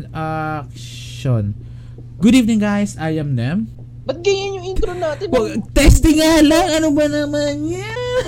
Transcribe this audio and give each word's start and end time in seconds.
and 0.00 0.16
action. 0.16 1.52
Good 2.20 2.34
evening 2.34 2.60
guys, 2.60 2.96
I 2.96 3.20
am 3.20 3.36
Nem. 3.36 3.68
Ba't 4.08 4.24
ganyan 4.24 4.56
yung 4.56 4.66
intro 4.72 4.96
natin? 4.96 5.28
Well, 5.28 5.60
testing 5.76 6.16
nga 6.16 6.40
lang, 6.40 6.80
ano 6.80 6.88
ba 6.96 7.04
naman 7.04 7.68
yan? 7.68 8.24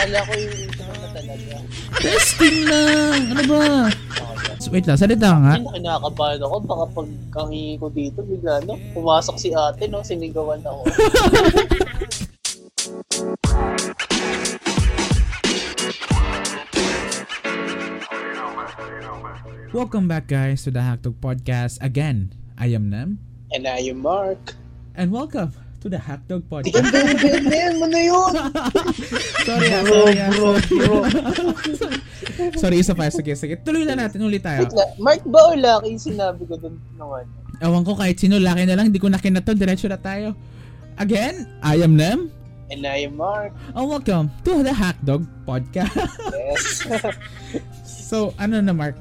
Akala 0.00 0.24
ko 0.24 0.32
yung 0.32 0.56
intro 0.64 0.88
na 0.88 1.08
talaga. 1.12 1.54
testing 2.00 2.64
lang, 2.64 3.20
ano 3.36 3.42
ba? 3.44 3.64
So, 4.60 4.72
wait 4.72 4.88
lang, 4.88 4.96
salita 4.96 5.28
ka 5.28 5.38
nga. 5.40 5.54
Ay, 5.56 5.64
kinakabahan 5.76 6.40
ako. 6.40 6.56
Baka 6.64 6.84
pag 6.92 7.08
kahingi 7.32 7.80
ko 7.80 7.86
dito, 7.92 8.20
bigla, 8.24 8.64
no? 8.64 8.76
Pumasok 8.96 9.36
si 9.36 9.52
ate, 9.52 9.88
no? 9.88 10.04
Sinigawan 10.04 10.64
ako. 10.64 10.82
Welcome 19.74 20.06
back 20.06 20.30
guys 20.30 20.62
to 20.62 20.70
the 20.70 20.78
Hacktalk 20.78 21.18
Podcast. 21.18 21.82
Again, 21.82 22.30
I 22.54 22.70
am 22.70 22.86
Nem. 22.86 23.18
And 23.50 23.66
I 23.66 23.82
am 23.90 23.98
Mark. 23.98 24.54
And 24.94 25.10
welcome 25.10 25.50
to 25.82 25.90
the 25.90 25.98
Hacktalk 25.98 26.46
Podcast. 26.46 26.78
Mo 27.82 27.86
na 27.90 28.02
yun! 28.02 28.32
sorry 29.48 29.68
ah, 29.74 29.82
Bro, 29.82 29.98
sorry 30.06 30.18
ah, 30.22 30.30
bro, 30.30 30.50
sorry. 30.62 30.78
bro. 30.86 30.96
sorry, 32.62 32.76
isa 32.78 32.94
pa, 32.94 33.10
sige, 33.10 33.34
sige. 33.34 33.58
Tuloy 33.58 33.82
lang 33.82 33.98
natin, 33.98 34.22
ulit 34.22 34.46
tayo. 34.46 34.62
Wait 34.62 34.74
lang, 34.76 34.90
Mark 35.02 35.22
ba 35.26 35.40
o 35.50 35.58
Lucky 35.58 35.98
yung 35.98 36.04
sinabi 36.06 36.42
ko 36.46 36.54
dun 36.54 36.78
naman? 36.94 37.26
Ewan 37.58 37.82
ko 37.82 37.98
kahit 37.98 38.22
sino, 38.22 38.38
laki 38.38 38.70
na 38.70 38.78
lang, 38.78 38.94
hindi 38.94 39.02
ko 39.02 39.10
na 39.10 39.18
kinato, 39.18 39.50
diretso 39.50 39.90
na 39.90 39.98
tayo. 39.98 40.38
Again, 40.94 41.48
I 41.66 41.82
am 41.82 41.98
Nem. 41.98 42.30
And 42.70 42.86
I 42.86 43.10
am 43.10 43.18
Mark. 43.18 43.50
And 43.74 43.90
welcome 43.90 44.30
to 44.46 44.62
the 44.62 44.70
Hackdog 44.70 45.26
Podcast. 45.42 46.06
Yes. 46.30 46.86
so, 48.10 48.34
ano 48.34 48.58
na 48.58 48.74
Mark? 48.74 48.98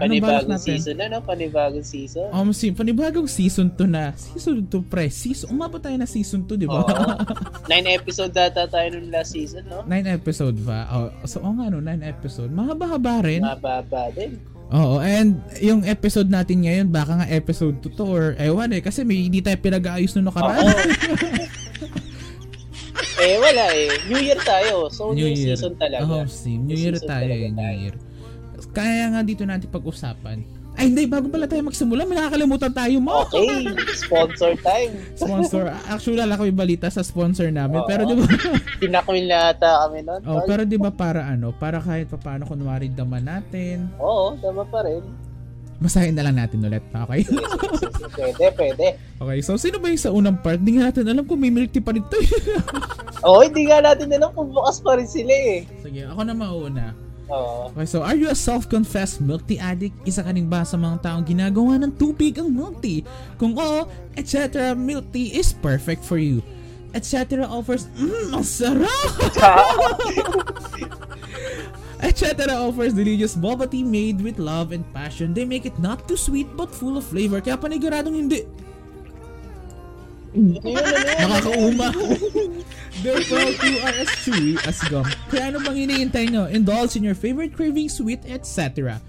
Ano 0.00 0.16
Panibagong 0.16 0.48
natin? 0.56 0.80
season 0.80 0.96
na, 0.96 1.06
no? 1.12 1.20
Panibagong 1.20 1.84
season. 1.84 2.28
Um, 2.32 2.56
si, 2.56 2.72
panibagong 2.72 3.28
season 3.28 3.68
2 3.68 3.84
na. 3.84 4.16
Season 4.16 4.56
2 4.64 4.88
pre. 4.88 5.12
Season, 5.12 5.52
umabot 5.52 5.76
tayo 5.76 5.96
na 6.00 6.08
season 6.08 6.48
2, 6.48 6.56
di 6.56 6.64
ba? 6.64 6.80
Oo. 6.80 7.20
Nine 7.72 8.00
episode 8.00 8.32
data 8.32 8.64
tayo 8.64 8.96
nung 8.96 9.12
last 9.12 9.36
season, 9.36 9.64
no? 9.68 9.84
9 9.84 9.92
episode 10.08 10.56
ba? 10.64 10.88
Oh, 10.88 11.08
so, 11.28 11.44
oh 11.44 11.52
nga 11.52 11.68
no, 11.68 11.84
9 11.84 12.00
episode. 12.00 12.48
Mahaba-haba 12.48 13.28
rin. 13.28 13.44
Mababa 13.44 14.08
din. 14.16 14.40
Oo, 14.72 15.02
and 15.04 15.36
yung 15.60 15.84
episode 15.84 16.32
natin 16.32 16.64
ngayon, 16.64 16.88
baka 16.88 17.20
nga 17.20 17.28
episode 17.28 17.76
2 17.84 17.92
to 17.92 18.04
or 18.08 18.32
ewan 18.40 18.72
eh, 18.72 18.80
kasi 18.80 19.04
may 19.04 19.28
hindi 19.28 19.44
tayo 19.44 19.60
pinag-aayos 19.60 20.16
nung 20.16 20.32
nakaraan. 20.32 20.64
Eh, 23.20 23.36
wala 23.36 23.68
eh. 23.76 23.92
New 24.08 24.16
Year 24.16 24.40
tayo. 24.40 24.88
So, 24.88 25.12
new, 25.12 25.28
Year. 25.28 25.52
season 25.52 25.76
talaga. 25.76 26.08
Oh, 26.08 26.24
see, 26.24 26.56
New 26.56 26.72
New 26.72 26.88
Year 26.88 26.96
tayo 26.96 27.28
eh, 27.28 27.52
New 27.52 27.60
tayo. 27.60 28.09
Kaya 28.70 29.10
nga 29.10 29.20
dito 29.26 29.42
natin 29.42 29.66
pag-usapan. 29.70 30.60
Ay, 30.78 30.88
hindi, 30.88 31.04
bago 31.04 31.26
pala 31.28 31.50
tayo 31.50 31.66
magsimula, 31.66 32.06
may 32.06 32.16
nakakalimutan 32.16 32.72
tayo 32.72 32.96
mo. 33.02 33.26
Okay, 33.26 33.68
sponsor 33.92 34.54
time. 34.62 34.96
sponsor. 35.18 35.68
Actually, 35.90 36.22
wala 36.22 36.38
kami 36.38 36.54
balita 36.54 36.86
sa 36.88 37.02
sponsor 37.02 37.50
namin. 37.50 37.82
Oo. 37.82 37.88
Pero 37.90 38.06
di 38.06 38.14
ba? 38.14 38.24
Pinakwil 38.82 39.26
na 39.28 39.50
ata 39.52 39.84
kami 39.84 40.06
nun. 40.06 40.22
oh, 40.24 40.40
pero 40.46 40.62
di 40.62 40.78
ba 40.78 40.94
para 40.94 41.26
ano? 41.26 41.52
Para 41.52 41.82
kahit 41.82 42.08
pa 42.08 42.16
paano 42.16 42.46
kunwari 42.46 42.88
daman 42.88 43.26
natin. 43.26 43.90
Oo, 43.98 44.38
tama 44.38 44.62
pa 44.70 44.86
rin. 44.86 45.02
Basahin 45.80 46.12
na 46.12 46.28
lang 46.28 46.36
natin 46.36 46.64
ulit. 46.64 46.84
Okay? 46.92 47.24
Pwede, 48.20 48.52
pwede. 48.52 48.86
okay, 49.16 49.38
so 49.40 49.56
sino 49.56 49.80
ba 49.80 49.88
yung 49.88 50.00
sa 50.00 50.12
unang 50.12 50.36
part? 50.44 50.60
Di 50.60 50.76
nga 50.76 50.92
natin 50.92 51.08
alam 51.08 51.24
kung 51.24 51.40
may 51.40 51.48
milk 51.48 51.72
tea 51.72 51.80
pa 51.80 51.96
rin 51.96 52.04
to. 52.04 52.20
Oo, 53.28 53.40
hindi 53.40 53.64
nga 53.64 53.80
natin 53.80 54.12
alam 54.12 54.28
kung 54.36 54.52
bukas 54.52 54.80
pa 54.80 54.96
rin 54.96 55.08
sila 55.08 55.32
eh. 55.32 55.64
Sige, 55.80 56.04
ako 56.04 56.20
na 56.24 56.34
mauna. 56.36 56.86
Oo. 57.30 57.70
Okay, 57.72 57.86
so 57.86 58.02
are 58.02 58.18
you 58.18 58.28
a 58.28 58.36
self-confessed 58.36 59.22
milk 59.22 59.46
tea 59.46 59.62
addict? 59.62 59.94
Isa 60.02 60.26
ka 60.26 60.34
rin 60.34 60.50
ba 60.50 60.66
sa 60.66 60.74
mga 60.74 61.06
taong 61.06 61.24
ginagawa 61.24 61.78
ng 61.78 61.94
tubig 61.94 62.36
ang 62.36 62.50
milk 62.50 62.82
tea? 62.82 63.06
Kung 63.38 63.54
oo, 63.54 63.86
etc. 64.18 64.74
milk 64.74 65.08
tea 65.14 65.32
is 65.38 65.54
perfect 65.54 66.02
for 66.02 66.18
you. 66.18 66.42
Etc. 66.90 67.38
offers, 67.46 67.86
mmm, 67.94 68.34
ang 68.34 68.42
sarap! 68.42 69.14
etc. 72.02 72.50
offers 72.50 72.90
delicious 72.96 73.38
boba 73.38 73.70
tea 73.70 73.86
made 73.86 74.18
with 74.18 74.42
love 74.42 74.74
and 74.74 74.82
passion. 74.90 75.30
They 75.30 75.46
make 75.46 75.64
it 75.64 75.78
not 75.78 76.10
too 76.10 76.18
sweet 76.18 76.50
but 76.58 76.74
full 76.74 76.98
of 76.98 77.06
flavor. 77.06 77.38
Kaya 77.38 77.54
paniguradong 77.54 78.16
hindi. 78.16 78.42
Nakakauma. 80.34 81.88
They're 83.02 83.22
proud 83.24 83.54
to 83.56 83.70
are 83.82 83.96
as 83.98 84.10
chewy 84.22 84.54
as 84.66 84.78
gum. 84.86 85.06
Kaya 85.32 85.50
ano 85.50 85.58
bang 85.64 85.88
hinihintay 85.88 86.30
nyo? 86.30 86.46
Indulge 86.46 86.96
in 87.00 87.02
your 87.02 87.16
favorite 87.16 87.56
craving, 87.56 87.88
sweet, 87.88 88.22
etc. 88.28 89.00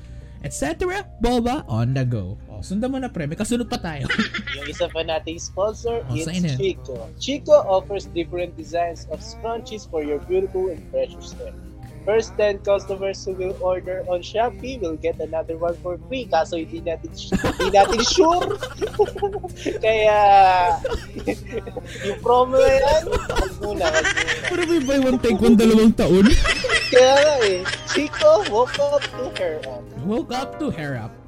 Etc. 0.42 0.74
Boba 1.22 1.62
on 1.70 1.94
the 1.94 2.02
go. 2.02 2.38
O, 2.50 2.66
sundan 2.66 2.90
mo 2.90 2.98
na 2.98 3.14
pre. 3.14 3.30
May 3.30 3.38
kasunod 3.38 3.70
pa 3.70 3.78
tayo. 3.78 4.10
Yung 4.58 4.66
isa 4.66 4.90
pa 4.90 5.06
nating 5.06 5.38
sponsor, 5.38 6.02
Oh, 6.10 6.18
it's? 6.18 6.26
Chico. 6.58 7.10
Chico 7.22 7.54
offers 7.70 8.10
different 8.10 8.58
designs 8.58 9.06
of 9.14 9.22
scrunchies 9.22 9.86
for 9.86 10.02
your 10.02 10.18
beautiful 10.26 10.74
and 10.74 10.82
precious 10.90 11.38
hair. 11.38 11.54
First 12.02 12.34
10 12.38 12.66
customers 12.66 13.22
who 13.24 13.34
will 13.38 13.54
order 13.62 14.02
on 14.10 14.26
Shopee 14.26 14.82
will 14.82 14.98
get 14.98 15.22
another 15.22 15.58
one 15.58 15.78
for 15.86 16.02
free. 16.10 16.26
Kaso 16.26 16.58
hindi 16.58 16.82
natin, 16.82 17.14
hindi 17.14 17.70
natin 17.70 18.02
sure. 18.02 18.58
Kaya, 19.86 20.20
yung 22.10 22.20
promo 22.26 22.58
na 22.58 22.74
yan, 22.82 23.04
wag 23.06 23.54
muna, 23.62 23.86
wag 23.86 24.06
muna. 24.10 24.22
Pero 24.50 24.62
may 24.66 24.82
buy 24.82 24.98
one 24.98 25.20
take 25.22 25.38
one 25.38 25.54
dalawang 25.54 25.94
taon. 25.94 26.26
Kaya 26.92 27.14
nga 27.22 27.36
eh, 27.46 27.62
Chico 27.86 28.44
woke 28.50 28.82
up 28.82 29.06
to 29.06 29.30
her 29.38 29.62
up. 29.70 29.84
Woke 30.02 30.34
up 30.34 30.58
to 30.58 30.74
hair 30.74 30.98
up. 30.98 31.21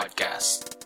Podcast. 0.00 0.79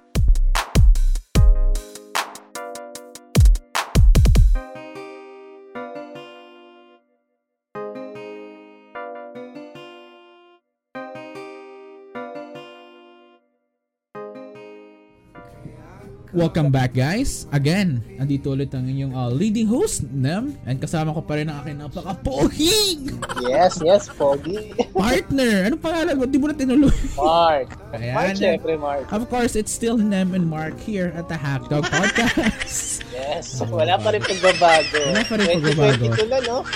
Welcome 16.34 16.74
back 16.74 16.98
guys. 16.98 17.46
Again, 17.54 18.02
andito 18.18 18.58
ulit 18.58 18.74
ang 18.74 18.90
inyong 18.90 19.14
uh, 19.14 19.30
leading 19.30 19.70
host, 19.70 20.02
Nem. 20.10 20.58
And 20.66 20.82
kasama 20.82 21.14
ko 21.14 21.22
pa 21.22 21.38
rin 21.38 21.46
ang 21.46 21.62
aking 21.62 21.78
napaka-pohing 21.78 23.22
Yes, 23.46 23.78
yes, 23.78 24.10
Pogi. 24.10 24.74
partner. 24.98 25.70
Anong 25.70 25.78
pangalan 25.78 26.18
mo? 26.18 26.26
Di 26.26 26.42
mo 26.42 26.50
na 26.50 26.58
tinuloy. 26.58 26.90
Mark. 27.14 27.78
Ayan. 27.94 28.14
Mark, 28.18 28.34
syempre, 28.34 28.74
Mark. 28.74 29.06
Of 29.14 29.30
course, 29.30 29.54
it's 29.54 29.70
still 29.70 29.94
Nem 29.94 30.34
and 30.34 30.50
Mark 30.50 30.74
here 30.82 31.14
at 31.14 31.30
the 31.30 31.38
Hack 31.38 31.70
Dog 31.70 31.86
Podcast. 31.86 33.06
Yes, 33.14 33.62
wala 33.62 33.94
pa 33.94 34.10
rin 34.10 34.18
pagbabago. 34.18 35.14
Wala 35.14 35.22
pa 35.22 35.38
rin 35.38 35.62
pagbabago. 35.62 36.18
2022 36.18 36.34
na, 36.34 36.38
no? 36.42 36.66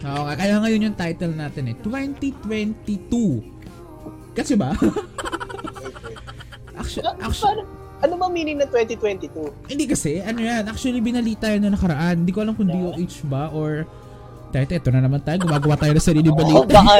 Oo, 0.00 0.32
kaya 0.32 0.64
ngayon 0.64 0.88
yung 0.88 0.96
title 0.96 1.36
natin 1.36 1.68
eh, 1.68 1.76
2022. 1.84 4.32
Kasi 4.32 4.56
ba? 4.56 4.72
actually, 6.80 7.12
actually, 7.20 7.68
ano 7.98 8.14
ba 8.14 8.26
meaning 8.30 8.62
ng 8.62 8.70
2022? 8.70 9.70
hindi 9.70 9.84
kasi, 9.90 10.22
ano 10.22 10.38
yan, 10.38 10.66
actually 10.70 11.02
binalita 11.02 11.50
yun 11.50 11.66
na 11.66 11.74
nakaraan. 11.74 12.22
Hindi 12.22 12.32
ko 12.32 12.40
alam 12.46 12.54
kung 12.54 12.70
DOH 12.70 13.26
ba 13.26 13.50
or 13.50 13.86
Tete, 14.48 14.80
ito 14.80 14.88
na 14.88 15.04
naman 15.04 15.20
tayo. 15.20 15.44
Gumagawa 15.44 15.76
tayo 15.76 15.92
ng 15.92 16.00
sarili 16.00 16.32
Oh, 16.32 16.36
balita. 16.40 16.80
baka 16.80 16.96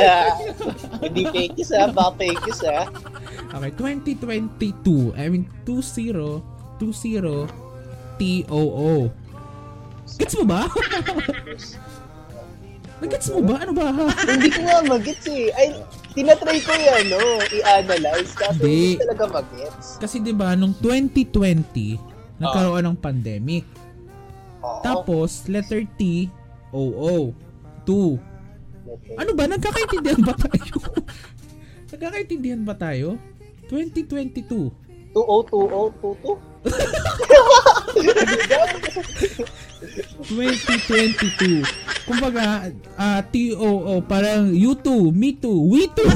hindi 1.08 1.24
fake 1.32 1.56
news 1.56 1.72
ah, 1.72 1.88
baka 1.88 2.10
fake 2.20 2.40
news 2.44 2.60
ah. 2.68 2.84
Okay, 3.56 3.72
2022. 3.72 5.16
I 5.16 5.32
mean, 5.32 5.48
20, 5.64 6.12
20, 6.76 7.48
TOO. 8.20 9.08
Gets 10.18 10.34
mo 10.36 10.44
ba? 10.44 10.68
Nag-gets 12.98 13.30
mo 13.30 13.40
ba? 13.46 13.62
Ano 13.62 13.72
ba? 13.72 13.86
hindi 14.26 14.50
ko 14.50 14.60
nga 14.66 14.82
magets 14.82 15.26
eh. 15.30 15.54
Ay, 15.54 15.66
tinatry 16.18 16.58
ko 16.66 16.74
yan, 16.74 17.14
no? 17.14 17.22
I-analyze. 17.46 18.34
Kaso 18.34 18.58
Hindi. 18.58 18.98
talaga 18.98 19.38
magets. 19.38 20.02
Kasi 20.02 20.18
'di 20.18 20.34
ba 20.34 20.58
nung 20.58 20.74
2020 20.82 22.42
nagkaroon 22.42 22.90
ng 22.90 22.98
pandemic. 22.98 23.62
Oo. 24.58 24.82
Tapos 24.82 25.46
letter 25.46 25.86
T 25.94 26.26
OO 26.74 27.30
2. 27.86 28.18
Ano 29.20 29.30
ba 29.36 29.44
nagkakaintindihan 29.46 30.22
ba 30.26 30.34
tayo? 30.34 30.74
nagkakaintindihan 31.94 32.62
ba 32.66 32.74
tayo? 32.74 33.14
2022. 33.70 35.14
202022? 35.14 35.14
2022. 35.14 37.77
Kumbaga, 42.08 42.72
ah, 42.96 43.20
TOO, 43.20 44.00
parang 44.04 44.52
you 44.52 44.72
too, 44.74 45.12
me 45.12 45.36
too, 45.36 45.68
we 45.68 45.86
too. 45.92 46.08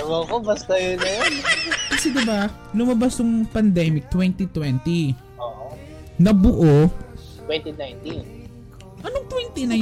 Ewan 0.00 0.22
ko, 0.28 0.36
basta 0.40 0.78
yun 0.78 0.96
na 0.96 1.08
yun. 1.08 1.34
Kasi 1.90 2.06
diba, 2.14 2.48
lumabas 2.72 3.18
yung 3.18 3.44
pandemic 3.50 4.06
2020. 4.08 5.16
Oo. 5.40 5.74
Nabuo, 6.20 6.88
2019. 7.48 8.40
anong 9.00 9.26
2019? 9.32 9.80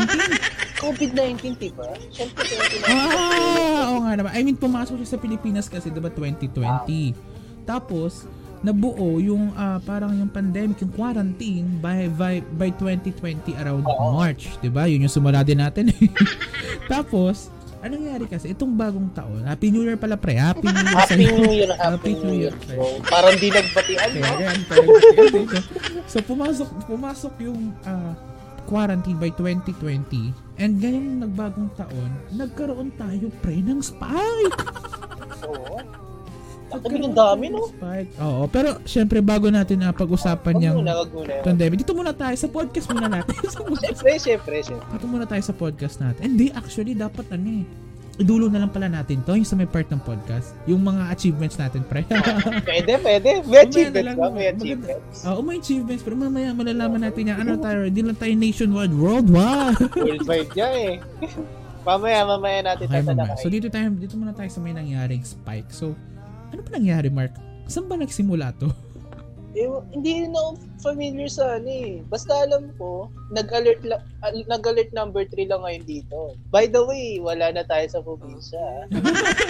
COVID-19, 0.78 1.58
diba? 1.58 1.90
Siyempre, 2.14 2.46
2019. 2.46 2.86
Ah, 2.86 3.90
oo 3.90 4.06
nga 4.06 4.12
naman. 4.14 4.30
I 4.30 4.40
mean, 4.46 4.54
pumasok 4.54 5.02
siya 5.02 5.10
sa 5.10 5.18
Pilipinas 5.18 5.66
kasi, 5.66 5.90
diba, 5.90 6.08
2020. 6.10 7.18
Tapos, 7.66 8.30
nabuo 8.60 9.18
yung 9.18 9.54
ah, 9.54 9.78
parang 9.78 10.10
yung 10.12 10.26
pandemic, 10.26 10.80
yung 10.80 10.90
quarantine 10.90 11.78
by 11.78 12.10
by, 12.10 12.34
by 12.52 12.70
2020 12.72 13.54
around 13.56 13.82
Oo. 13.82 14.14
March, 14.14 14.50
'di 14.58 14.68
ba? 14.68 14.84
Yun 14.84 15.04
yung 15.04 15.12
sumula 15.12 15.40
din 15.40 15.58
natin. 15.58 15.88
eh. 15.88 16.10
Tapos, 16.92 17.48
anong 17.78 18.00
nangyari 18.00 18.26
kasi 18.26 18.50
itong 18.50 18.74
bagong 18.74 19.12
taon, 19.12 19.42
Happy 19.42 19.68
New 19.68 19.82
Year 19.82 19.94
pala 19.94 20.14
pre, 20.14 20.34
Happy 20.34 20.64
New 20.64 20.74
Year 20.74 20.96
Happy. 20.96 21.14
New 21.20 21.46
Year, 21.48 21.70
Happy 21.70 22.10
Happy 22.10 22.12
New 22.16 22.34
Year, 22.34 22.54
bro. 22.66 22.98
Parang 23.04 23.34
di 23.34 23.48
nagbatian, 23.48 24.08
Kaya 24.10 24.26
no? 24.26 24.40
yan. 24.40 24.58
So 26.04 26.18
pumasok 26.20 26.68
pumasok 26.84 27.34
yung 27.40 27.74
ah, 27.84 28.16
quarantine 28.64 29.16
by 29.16 29.30
2020 29.30 30.34
and 30.58 30.72
ngayong 30.76 31.22
nagbagong 31.22 31.70
taon, 31.72 32.10
nagkaroon 32.32 32.90
tayo 32.94 33.30
pre 33.38 33.60
ng 33.60 33.78
spike. 33.78 34.58
Oo. 35.44 35.78
Ang 36.68 36.84
ang 36.84 37.16
dami, 37.16 37.44
no? 37.48 37.72
Spike. 37.72 38.12
Oo, 38.20 38.44
pero 38.48 38.76
syempre 38.84 39.24
bago 39.24 39.48
natin 39.48 39.80
na 39.80 39.88
pag-usapan 39.88 40.52
Huwag 40.52 40.66
yung 40.68 40.76
muna, 40.84 41.40
pandemic, 41.40 41.80
dito 41.80 41.96
muna 41.96 42.12
tayo 42.12 42.36
sa 42.36 42.48
podcast 42.48 42.86
muna 42.92 43.08
natin. 43.08 43.34
Siyempre, 43.48 44.12
siyempre, 44.20 44.56
siyempre. 44.60 44.88
dito 44.92 45.06
muna 45.08 45.24
tayo 45.24 45.40
sa 45.40 45.54
podcast 45.56 45.96
natin. 46.04 46.36
Hindi, 46.36 46.52
actually, 46.52 46.92
dapat 46.92 47.24
ano 47.32 47.64
eh. 47.64 47.66
Idulo 48.18 48.50
na 48.50 48.66
lang 48.66 48.74
pala 48.74 48.90
natin 48.90 49.22
to, 49.22 49.38
yung 49.38 49.46
sa 49.46 49.54
may 49.54 49.70
part 49.70 49.86
ng 49.88 50.02
podcast. 50.02 50.50
Yung 50.66 50.82
mga 50.82 51.14
achievements 51.14 51.54
natin, 51.54 51.86
pre. 51.86 52.02
Pwede, 52.68 52.98
pwede. 52.98 53.30
May 53.46 53.62
achievements 53.62 54.06
lang, 54.10 54.18
ba? 54.18 54.28
May 54.34 54.46
achievements. 54.50 55.22
Oo, 55.22 55.40
may 55.40 55.56
achievements, 55.62 56.02
pero 56.02 56.18
mamaya 56.18 56.50
malalaman 56.50 57.00
natin 57.06 57.30
yan. 57.30 57.36
Ano 57.46 57.62
tayo, 57.62 57.86
di 57.86 58.02
lang 58.02 58.18
tayo 58.18 58.34
nationwide, 58.34 58.90
worldwide. 58.90 59.78
Worldwide 60.02 60.50
niya 60.50 60.68
eh. 60.74 60.94
Mamaya, 61.86 62.18
mamaya 62.26 62.58
natin 62.74 62.84
Okay, 62.90 63.02
mamaya. 63.06 63.38
So 63.38 63.46
dito 63.48 63.70
tayo, 63.70 63.86
dito 63.94 64.18
muna 64.18 64.34
tayo 64.34 64.50
sa 64.50 64.58
may 64.58 64.74
nangyaring 64.74 65.22
spike. 65.22 65.70
So, 65.70 65.94
ano 66.52 66.60
pa 66.64 66.70
nangyari, 66.76 67.08
Mark? 67.08 67.32
Saan 67.68 67.86
ba 67.86 67.96
nagsimula 68.00 68.56
to? 68.56 68.72
Eh, 69.58 69.64
hindi 69.90 70.22
rin 70.22 70.36
ako 70.36 70.60
familiar 70.84 71.26
sa 71.26 71.58
ano 71.58 71.66
eh. 71.66 71.98
Basta 72.06 72.30
alam 72.46 72.70
ko, 72.78 73.10
nag-alert, 73.32 73.80
la- 73.82 74.04
al- 74.22 74.46
nag-alert 74.46 74.92
number 74.94 75.24
3 75.24 75.50
lang 75.50 75.64
ngayon 75.64 75.84
dito. 75.88 76.36
By 76.52 76.70
the 76.70 76.84
way, 76.84 77.18
wala 77.18 77.50
na 77.50 77.64
tayo 77.66 77.82
sa 77.88 77.98
probinsya. 78.04 78.60
ah. 78.60 78.86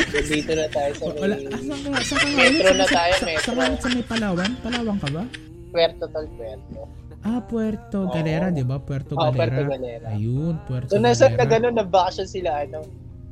dito 0.08 0.52
na 0.54 0.66
tayo 0.70 0.90
sa 0.96 1.12
Wala, 1.12 1.34
may 1.36 1.50
ah, 1.50 1.60
saan 1.60 1.80
ka, 1.82 2.00
saan 2.00 2.20
ka 2.24 2.40
Metro 2.40 2.70
na 2.72 2.86
tayo, 2.88 3.12
sa, 3.12 3.24
metro. 3.26 3.42
Sa, 3.42 3.52
sa, 3.52 3.74
sa 3.76 3.88
may 3.92 4.04
Palawan? 4.06 4.50
Palawan 4.64 4.96
ka 5.02 5.08
ba? 5.12 5.22
Puerto 5.68 6.04
tal 6.08 6.26
Puerto. 6.38 6.80
Ah, 7.26 7.40
Puerto. 7.42 7.98
Galera, 8.14 8.46
di 8.48 8.62
ba? 8.64 8.78
Puerto 8.78 9.12
Galera. 9.12 9.34
Puerto 9.34 9.62
Galera. 9.66 10.06
Ayun, 10.14 10.54
Puerto 10.64 10.90
So, 10.94 11.02
nasa 11.02 11.28
na 11.28 11.42
Galera. 11.42 11.50
gano'n, 11.58 11.74
nag-vacation 11.84 12.28
sila, 12.30 12.64
ano. 12.64 12.86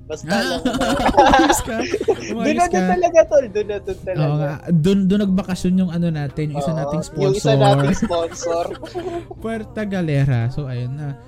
Basta 0.07 0.31
Ah, 0.31 0.43
lang. 0.47 0.61
umayos 0.63 1.61
ka. 1.61 1.77
Doon 1.83 2.31
Umayos 2.31 2.55
na 2.57 2.67
doon 2.69 2.87
talaga, 2.89 3.19
tol. 3.27 3.45
Doon 3.47 3.67
na 3.67 3.77
doon 3.79 3.99
talaga. 4.01 4.23
Oo 4.23 4.37
nga, 4.37 4.53
doon 4.71 4.99
doon 5.05 5.21
nagbakasyon 5.27 5.75
yung 5.77 5.91
ano 5.91 6.07
natin, 6.09 6.45
yung 6.49 6.59
isa 6.59 6.71
Oo, 6.71 6.79
nating 6.79 7.03
Yung 7.03 7.11
sponsor, 7.11 7.35
isa 7.37 7.53
nating 7.57 7.97
sponsor. 8.07 8.65
Puerto 9.37 9.83
Galera. 9.85 10.47
So 10.49 10.65
ayun 10.65 10.95
na. 10.95 11.19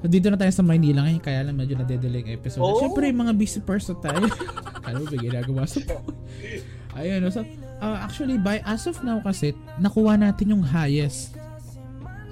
So, 0.00 0.10
dito 0.10 0.26
na 0.26 0.36
tayo 0.36 0.50
sa 0.50 0.66
Maynila 0.66 1.06
ngayon, 1.06 1.22
kaya 1.22 1.46
lang 1.46 1.54
medyo 1.54 1.78
nade-delay 1.78 2.26
ang 2.26 2.34
episode. 2.34 2.58
Oo. 2.58 2.74
Siyempre, 2.82 3.06
yung 3.06 3.22
mga 3.22 3.38
busy 3.38 3.62
person 3.62 3.94
tayo. 4.02 4.26
Alam 4.88 4.98
mo, 4.98 5.14
may 5.14 5.22
ginagawa 5.22 5.62
sa 5.62 5.78
Ayun, 6.92 7.22
no? 7.22 7.30
so, 7.30 7.46
uh, 7.78 8.02
actually, 8.02 8.34
by 8.34 8.58
as 8.66 8.82
of 8.84 8.98
now 9.00 9.22
kasi, 9.22 9.54
nakuha 9.78 10.18
natin 10.18 10.52
yung 10.52 10.64
highest 10.64 11.38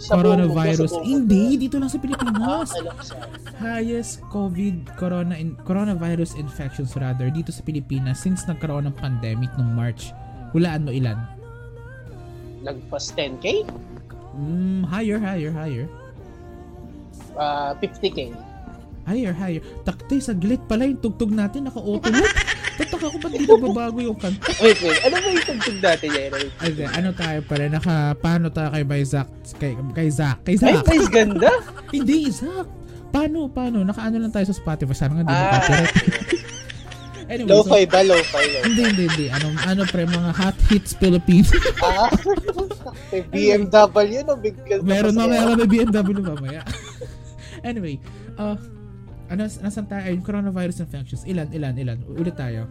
Sa 0.01 0.17
buong 0.17 0.49
coronavirus. 0.49 0.89
sa 0.89 0.97
buong. 0.97 1.05
Hindi, 1.05 1.45
dito 1.61 1.77
lang 1.77 1.93
sa 1.93 2.01
Pilipinas. 2.01 2.73
highest 3.61 4.25
COVID 4.33 4.97
corona 4.97 5.37
in, 5.37 5.53
coronavirus 5.69 6.41
infections 6.41 6.97
rather 6.97 7.29
dito 7.29 7.53
sa 7.53 7.61
Pilipinas 7.61 8.25
since 8.25 8.49
nagkaroon 8.49 8.89
ng 8.89 8.97
pandemic 8.97 9.53
nung 9.61 9.77
March. 9.77 10.17
Hulaan 10.57 10.89
mo 10.89 10.91
ilan? 10.91 11.21
Lagpas 12.65 13.13
10K? 13.13 13.69
Mm, 14.41 14.89
higher, 14.89 15.21
higher, 15.21 15.53
higher. 15.53 15.87
Ah, 17.37 17.77
50K. 17.77 18.33
Higher, 19.05 19.37
higher. 19.37 19.63
Takte, 19.85 20.17
saglit 20.21 20.61
pala 20.65 20.89
yung 20.89 21.01
tugtog 21.01 21.33
natin. 21.33 21.69
Naka-auto 21.69 22.09
mode. 22.81 22.89
Tataka 22.89 23.07
ko 23.07 23.17
ba't 23.19 23.31
di 23.31 23.45
nagbabago 23.45 23.99
yung 24.01 24.17
kanta? 24.17 24.49
Wait, 24.65 24.79
wait. 24.81 24.99
Ano 25.03 25.15
ba 25.15 25.29
yung 25.29 25.45
tugtog 25.45 25.79
natin 25.79 26.09
yan? 26.11 26.31
Ay, 26.57 26.71
di, 26.73 26.83
ano 26.83 27.09
tayo 27.13 27.39
pala? 27.45 27.65
Naka, 27.69 27.95
paano 28.17 28.47
tayo 28.49 28.69
kay 28.71 28.85
by 28.85 29.03
Zach? 29.05 29.29
Kay, 29.57 29.73
kay 29.93 30.09
Zach. 30.09 30.39
Kay 30.43 30.57
Ay, 30.57 30.61
Zach. 30.75 30.85
guys, 30.85 31.07
ganda! 31.09 31.53
Hindi, 31.95 32.19
Zach. 32.29 32.67
Paano, 33.11 33.47
paano? 33.47 33.83
Nakaano 33.83 34.17
lang 34.17 34.31
tayo 34.31 34.47
sa 34.47 34.55
Spotify. 34.55 34.95
Sana 34.95 35.13
nga 35.19 35.25
di 35.25 35.31
Ah. 35.31 35.51
copyright. 35.53 35.95
anyway, 37.33 37.47
so, 37.47 37.55
Lo-fi 37.61 37.83
ba? 37.85 38.01
Lo-fi, 38.03 38.45
lo 38.45 38.59
hindi, 38.65 38.83
hindi, 38.87 39.05
hindi. 39.07 39.27
Ano, 39.29 39.47
ano 39.61 39.83
pre, 39.85 40.03
mga 40.03 40.31
hot 40.33 40.57
hits 40.67 40.95
Philippines. 40.95 41.51
Ah, 41.79 42.11
may 43.11 43.23
BMW, 43.27 44.23
no? 44.23 44.35
Bigyan 44.35 44.83
Meron 44.83 45.15
mamaya 45.15 45.55
may 45.55 45.67
BMW 45.67 46.11
mamaya. 46.19 46.63
anyway, 47.63 47.99
uh, 48.35 48.55
ano, 49.31 49.47
nasan 49.47 49.87
tayo? 49.87 50.03
Ayun, 50.03 50.21
coronavirus 50.21 50.83
infections. 50.83 51.23
Ilan, 51.25 51.49
ilan, 51.55 51.75
ilan? 51.75 51.99
Ulit 52.11 52.35
tayo. 52.35 52.67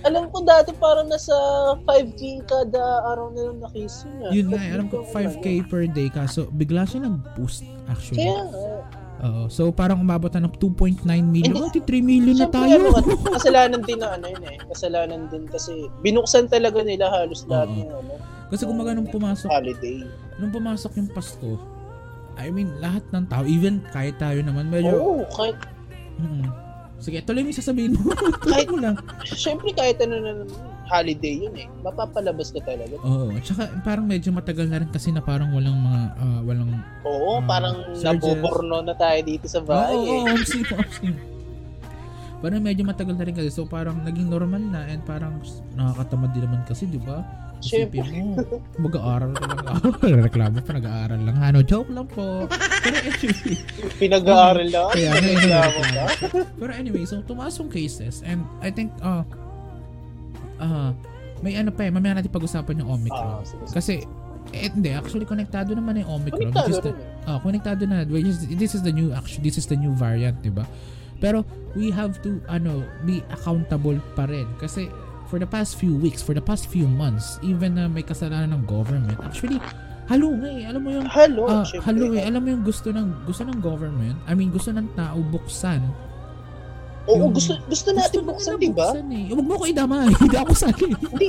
Alam 0.00 0.32
ko 0.32 0.40
dati 0.40 0.72
parang 0.74 1.06
nasa 1.06 1.36
5K 1.84 2.48
kada 2.48 2.82
araw 3.04 3.30
na 3.30 3.52
lang 3.52 3.58
nakis 3.60 4.08
yun. 4.08 4.24
ah. 4.24 4.32
Yun 4.32 4.46
nga, 4.48 4.58
eh, 4.58 4.72
alam 4.72 4.88
ko 4.88 5.04
dito, 5.04 5.12
5k 5.12 5.46
ano? 5.60 5.68
per 5.68 5.84
day 5.86 6.08
kaso 6.08 6.48
bigla 6.50 6.88
siya 6.88 7.04
nag-boost 7.04 7.62
actually. 7.84 8.24
Kaya 8.24 8.48
nga. 8.48 8.64
Oo. 9.20 9.42
So 9.46 9.68
parang 9.68 9.98
umabot 9.98 10.28
na 10.30 10.44
ng 10.44 10.54
2.9 10.54 11.04
million. 11.22 11.52
Hindi. 11.52 11.60
Oh, 11.60 11.68
3 11.68 12.00
million 12.00 12.34
na 12.34 12.46
Siyempre, 12.46 12.56
tayo. 12.56 12.74
ano, 12.74 12.88
ka- 12.90 13.32
kasalanan 13.36 13.80
din 13.82 13.98
na 13.98 14.08
ano 14.12 14.26
yun 14.26 14.44
eh. 14.46 14.56
Kasalanan 14.66 15.22
din 15.28 15.44
kasi 15.44 15.72
binuksan 16.00 16.46
talaga 16.46 16.80
nila 16.80 17.06
halos 17.06 17.44
lahat 17.44 17.68
Oo. 17.68 17.76
ng 17.76 17.90
ano, 17.90 18.12
Kasi 18.48 18.62
kumbaga 18.64 18.90
nung 18.92 19.06
pumasok, 19.06 19.46
holiday. 19.46 20.02
nung 20.36 20.50
pumasok 20.50 20.92
yung 20.96 21.08
Pasko, 21.08 21.54
I 22.34 22.48
mean, 22.48 22.72
lahat 22.78 23.04
ng 23.10 23.28
tao, 23.28 23.44
even 23.44 23.84
kahit 23.90 24.16
tayo 24.16 24.40
naman, 24.40 24.66
medyo, 24.66 24.96
Oo, 24.96 25.22
kahit, 25.28 25.54
mm, 26.16 26.48
sige, 26.96 27.20
tuloy 27.20 27.44
mo 27.44 27.52
yung 27.52 27.60
sasabihin 27.60 27.92
mo. 27.94 28.10
tuloy 28.42 28.64
mo 28.66 28.78
lang. 28.80 28.96
syempre 29.22 29.70
kahit 29.70 30.00
ano 30.00 30.16
na 30.16 30.30
holiday 30.90 31.38
yun 31.38 31.54
eh. 31.54 31.70
Mapapalabas 31.80 32.50
ka 32.50 32.60
talaga. 32.60 32.98
Oo, 33.00 33.30
at 33.30 33.42
saka 33.42 33.70
parang 33.80 34.04
medyo 34.04 34.28
matagal 34.28 34.66
na 34.66 34.82
rin 34.82 34.90
kasi 34.90 35.08
na 35.08 35.22
parang 35.22 35.54
walang 35.54 35.78
mga, 35.78 36.00
ah, 36.18 36.40
walang, 36.42 36.70
Oo, 37.02 37.38
Ah, 37.38 37.46
parang 37.46 37.76
surges. 37.90 38.04
naboborno 38.04 38.82
na 38.82 38.92
tayo 38.92 39.18
dito 39.22 39.46
sa 39.46 39.58
oo, 39.58 39.64
bahay 39.64 39.94
oo, 39.94 40.02
eh. 40.02 40.10
oh, 40.10 40.24
homesick, 40.26 40.66
homesick. 40.66 41.14
Parang 42.40 42.58
medyo 42.58 42.82
matagal 42.82 43.14
na 43.14 43.22
rin 43.22 43.36
kasi, 43.36 43.48
so 43.48 43.62
parang 43.64 44.00
naging 44.00 44.26
normal 44.26 44.58
na 44.58 44.88
and 44.88 45.04
parang 45.04 45.38
nakakatamad 45.72 46.32
din 46.32 46.42
naman 46.42 46.64
kasi, 46.64 46.84
di 46.84 46.96
ba? 46.96 47.20
Isipin 47.60 48.00
mo, 48.32 48.40
mag-aaral 48.80 49.36
ka 49.36 49.44
lang. 49.44 49.76
Reklamo 50.24 50.64
pa, 50.64 50.72
nag-aaral 50.72 51.20
lang. 51.20 51.36
Ano, 51.36 51.60
joke 51.60 51.92
lang 51.92 52.08
po. 52.08 52.48
Pero 52.80 52.96
anyway, 52.98 53.60
Pinag-aaral 54.00 54.64
lang. 54.66 54.88
Kaya 54.88 55.10
nga, 55.12 55.20
yun 55.20 55.36
ang 55.36 55.36
Reklamo 55.36 55.76
reklamo. 55.76 55.92
ka. 56.00 56.04
Pero 56.56 56.70
anyway, 56.72 57.04
so 57.04 57.20
tumaas 57.20 57.52
yung 57.54 57.68
cases 57.68 58.24
and 58.24 58.40
I 58.58 58.72
think 58.72 58.88
uh 59.00 59.20
uh 60.60 60.92
may 61.40 61.56
ano 61.56 61.72
pa 61.72 61.88
eh, 61.88 61.90
mamaya 61.90 62.20
natin 62.20 62.28
pag-usapan 62.28 62.84
yung 62.84 63.00
Omicron. 63.00 63.40
Ah, 63.40 63.44
sige, 63.48 63.64
sige. 63.64 63.72
Kasi 63.72 63.94
eh, 64.52 64.68
hindi, 64.68 64.92
actually 64.92 65.24
konektado 65.24 65.72
naman 65.72 65.96
yung 66.04 66.20
Omicron. 66.20 66.52
Konektado 66.52 66.68
which 66.68 66.76
is 66.76 66.84
the, 66.84 66.92
rin 66.92 67.00
eh. 67.00 67.28
oh, 67.32 67.38
konektado 67.40 67.82
na. 67.88 67.96
Which 68.04 68.28
is, 68.28 68.44
this 68.60 68.72
is 68.76 68.84
the 68.84 68.92
new 68.92 69.08
actually 69.16 69.48
this 69.48 69.56
is 69.56 69.64
the 69.64 69.76
new 69.76 69.96
variant, 69.96 70.40
'di 70.44 70.52
ba? 70.52 70.68
Pero 71.20 71.44
we 71.72 71.88
have 71.92 72.20
to 72.24 72.40
ano 72.48 72.84
be 73.04 73.24
accountable 73.32 73.96
pa 74.16 74.28
rin 74.28 74.48
kasi 74.60 74.88
for 75.30 75.38
the 75.38 75.46
past 75.46 75.78
few 75.78 75.94
weeks, 75.94 76.20
for 76.20 76.34
the 76.34 76.42
past 76.42 76.66
few 76.66 76.90
months, 76.90 77.38
even 77.40 77.78
na 77.78 77.86
may 77.86 78.02
kasalanan 78.02 78.50
ng 78.50 78.64
government. 78.66 79.14
Actually, 79.22 79.62
halo 80.10 80.34
nga 80.42 80.50
eh. 80.50 80.66
Alam 80.66 80.80
mo 80.82 80.90
yung 80.90 81.06
Halo, 81.06 81.46
Ah, 81.46 81.62
syempre. 81.62 81.86
halo 81.86 82.04
eh. 82.18 82.22
Alam 82.26 82.40
mo 82.42 82.48
yung 82.58 82.64
gusto 82.66 82.90
ng 82.90 83.08
gusto 83.24 83.46
ng 83.46 83.58
government, 83.62 84.18
I 84.26 84.34
mean 84.34 84.50
gusto 84.50 84.74
ng 84.74 84.90
tao 84.92 85.22
buksan. 85.22 85.80
Oo, 87.08 87.16
yung- 87.16 87.32
gusto, 87.32 87.56
gusto 87.64 87.88
natin 87.96 88.20
Gusto 88.24 88.28
buksan, 88.28 88.54
di 88.60 88.70
ba? 88.72 88.88
eh. 88.92 89.24
Huwag 89.32 89.46
mo 89.46 89.54
ko 89.56 89.64
idama, 89.64 89.94
hindi 90.20 90.36
ako 90.36 90.52
sali. 90.52 90.88
Hindi, 90.92 91.06
hindi. 91.08 91.28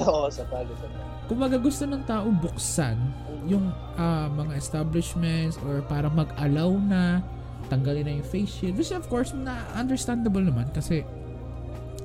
Oo, 0.00 0.30
sa 0.30 0.42
bagay 0.48 0.74
sa 0.78 0.86
kumbaga 1.30 1.62
gusto 1.62 1.86
ng 1.86 2.02
tao 2.10 2.26
buksan 2.26 2.98
yung 3.46 3.70
ah, 3.94 4.26
mga 4.26 4.58
establishments 4.58 5.54
or 5.62 5.78
para 5.86 6.10
mag-allow 6.10 6.74
na 6.74 7.22
tanggalin 7.70 8.02
na 8.02 8.12
yung 8.18 8.26
face 8.26 8.50
shield. 8.50 8.74
Which 8.74 8.90
of 8.90 9.06
course, 9.06 9.30
na 9.30 9.62
understandable 9.78 10.42
naman 10.42 10.74
kasi 10.74 11.06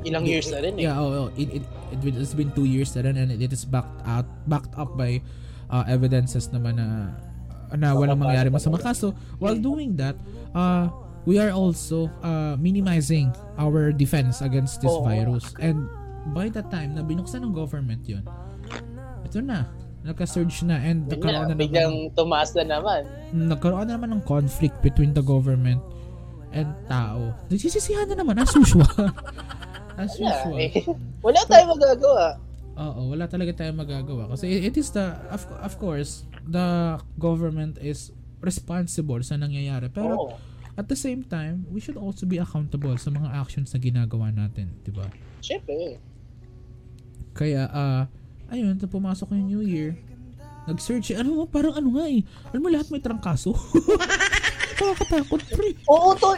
Ilang 0.05 0.29
years 0.29 0.53
na 0.53 0.61
rin 0.61 0.77
eh. 0.77 0.85
Yeah, 0.85 1.01
oh, 1.01 1.25
oh, 1.25 1.27
it, 1.33 1.49
it, 1.49 1.63
it, 1.89 2.13
it's 2.13 2.37
been 2.37 2.53
two 2.53 2.69
years 2.69 2.93
na 2.93 3.09
rin 3.09 3.17
and 3.17 3.33
it 3.33 3.49
is 3.49 3.65
backed 3.65 3.97
out 4.05 4.29
backed 4.45 4.77
up 4.77 4.93
by 4.93 5.17
uh, 5.73 5.81
evidences 5.89 6.53
naman 6.53 6.77
na 6.77 7.09
na 7.73 7.97
walang 7.97 8.21
mangyari 8.21 8.53
masama. 8.53 8.77
Kaso, 8.77 9.17
while 9.41 9.57
doing 9.57 9.97
that, 9.97 10.13
uh, 10.53 10.93
we 11.25 11.37
are 11.37 11.49
also 11.49 12.07
uh, 12.21 12.55
minimizing 12.57 13.33
our 13.57 13.91
defense 13.91 14.41
against 14.41 14.79
this 14.79 14.89
Oo. 14.89 15.03
virus. 15.03 15.53
And 15.57 15.89
by 16.31 16.49
the 16.49 16.61
time 16.69 16.93
na 16.93 17.01
binuksan 17.01 17.41
ng 17.41 17.53
government 17.53 18.05
yun, 18.05 18.25
ito 19.21 19.41
na, 19.41 19.65
nagka-surge 20.01 20.61
na 20.63 20.77
and 20.77 21.05
Yun 21.05 21.17
nagkaroon 21.17 21.33
na, 21.33 21.41
na 21.41 21.49
naman, 21.51 21.61
biglang 21.61 21.93
tumaas 22.13 22.53
na 22.53 22.63
naman. 22.63 23.01
nagkaroon 23.33 23.89
na 23.89 23.97
naman 23.97 24.09
ng 24.13 24.23
conflict 24.23 24.77
between 24.81 25.11
the 25.11 25.21
government 25.21 25.81
and 26.53 26.69
tao. 26.85 27.33
Nagsisisihan 27.49 28.05
na 28.07 28.21
naman 28.21 28.37
as 28.37 28.53
usual. 28.53 28.85
as 30.01 30.13
Wala 30.15 30.29
usual. 30.29 30.55
eh. 30.61 30.71
Wala 31.19 31.39
tayong 31.43 31.71
magagawa. 31.73 32.25
Oo, 32.75 32.99
wala 33.09 33.23
talaga 33.25 33.51
tayong 33.55 33.79
magagawa 33.79 34.27
kasi 34.29 34.51
it 34.61 34.75
is 34.75 34.91
the 34.91 35.15
of, 35.31 35.41
of 35.63 35.73
course 35.79 36.27
the 36.43 36.99
government 37.15 37.79
is 37.79 38.11
responsible 38.43 39.17
sa 39.23 39.39
nangyayari 39.39 39.87
pero 39.87 40.13
Oo. 40.19 40.35
At 40.75 40.85
the 40.91 40.97
same 40.97 41.23
time 41.23 41.63
we 41.71 41.79
should 41.79 41.95
also 41.95 42.27
be 42.27 42.39
accountable 42.39 42.95
sa 42.99 43.11
mga 43.11 43.31
actions 43.31 43.71
na 43.71 43.79
ginagawa 43.79 44.31
natin, 44.31 44.71
'di 44.83 44.91
ba? 44.91 45.07
Siyempre. 45.39 45.99
Kaya 47.35 47.67
ah 47.71 48.03
ayun, 48.51 48.77
pumasok 48.77 49.33
yung 49.35 49.47
New 49.49 49.63
Year. 49.65 49.97
Nag-search, 50.65 51.13
ano 51.13 51.29
mo, 51.29 51.43
parang 51.45 51.77
ano 51.77 51.93
nga 52.01 52.09
eh. 52.09 52.25
Alam 52.49 52.61
mo, 52.65 52.67
lahat 52.73 52.89
may 52.89 52.97
trangkaso. 52.97 53.53
Nakakatakot, 54.81 55.41
pre. 55.53 55.77
Oo, 55.85 56.17
to. 56.17 56.33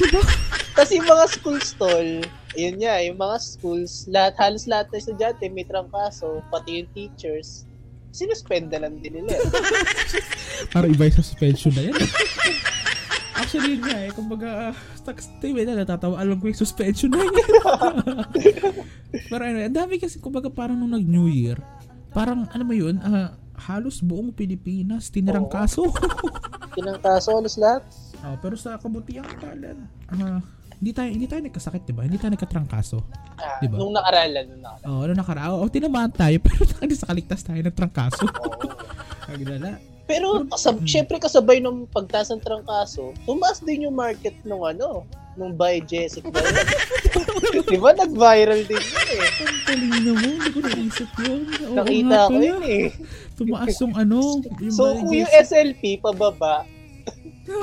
Diba? 0.00 0.24
Kasi 0.72 1.00
yung 1.00 1.08
mga 1.08 1.24
school 1.28 1.60
stall, 1.60 2.08
yun 2.56 2.76
nga, 2.80 2.96
yung 3.04 3.20
mga 3.20 3.36
schools, 3.40 4.08
lahat, 4.08 4.40
halos 4.40 4.64
lahat 4.64 4.88
ng 4.88 5.00
estudyante 5.00 5.44
may 5.52 5.68
trangkaso, 5.68 6.40
pati 6.48 6.80
yung 6.80 6.90
teachers, 6.96 7.68
sinuspenda 8.12 8.80
lang 8.80 9.00
din 9.04 9.20
nila. 9.20 9.36
Parang 10.72 10.92
iba 10.92 11.08
yung 11.08 11.16
suspension 11.20 11.72
na 11.76 11.92
yan. 11.92 11.96
Actually, 13.36 13.76
yun 13.76 13.82
nga 13.84 13.98
eh. 14.00 14.10
Kumbaga, 14.10 14.48
uh, 14.70 14.74
tax 15.04 15.28
time 15.38 15.60
na 15.62 15.84
natatawa. 15.84 16.16
Alam 16.16 16.40
ko 16.40 16.48
yung 16.48 16.56
suspension 16.56 17.12
na 17.12 17.20
yan. 17.20 17.34
Pero 19.30 19.42
ano, 19.44 19.58
ang 19.60 19.76
dami 19.76 20.00
kasi, 20.00 20.16
kumbaga 20.18 20.48
parang 20.48 20.76
nung 20.76 20.92
nag-New 20.92 21.28
Year, 21.28 21.60
parang, 22.10 22.48
ano 22.48 22.64
ba 22.64 22.74
yun, 22.74 22.96
ah, 23.00 23.36
halos 23.68 24.00
buong 24.00 24.32
Pilipinas, 24.32 25.08
tinirang 25.08 25.48
Oo. 25.48 25.52
kaso. 25.52 25.84
Tinangkaso 26.76 27.32
halos 27.32 27.56
lahat. 27.56 27.88
oh, 28.20 28.36
pero 28.36 28.52
sa 28.52 28.76
kabutiang 28.76 29.24
palad, 29.40 29.80
ah, 30.12 30.44
hindi 30.76 30.92
tayo, 30.92 31.08
hindi 31.08 31.24
tayo 31.24 31.40
nagkasakit, 31.40 31.88
di 31.88 31.96
ba? 31.96 32.04
Hindi 32.04 32.20
tayo 32.20 32.36
nagkatrangkaso. 32.36 32.98
Ah, 33.40 33.56
Diba? 33.64 33.80
Nung 33.80 33.96
nakaralan, 33.96 34.44
nung 34.44 34.60
nakaralan. 34.60 34.92
Oh, 34.92 35.00
ano 35.08 35.12
nakaraan? 35.16 35.50
Oh, 35.56 35.68
tinamaan 35.72 36.12
tayo, 36.12 36.36
pero 36.44 36.68
sa 36.92 37.08
kaligtas 37.08 37.40
tayo 37.40 37.60
ng 37.64 37.72
trangkaso. 37.72 38.28
Oo. 38.28 38.68
Pero 40.06 40.46
kasab 40.46 40.82
Mm. 40.82 40.86
syempre 40.86 41.16
kasabay 41.18 41.58
nung 41.58 41.84
pagtaas 41.90 42.30
ng 42.30 42.38
trangkaso, 42.38 43.10
tumaas 43.26 43.58
din 43.58 43.90
yung 43.90 43.96
market 43.98 44.38
nung 44.46 44.62
ano, 44.62 45.02
nung 45.34 45.52
by 45.52 45.82
Jessica. 45.82 46.30
Di 47.66 47.76
ba 47.76 47.92
nag-viral 47.92 48.62
din 48.64 48.80
yun 48.80 49.06
eh. 49.12 49.20
Ang 49.20 49.60
talino 49.66 50.12
mo, 50.14 50.28
hindi 50.30 50.50
ko 50.54 50.58
naisip 50.62 51.10
yun. 51.20 51.40
Oo 51.44 51.74
Nakita 51.76 52.16
ko 52.30 52.38
yun 52.38 52.62
eh. 52.64 52.84
Tumaas 53.36 53.74
yung 53.82 53.94
ano. 53.98 54.18
Yung 54.62 54.72
So 54.72 54.96
kung 54.96 55.12
yung. 55.12 55.28
SLP 55.28 56.00
pababa, 56.00 56.64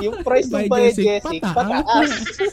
yung 0.04 0.22
price 0.22 0.48
ng 0.48 0.68
by 0.70 0.92
Jessic, 0.92 1.04
Jessic 1.18 1.40
pataas. 1.42 2.10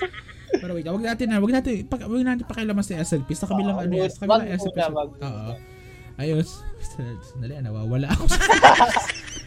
Pero 0.61 0.75
wait, 0.75 0.83
wag 0.83 1.05
natin 1.05 1.25
na, 1.31 1.39
wag 1.39 1.53
natin, 1.53 1.87
pag, 1.87 2.03
wag 2.03 2.27
natin 2.27 2.43
pakialaman 2.43 2.83
sa 2.83 2.99
SLP 2.99 3.29
sa 3.39 3.47
kabilang 3.47 3.79
Oo, 3.79 3.83
ano 3.87 3.93
yan, 3.95 4.11
sa 4.11 4.19
kabilang 4.27 4.51
SLP. 4.51 4.77
Oo. 5.23 5.51
Ayos. 6.19 6.49
Sandali, 7.31 7.55
nawawala 7.61 8.07
ako. 8.11 8.23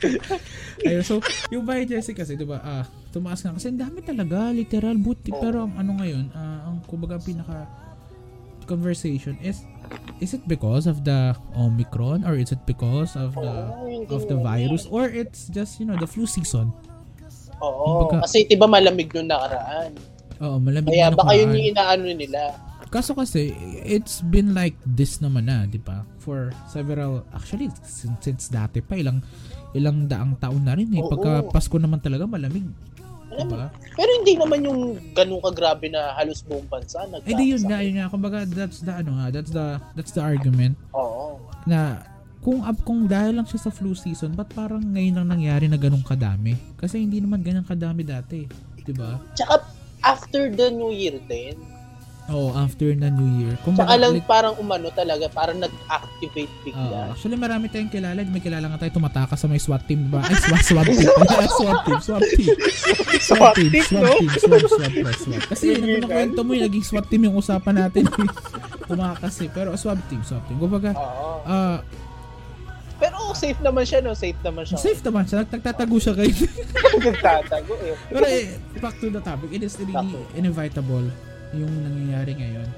Ayun, 0.86 1.02
so, 1.02 1.18
yung 1.48 1.64
Bahay 1.64 1.84
Jessic 1.84 2.14
kasi, 2.14 2.34
di 2.34 2.42
ba, 2.42 2.58
ah, 2.58 2.84
tumaas 3.08 3.40
nga. 3.40 3.52
Kasi 3.52 3.68
ang 3.68 3.80
dami 3.80 4.00
talaga, 4.00 4.50
literal, 4.50 4.96
buti. 4.96 5.30
Oo. 5.30 5.38
Pero 5.38 5.64
ang 5.64 5.74
ano 5.74 5.96
ngayon, 5.96 6.24
ah, 6.32 6.66
ang 6.66 6.82
kumbaga 6.84 7.16
pinaka 7.16 7.64
conversation 8.64 9.36
is, 9.40 9.60
is 10.18 10.32
it 10.32 10.40
because 10.46 10.86
of 10.86 11.04
the 11.04 11.36
Omicron 11.54 12.24
or 12.24 12.34
is 12.34 12.48
it 12.48 12.60
because 12.64 13.12
of 13.12 13.36
the 13.36 13.52
yun 13.84 14.08
of 14.08 14.24
the 14.24 14.36
virus 14.36 14.88
or 14.88 15.04
it's 15.04 15.52
just 15.52 15.76
you 15.76 15.84
know 15.84 15.92
the 15.94 16.08
flu 16.08 16.24
season 16.24 16.72
Oo, 17.60 18.08
Kumbaga- 18.08 18.24
kasi 18.24 18.48
'di 18.48 18.56
ba 18.56 18.64
malamig 18.64 19.12
nung 19.12 19.28
nakaraan. 19.28 19.92
oo 20.40 20.56
malamig 20.58 20.88
Kaya 20.90 21.12
na 21.12 21.16
baka 21.16 21.32
yun 21.36 21.52
yung 21.52 21.76
inaano 21.76 22.08
nila. 22.08 22.56
kaso 22.88 23.12
kasi 23.12 23.52
it's 23.82 24.24
been 24.24 24.54
like 24.54 24.78
this 24.86 25.18
naman 25.18 25.44
na 25.44 25.66
di 25.66 25.76
ba 25.76 26.06
for 26.16 26.48
several 26.64 27.20
actually 27.34 27.68
since, 27.82 28.16
since 28.22 28.44
dati 28.48 28.80
pa 28.80 28.96
ilang 28.96 29.20
ilang 29.74 30.06
daang 30.06 30.38
taon 30.38 30.62
na 30.62 30.78
rin 30.78 30.88
eh. 30.94 31.02
Oo. 31.02 31.10
pagka 31.10 31.50
Pasko 31.50 31.76
naman 31.76 31.98
talaga 32.00 32.24
malamig. 32.24 32.64
Diba 33.34 33.66
pero 33.98 34.10
hindi 34.22 34.38
naman 34.38 34.62
yung 34.62 34.80
ganun 35.10 35.42
kagrabe 35.42 35.90
na 35.90 36.14
halos 36.14 36.46
buong 36.46 36.70
bansa 36.70 37.02
nagkakasakit. 37.10 37.30
eh 37.30 37.38
di 37.38 37.44
yun 37.50 37.62
nga 37.66 37.78
yun 37.82 37.94
nga. 37.98 38.06
Kumbaga 38.06 38.38
that's 38.46 38.78
the 38.82 38.94
ano 38.94 39.10
nga 39.18 39.26
that's 39.34 39.50
the 39.50 39.66
that's 39.98 40.14
the 40.14 40.22
argument. 40.22 40.78
Oo. 40.94 41.42
na 41.66 42.04
kung 42.44 42.60
up 42.60 42.76
kung 42.84 43.08
dahil 43.08 43.40
lang 43.40 43.48
siya 43.48 43.66
sa 43.66 43.72
flu 43.72 43.96
season 43.96 44.36
ba't 44.36 44.52
parang 44.52 44.84
ngayon 44.84 45.18
lang 45.18 45.28
nangyari 45.34 45.66
na 45.66 45.80
ganun 45.80 46.04
kadami? 46.04 46.54
Kasi 46.78 47.02
hindi 47.02 47.18
naman 47.18 47.40
ganun 47.42 47.66
kadami 47.66 48.04
dati 48.04 48.46
di 48.84 48.92
ba? 48.92 49.16
Tsaka 49.32 49.64
after 50.04 50.52
the 50.52 50.68
New 50.68 50.92
Year 50.92 51.16
din, 51.24 51.56
oh 52.32 52.56
after 52.56 52.88
na 52.96 53.12
New 53.12 53.28
Year 53.36 53.52
tsaka 53.60 54.00
lang 54.00 54.16
lit- 54.16 54.24
parang 54.24 54.56
umano 54.56 54.88
talaga, 54.88 55.28
parang 55.28 55.60
nag-activate 55.60 56.48
bigla. 56.64 57.12
actually, 57.12 57.36
marami 57.36 57.68
tayong 57.68 57.92
kilala. 57.92 58.24
May 58.24 58.40
kilala 58.40 58.64
nga 58.72 58.80
tayo 58.80 58.96
tumatakas 58.96 59.36
sa 59.36 59.46
may 59.48 59.60
SWAT 59.60 59.84
team, 59.84 60.08
ba? 60.08 60.24
Ay, 60.24 60.36
SWAT, 60.44 60.62
SWAT 60.64 60.86
team. 60.88 61.04
Ay, 61.04 61.48
SWAT 61.58 61.78
team, 61.84 61.98
SWAT 62.00 62.24
team. 62.32 62.48
SWAT 63.20 63.54
team, 63.54 63.70
SWAT 63.84 64.08
team, 64.16 64.30
SWAT, 64.32 64.62
SWAT, 64.64 64.92
SWAT, 64.92 65.16
SWAT. 65.20 65.42
Kasi 65.52 65.64
yun, 65.76 65.80
yung 65.84 66.08
kwento 66.08 66.40
mo, 66.40 66.56
yung 66.56 66.64
naging 66.64 66.84
SWAT 66.84 67.06
team 67.12 67.28
yung 67.28 67.36
usapan 67.36 67.74
natin. 67.76 68.08
Tumakas 68.88 69.34
eh. 69.44 69.48
Pero 69.52 69.76
SWAT 69.76 70.00
team, 70.08 70.20
SWAT 70.24 70.44
team. 70.48 70.56
Kumbaga, 70.56 70.96
ah, 71.44 71.78
Pero 72.94 73.36
safe 73.36 73.58
naman 73.60 73.84
siya, 73.84 74.00
no? 74.00 74.16
Safe 74.16 74.38
naman 74.40 74.64
siya. 74.64 74.78
safe 74.80 75.02
naman 75.02 75.28
siya. 75.28 75.44
Nagtatago 75.44 75.96
siya 76.00 76.14
kayo. 76.16 76.30
Nagtatago 77.04 77.74
eh. 77.84 77.94
Pero 78.08 78.24
eh, 78.24 78.44
back 78.80 78.96
to 78.96 79.12
the 79.12 79.20
topic, 79.20 79.50
it 79.52 79.60
is 79.60 79.76
really 79.76 80.14
inevitable 80.32 81.04
yung 81.54 81.74
nangyayari 81.82 82.32
ngayon. 82.34 82.68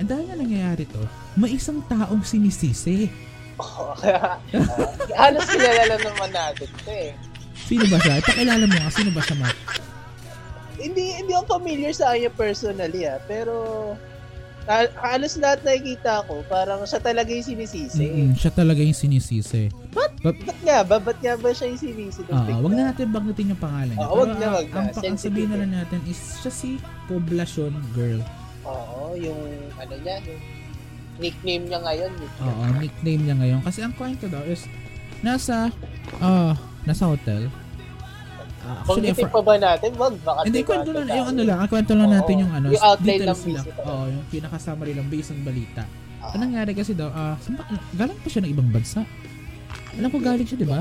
And 0.00 0.08
dahil 0.08 0.26
na 0.32 0.36
nangyayari 0.40 0.88
to, 0.88 1.02
may 1.36 1.52
isang 1.52 1.84
taong 1.84 2.24
sinisisi. 2.24 3.12
Oo, 3.60 3.92
kaya, 4.00 4.16
ah, 4.16 4.36
halos 5.20 5.44
kilala 5.52 6.00
naman 6.00 6.30
natin 6.32 6.64
ito 6.64 6.88
eh. 6.88 7.12
Sino 7.68 7.84
ba 7.92 8.00
siya? 8.00 8.24
Ipakilala 8.24 8.64
mo 8.64 8.74
nga, 8.80 8.88
sino 8.88 9.10
ba 9.12 9.20
siya, 9.20 9.36
Mark? 9.36 9.58
Hindi, 10.80 11.20
hindi 11.20 11.32
ako 11.36 11.60
familiar 11.60 11.92
sa 11.92 12.16
kanya 12.16 12.32
personally 12.32 13.04
ah, 13.04 13.20
pero 13.28 13.54
ha- 14.64 14.94
halos 15.12 15.36
lahat 15.36 15.60
nakikita 15.60 16.24
ko, 16.24 16.40
parang 16.48 16.80
siya 16.88 17.04
talaga 17.04 17.28
yung 17.28 17.44
sinisisi. 17.44 18.00
Mm-mm, 18.00 18.28
siya 18.40 18.48
talaga 18.48 18.80
yung 18.80 18.96
sinisisi. 18.96 19.68
Ba't 20.20 20.58
nga 20.62 20.78
ba? 20.84 20.96
Ba't 21.00 21.18
nga 21.18 21.34
ba 21.34 21.48
siya 21.50 21.66
yung 21.72 21.80
sinisi? 21.80 22.20
ng 22.22 22.30
Oo, 22.30 22.44
bigla? 22.44 22.62
wag 22.62 22.74
na 22.76 22.82
natin 22.92 23.06
banggitin 23.10 23.52
yung 23.56 23.62
pangalan 23.62 23.94
niya. 23.96 24.06
Oo, 24.06 24.16
wag 24.20 24.28
Pero, 24.30 24.38
na, 24.38 24.46
ah, 24.46 24.54
wag 24.60 24.68
na. 24.68 24.76
Ang, 24.78 24.88
ang 24.92 25.18
sabihin 25.18 25.48
na 25.48 25.56
eh. 25.56 25.60
lang 25.64 25.72
natin 25.82 25.98
is 26.04 26.20
siya 26.44 26.52
si 26.52 26.70
Poblacion 27.08 27.74
Girl. 27.96 28.20
Oo, 28.68 29.16
yung 29.16 29.40
ano 29.80 29.94
niya, 29.98 30.16
yung 30.28 30.40
nickname 31.18 31.64
niya 31.66 31.80
ngayon. 31.82 32.12
Oo, 32.20 32.62
nickname 32.78 33.22
niya 33.26 33.36
ngayon. 33.40 33.60
Kasi 33.64 33.78
ang 33.80 33.94
kwento 33.96 34.28
daw 34.28 34.44
is 34.44 34.68
nasa 35.20 35.72
ah 36.20 36.54
nasa 36.84 37.04
hotel. 37.08 37.48
Ah, 38.60 38.84
actually, 38.84 39.16
for, 39.16 39.32
pa 39.32 39.40
ba 39.40 39.54
natin? 39.56 39.90
Wag, 39.96 40.14
baka 40.20 40.44
hindi, 40.44 40.60
kwento 40.60 40.92
lang, 40.92 41.08
yung 41.08 41.28
ano 41.32 41.40
lang, 41.48 41.58
ang 41.64 41.70
kwento 41.72 41.92
lang 41.96 42.12
natin 42.12 42.34
yung 42.44 42.52
ano, 42.52 42.66
yung 42.68 42.84
outline 42.84 43.24
ng 43.24 43.28
lang. 43.32 43.40
visit. 43.40 43.72
Oo, 43.88 44.04
yung 44.12 44.24
pinaka-summary 44.28 44.92
lang 44.92 45.08
based 45.08 45.32
on 45.32 45.40
balita. 45.40 45.88
Ah. 46.20 46.36
Ang 46.36 46.52
nangyari 46.52 46.76
kasi 46.76 46.92
daw, 46.92 47.08
ah, 47.08 47.40
ba, 47.40 47.62
galing 47.96 48.20
pa 48.20 48.28
siya 48.28 48.44
ng 48.44 48.52
ibang 48.52 48.68
bansa. 48.68 49.00
Alam 49.98 50.10
ko 50.12 50.18
galing 50.22 50.46
siya, 50.46 50.58
di 50.60 50.68
ba? 50.68 50.80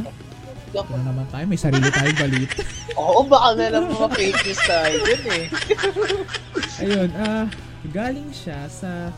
Ano 0.70 1.02
naman 1.02 1.26
tayo, 1.34 1.46
may 1.50 1.58
sarili 1.58 1.90
tayong 1.90 2.20
balita. 2.20 2.62
Oo, 3.02 3.26
baka 3.26 3.58
na 3.58 3.66
lang 3.74 3.90
mga 3.90 4.10
fake 4.14 4.42
news 4.46 4.62
tayo 4.70 4.96
dun 5.02 5.24
eh. 5.34 5.46
Ayun, 6.86 7.10
ah, 7.18 7.46
galing 7.90 8.30
siya 8.30 8.70
sa 8.70 9.10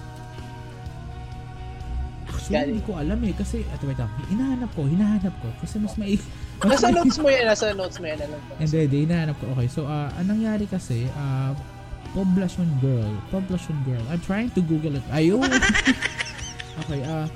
Actually, 2.31 2.57
Galing. 2.57 2.73
hindi 2.73 2.87
ko 2.89 2.93
alam 2.97 3.19
eh. 3.21 3.33
Kasi, 3.37 3.57
at 3.69 3.79
wait 3.85 3.99
lang, 4.01 4.11
hinahanap 4.33 4.69
ko, 4.73 4.81
hinahanap 4.89 5.35
ko. 5.39 5.47
Kasi 5.61 5.75
mas 5.77 5.93
mai... 5.95 6.17
Mas 6.63 6.79
Nasa 6.81 6.89
notes 6.89 7.17
mo 7.21 7.27
yan, 7.29 7.45
nasa 7.45 7.65
notes 7.71 7.97
mo 8.01 8.05
yan. 8.09 8.17
Ko. 8.17 8.53
Hindi, 8.57 8.77
hindi, 8.87 8.97
hinahanap 9.05 9.35
ko. 9.37 9.45
Okay, 9.53 9.67
so, 9.69 9.85
ah, 9.85 10.09
anong 10.17 10.41
nangyari 10.41 10.65
kasi, 10.65 11.05
ah, 11.15 11.53
Poblacion 12.11 12.67
Girl. 12.83 13.13
Poblacion 13.31 13.77
Girl. 13.87 14.03
I'm 14.11 14.19
trying 14.19 14.51
to 14.57 14.61
Google 14.65 14.99
it. 14.99 15.05
Ayun! 15.15 15.47
okay, 16.81 16.99
ah, 17.07 17.29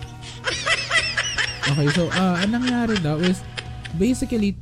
Okay, 1.66 1.88
so, 1.98 2.10
ah, 2.14 2.38
ang 2.38 2.52
nangyari 2.54 2.96
daw 3.02 3.18
is, 3.22 3.42
basically, 3.98 4.54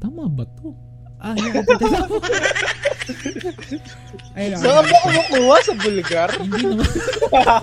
tama 0.00 0.24
ba 0.26 0.48
to? 0.60 0.72
Ah, 1.20 1.36
yan. 1.36 1.52
Ayun, 4.38 4.56
Saan 4.56 4.84
mo 4.88 4.96
kumukuha 5.04 5.56
sa 5.60 5.74
Bulgar? 5.76 6.30
Hindi 6.40 6.62
naman. 6.64 6.88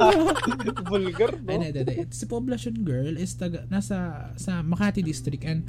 Bulgar, 0.92 1.32
no? 1.42 1.50
Ay, 1.50 1.74
hindi, 1.74 1.80
hindi. 1.82 2.06
Si 2.14 2.30
Poblacion 2.30 2.78
Girl 2.86 3.18
is 3.18 3.34
taga, 3.34 3.66
nasa 3.72 4.30
sa 4.38 4.62
Makati 4.62 5.02
District 5.02 5.42
and 5.42 5.66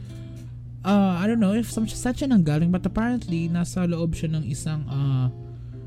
uh, 0.84 1.16
I 1.16 1.24
don't 1.24 1.40
know 1.40 1.56
if 1.56 1.72
saan 1.72 1.88
saan 1.88 2.12
siya 2.12 2.28
nanggaling 2.28 2.68
but 2.68 2.84
apparently 2.84 3.48
nasa 3.48 3.88
loob 3.88 4.12
siya 4.12 4.36
ng 4.36 4.44
isang 4.44 4.84
uh, 4.84 5.32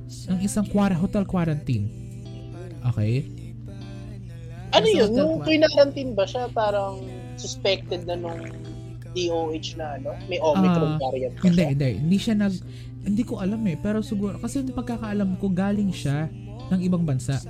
ng 0.10 0.40
isang 0.42 0.66
quar- 0.74 0.98
hotel 0.98 1.28
quarantine. 1.28 1.86
Okay? 2.96 3.28
Ano 4.72 4.88
yun? 4.88 5.10
Nung 5.12 5.34
ba? 5.40 5.46
pinararantin 5.46 6.10
ba 6.12 6.24
siya, 6.24 6.48
parang 6.50 7.04
suspected 7.36 8.06
na 8.06 8.16
nung 8.16 8.40
DOH 9.12 9.76
na 9.76 10.00
ano? 10.00 10.16
May 10.26 10.40
Omicron 10.40 10.96
Ah, 10.96 11.00
variant 11.00 11.34
ba 11.36 11.44
Hindi, 11.44 11.64
hindi. 11.76 11.90
Hindi 12.00 12.18
siya 12.18 12.36
nag... 12.36 12.56
Hindi 13.02 13.24
ko 13.26 13.42
alam 13.42 13.60
eh. 13.68 13.76
Pero 13.76 14.00
siguro... 14.00 14.40
Kasi 14.40 14.62
yung 14.62 14.72
pagkakaalam 14.72 15.36
ko, 15.36 15.52
galing 15.52 15.92
siya 15.92 16.32
ng 16.70 16.80
ibang 16.80 17.04
bansa. 17.04 17.42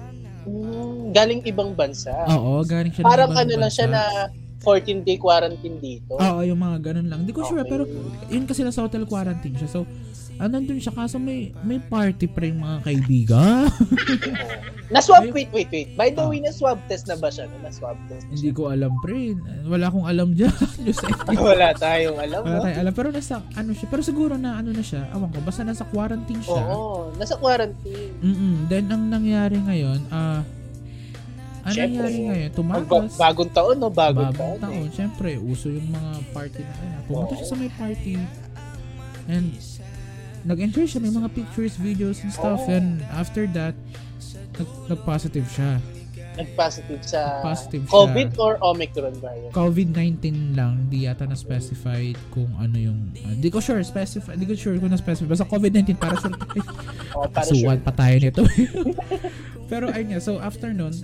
Hmm, 0.42 1.14
galing 1.14 1.46
ibang 1.46 1.78
bansa. 1.78 2.10
Oo, 2.34 2.66
galing 2.66 2.90
siya 2.90 3.06
parang 3.06 3.30
ng 3.30 3.38
ibang 3.38 3.46
ano 3.46 3.54
lang 3.54 3.70
bansa. 3.70 3.78
siya 3.78 3.88
na 3.88 4.02
14-day 4.62 5.18
quarantine 5.18 5.78
dito. 5.78 6.18
Oo, 6.18 6.42
yung 6.42 6.58
mga 6.58 6.78
ganun 6.82 7.08
lang. 7.10 7.20
Hindi 7.26 7.34
ko 7.34 7.46
sure, 7.46 7.62
Okay. 7.62 7.70
pero 7.70 7.84
yun 8.30 8.46
kasi 8.46 8.62
nasa 8.62 8.82
hotel 8.82 9.06
quarantine 9.06 9.54
siya. 9.54 9.70
So, 9.70 9.86
ah, 10.42 10.50
nandun 10.50 10.76
siya. 10.76 10.90
Kaso 10.92 11.16
may, 11.16 11.54
may 11.62 11.78
party 11.78 12.26
pa 12.26 12.42
rin 12.42 12.58
mga 12.58 12.78
kaibigan. 12.82 13.70
Na-swab, 14.92 15.24
wait, 15.30 15.48
wait, 15.48 15.70
wait. 15.70 15.96
By 15.96 16.10
the 16.10 16.20
Ah. 16.20 16.28
way, 16.28 16.42
na-swab 16.42 16.76
test 16.84 17.06
na 17.06 17.16
ba 17.16 17.30
siya? 17.30 17.48
Na-swab 17.62 17.96
test 18.06 18.26
na 18.26 18.34
Hindi 18.34 18.52
ko 18.52 18.68
alam, 18.68 18.92
pre. 19.00 19.38
Wala 19.64 19.88
akong 19.88 20.04
alam 20.04 20.34
dyan. 20.34 20.52
Wala 21.40 21.72
tayong 21.72 22.18
alam, 22.18 22.42
Wala 22.42 22.60
tayong 22.60 22.82
alam. 22.82 22.94
Pero 22.94 23.08
nasa, 23.10 23.40
ano 23.54 23.72
siya. 23.72 23.88
Pero 23.88 24.02
siguro 24.02 24.36
na, 24.36 24.58
ano 24.58 24.70
na 24.70 24.82
siya. 24.82 25.08
Awan 25.12 25.30
ko. 25.30 25.40
Basta 25.40 25.62
nasa 25.62 25.86
quarantine 25.86 26.42
siya. 26.42 26.60
Oo, 26.68 27.16
nasa 27.16 27.38
quarantine. 27.38 28.12
Mm 28.20 28.68
Then, 28.68 28.90
ang 28.90 29.08
nangyari 29.08 29.56
ngayon, 29.58 30.12
ah, 30.12 30.44
ang 31.62 31.72
Syempre, 31.72 32.04
nangyari 32.04 32.18
ngayon, 32.26 32.50
Mag- 32.50 32.58
tumakas. 32.84 33.16
bagong 33.16 33.52
taon, 33.52 33.76
no? 33.78 33.88
Bagong, 33.88 34.28
Bagong 34.28 34.36
taon. 34.36 34.58
taon. 34.60 34.76
eh. 34.82 34.92
Siyempre, 34.92 35.30
uso 35.38 35.70
yung 35.70 35.88
mga 35.88 36.12
party 36.32 36.60
na 36.60 36.74
kaya. 36.74 36.98
Pumunta 37.06 37.32
Oo. 37.32 37.38
siya 37.38 37.48
sa 37.48 37.56
may 37.56 37.72
party. 37.72 38.14
And, 39.24 39.54
nag-enjoy 40.44 40.86
siya. 40.86 41.00
May 41.00 41.14
mga 41.14 41.30
pictures, 41.32 41.78
videos, 41.78 42.22
and 42.22 42.32
stuff. 42.32 42.62
Oo. 42.62 42.72
And 42.72 43.02
after 43.14 43.46
that, 43.54 43.76
nag- 44.58 44.78
nag-positive 44.88 45.48
siya. 45.48 45.78
Nag-positive 46.32 47.04
sa 47.04 47.44
Positive 47.44 47.84
siya. 47.84 47.92
COVID 47.92 48.30
or 48.40 48.56
Omicron 48.64 49.16
variant? 49.20 49.52
COVID-19 49.52 50.56
lang, 50.56 50.88
di 50.88 51.04
yata 51.04 51.28
na-specified 51.28 52.16
kung 52.32 52.48
ano 52.56 52.80
yung... 52.80 53.12
Hindi 53.12 53.52
ko 53.52 53.60
sure, 53.60 53.84
specify, 53.84 54.40
hindi 54.40 54.48
ko 54.48 54.56
sure 54.56 54.80
kung 54.80 54.96
na-specify. 54.96 55.28
Basta 55.28 55.44
COVID-19, 55.44 56.00
para 56.00 56.16
sure. 56.16 56.32
Oh, 57.12 57.28
para 57.28 57.44
Kasuwan 57.44 57.84
sure. 57.84 57.84
pa 57.84 57.92
tayo 57.92 58.16
nito. 58.16 58.42
Pero 59.72 59.92
ayun 59.92 60.16
nga, 60.16 60.24
so 60.24 60.40
after 60.40 60.72
nun, 60.72 60.96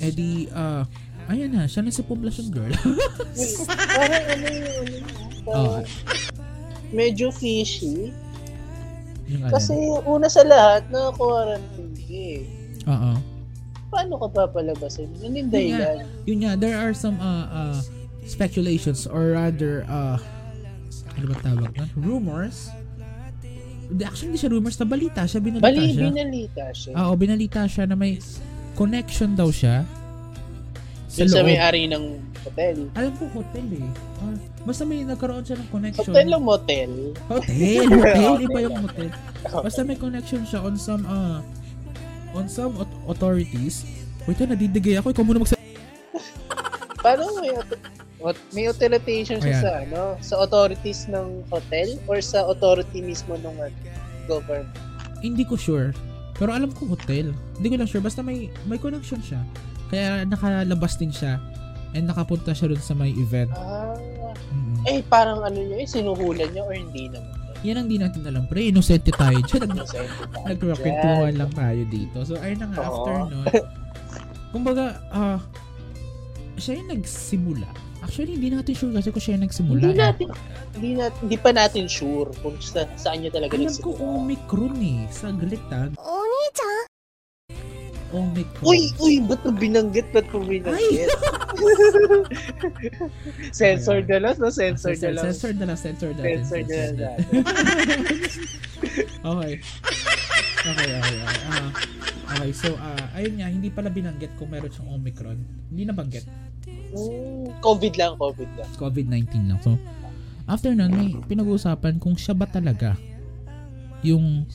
edi, 0.00 0.48
ah, 0.56 0.88
ayun 1.28 1.52
na, 1.52 1.68
siya 1.68 1.84
na 1.84 1.92
si 1.92 2.00
Poblacion 2.00 2.48
Girl. 2.48 2.72
parang 2.72 4.24
ano 4.32 4.46
yung 4.48 4.64
ano 4.64 4.80
yun, 4.88 5.04
Oo. 5.44 5.84
parang 5.84 6.31
medyo 6.92 7.32
fishy. 7.32 8.12
yung 9.26 9.48
ano. 9.48 9.52
Kasi 9.56 9.72
una 10.04 10.28
sa 10.28 10.44
lahat, 10.44 10.84
na 10.92 11.08
quarantine 11.16 11.92
ka 11.96 12.12
eh. 12.12 12.40
Oo. 12.86 13.12
Paano 13.92 14.12
ka 14.20 14.26
papalabasin? 14.28 15.08
Yun 15.20 15.32
yung 15.32 15.32
Yun 15.32 15.44
nga. 15.48 15.52
dahilan. 15.56 15.96
Yun 16.24 16.38
nga, 16.44 16.52
there 16.56 16.76
are 16.76 16.92
some 16.92 17.16
uh, 17.20 17.48
uh, 17.48 17.78
speculations 18.24 19.04
or 19.04 19.36
rather, 19.36 19.84
uh, 19.88 20.16
ano 21.16 21.24
ba 21.28 21.36
tawag 21.44 21.72
na? 21.76 21.84
Rumors. 21.96 22.72
Actually, 24.00 24.32
hindi 24.32 24.40
siya 24.40 24.52
rumors. 24.52 24.80
Na 24.80 24.88
balita 24.88 25.28
siya, 25.28 25.40
binalita 25.44 25.64
Bali, 25.68 25.92
siya. 25.92 26.02
binalita 26.08 26.64
siya. 26.72 26.92
Oo, 26.96 27.12
binalita 27.12 27.60
siya 27.68 27.84
na 27.84 27.92
may 27.92 28.16
connection 28.72 29.36
daw 29.36 29.52
siya 29.52 29.84
sa 31.12 31.28
sa 31.28 31.44
may-ari 31.44 31.84
ng 31.92 32.21
hotel. 32.44 32.76
Alam 32.98 33.12
ko 33.16 33.24
hotel 33.30 33.66
eh. 33.78 33.88
Ah, 34.22 34.36
basta 34.66 34.82
may 34.82 35.06
nagkaroon 35.06 35.44
siya 35.46 35.56
ng 35.58 35.68
connection. 35.70 36.10
Hotel 36.10 36.28
o 36.34 36.38
motel? 36.38 36.92
Hotel, 37.30 37.86
hotel, 37.88 38.32
iba 38.46 38.58
yung 38.62 38.76
hotel. 38.82 39.08
Basta 39.46 39.80
may 39.86 39.98
connection 39.98 40.42
siya 40.46 40.60
on 40.62 40.74
some 40.74 41.02
uh, 41.06 41.38
on 42.34 42.46
some 42.48 42.74
au- 42.78 43.02
authorities. 43.10 43.86
Wait, 44.26 44.38
nadidigay 44.38 44.98
ako. 45.02 45.10
Ikaw 45.10 45.24
muna 45.26 45.42
magsa... 45.42 45.58
Paano 47.04 47.26
may, 47.42 47.50
may 48.54 48.64
authorization 48.70 49.42
siya 49.42 49.54
Ayan. 49.58 49.62
sa 49.62 49.70
ano? 49.82 50.02
Sa 50.22 50.34
authorities 50.46 51.10
ng 51.10 51.42
hotel 51.50 51.98
or 52.06 52.22
sa 52.22 52.46
authority 52.46 53.02
mismo 53.02 53.34
ng 53.34 53.56
government? 54.30 54.70
Hindi 55.18 55.42
ko 55.42 55.58
sure. 55.58 55.90
Pero 56.38 56.54
alam 56.54 56.70
ko 56.70 56.86
hotel. 56.86 57.34
Hindi 57.58 57.66
ko 57.70 57.76
lang 57.82 57.90
sure. 57.90 58.02
Basta 58.02 58.22
may 58.22 58.50
may 58.66 58.78
connection 58.78 59.18
siya. 59.18 59.42
Kaya 59.90 60.24
nakalabas 60.24 60.96
din 60.96 61.10
siya. 61.10 61.42
And 61.92 62.08
nakapunta 62.08 62.52
siya 62.52 62.72
dun 62.72 62.80
sa 62.80 62.92
may 62.92 63.12
event. 63.12 63.52
Ah, 63.52 63.92
Mm-mm. 64.48 64.88
eh 64.88 65.04
parang 65.04 65.44
ano 65.44 65.56
niya, 65.56 65.84
eh, 65.84 65.88
sinuhulan 65.88 66.48
niya 66.50 66.64
or 66.64 66.72
hindi 66.72 67.08
naman. 67.08 67.36
Yan 67.62 67.78
ang 67.78 67.86
di 67.86 67.94
natin 67.94 68.26
alam. 68.26 68.50
Pre, 68.50 68.58
innocent 68.58 69.06
tayo 69.06 69.38
dyan. 69.38 69.70
Nag- 69.70 69.86
Innocent 69.86 70.10
tayo 70.34 70.50
Nagkwentuhan 70.50 71.30
dyan. 71.30 71.38
lang 71.38 71.50
tayo 71.54 71.80
dito. 71.86 72.16
So, 72.26 72.34
ayun 72.40 72.58
na 72.58 72.66
nga, 72.72 72.78
Oo. 72.82 72.86
after 72.90 73.14
nun, 73.30 73.46
kumbaga, 74.50 74.84
ah, 75.14 75.38
siya 76.58 76.82
yung 76.82 76.90
nagsimula. 76.90 77.68
Actually, 78.02 78.34
hindi 78.34 78.50
natin 78.50 78.74
sure 78.74 78.90
kasi 78.90 79.14
kung 79.14 79.22
siya 79.22 79.38
yung 79.38 79.44
nagsimula. 79.46 79.78
Hindi 79.78 79.94
eh. 79.94 80.02
natin, 80.02 80.26
hindi, 80.74 80.90
natin, 80.98 81.18
hindi 81.22 81.36
pa 81.38 81.50
natin 81.54 81.84
sure 81.86 82.34
kung 82.42 82.58
sa, 82.58 82.82
saan 82.98 83.22
niya 83.22 83.30
talaga 83.30 83.54
Alam 83.54 83.70
ko 83.78 83.94
nagsimula. 83.94 84.18
Omicron 84.18 84.74
eh. 84.82 85.06
Saglit 88.12 88.20
ah. 88.20 88.20
Omicron. 88.20 88.68
Uy, 88.68 88.80
uy, 89.00 89.14
ba't 89.24 89.40
mo 89.44 89.52
binanggit? 89.56 90.06
Ba't 90.12 90.28
mo 90.28 90.44
binanggit? 90.44 91.08
Sensor 93.56 94.04
na 94.04 94.16
lang, 94.20 94.36
no? 94.36 94.52
Sensor 94.52 94.94
na 95.00 95.10
lang. 95.16 95.24
Sensor 95.32 95.52
na 95.56 95.64
lang, 95.64 95.78
sensor 95.80 96.10
na 96.12 96.20
lang. 96.20 96.44
Sensor 96.44 96.62
na 96.68 96.92
lang. 96.92 97.16
okay. 99.32 99.52
Okay, 100.62 100.88
okay, 100.94 101.16
okay. 101.18 101.40
Ah, 101.50 101.70
okay, 102.38 102.50
so, 102.54 102.68
ah, 102.78 103.18
ayun 103.18 103.34
nga, 103.40 103.48
hindi 103.50 103.68
pala 103.72 103.90
binanggit 103.90 104.30
kung 104.38 104.52
meron 104.52 104.70
siyang 104.70 104.94
Omicron. 104.94 105.38
Hindi 105.72 105.82
nabanggit. 105.88 106.24
Mm, 106.68 107.58
COVID 107.64 107.94
lang, 107.98 108.12
COVID 108.20 108.50
lang. 108.54 108.68
COVID-19 108.78 109.50
lang. 109.50 109.58
So, 109.64 109.74
after 110.46 110.70
nun, 110.76 110.92
may 110.94 111.10
pinag-uusapan 111.26 111.98
kung 111.98 112.14
siya 112.14 112.36
ba 112.36 112.46
talaga 112.46 112.94
yung 114.06 114.46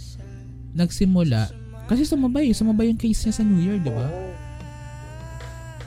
nagsimula. 0.77 1.66
Kasi 1.87 2.03
sumabay, 2.03 2.51
sumabay 2.51 2.91
yung 2.91 2.99
case 2.99 3.23
niya 3.23 3.33
sa 3.33 3.43
New 3.43 3.59
Year, 3.59 3.79
di 3.79 3.87
ba? 3.87 4.03
Oo. 4.03 4.31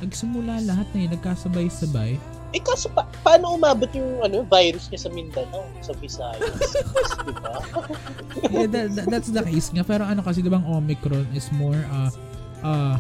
Nagsimula 0.01 0.65
lahat 0.65 0.89
na 0.97 0.99
yun, 1.05 1.13
nagkasabay-sabay. 1.13 2.17
Eh 2.51 2.59
kaso 2.59 2.89
pa, 2.91 3.05
paano 3.23 3.55
umabot 3.55 3.87
yung 3.95 4.25
ano, 4.25 4.43
virus 4.43 4.89
niya 4.91 5.07
sa 5.07 5.11
Mindanao, 5.13 5.63
sa 5.85 5.93
Visayas? 6.01 6.41
di 7.29 7.33
ba? 7.37 7.53
yeah, 8.49 8.67
that, 8.67 8.87
that- 8.97 9.09
that's 9.13 9.31
the 9.31 9.45
case 9.45 9.69
nga. 9.71 9.85
Pero 9.85 10.03
ano 10.03 10.25
kasi, 10.25 10.41
di 10.41 10.49
ba 10.49 10.59
ang 10.59 10.67
Omicron 10.67 11.29
is 11.31 11.53
more, 11.53 11.79
uh, 11.93 12.11
uh, 12.65 12.97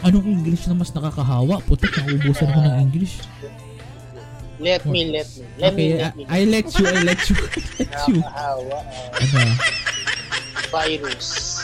anong 0.00 0.24
English 0.24 0.64
na 0.64 0.78
mas 0.78 0.94
nakakahawa? 0.94 1.58
Putik, 1.66 1.92
naubusan 1.98 2.46
ko 2.46 2.58
ng 2.62 2.76
English. 2.86 3.20
Let 4.56 4.86
me, 4.88 5.12
let 5.12 5.28
me. 5.28 5.42
Let 5.60 5.72
me, 5.76 5.84
okay, 5.84 6.00
let 6.00 6.12
me. 6.16 6.22
I, 6.30 6.40
I 6.40 6.42
let 6.48 6.66
you, 6.72 6.84
I 6.86 6.96
let 7.04 7.20
you, 7.28 7.36
I 7.36 7.50
let 7.84 8.00
you. 8.08 8.18
Nakakahawa. 8.22 8.76
ah, 8.80 9.20
Ano? 9.20 9.52
virus. 10.66 11.55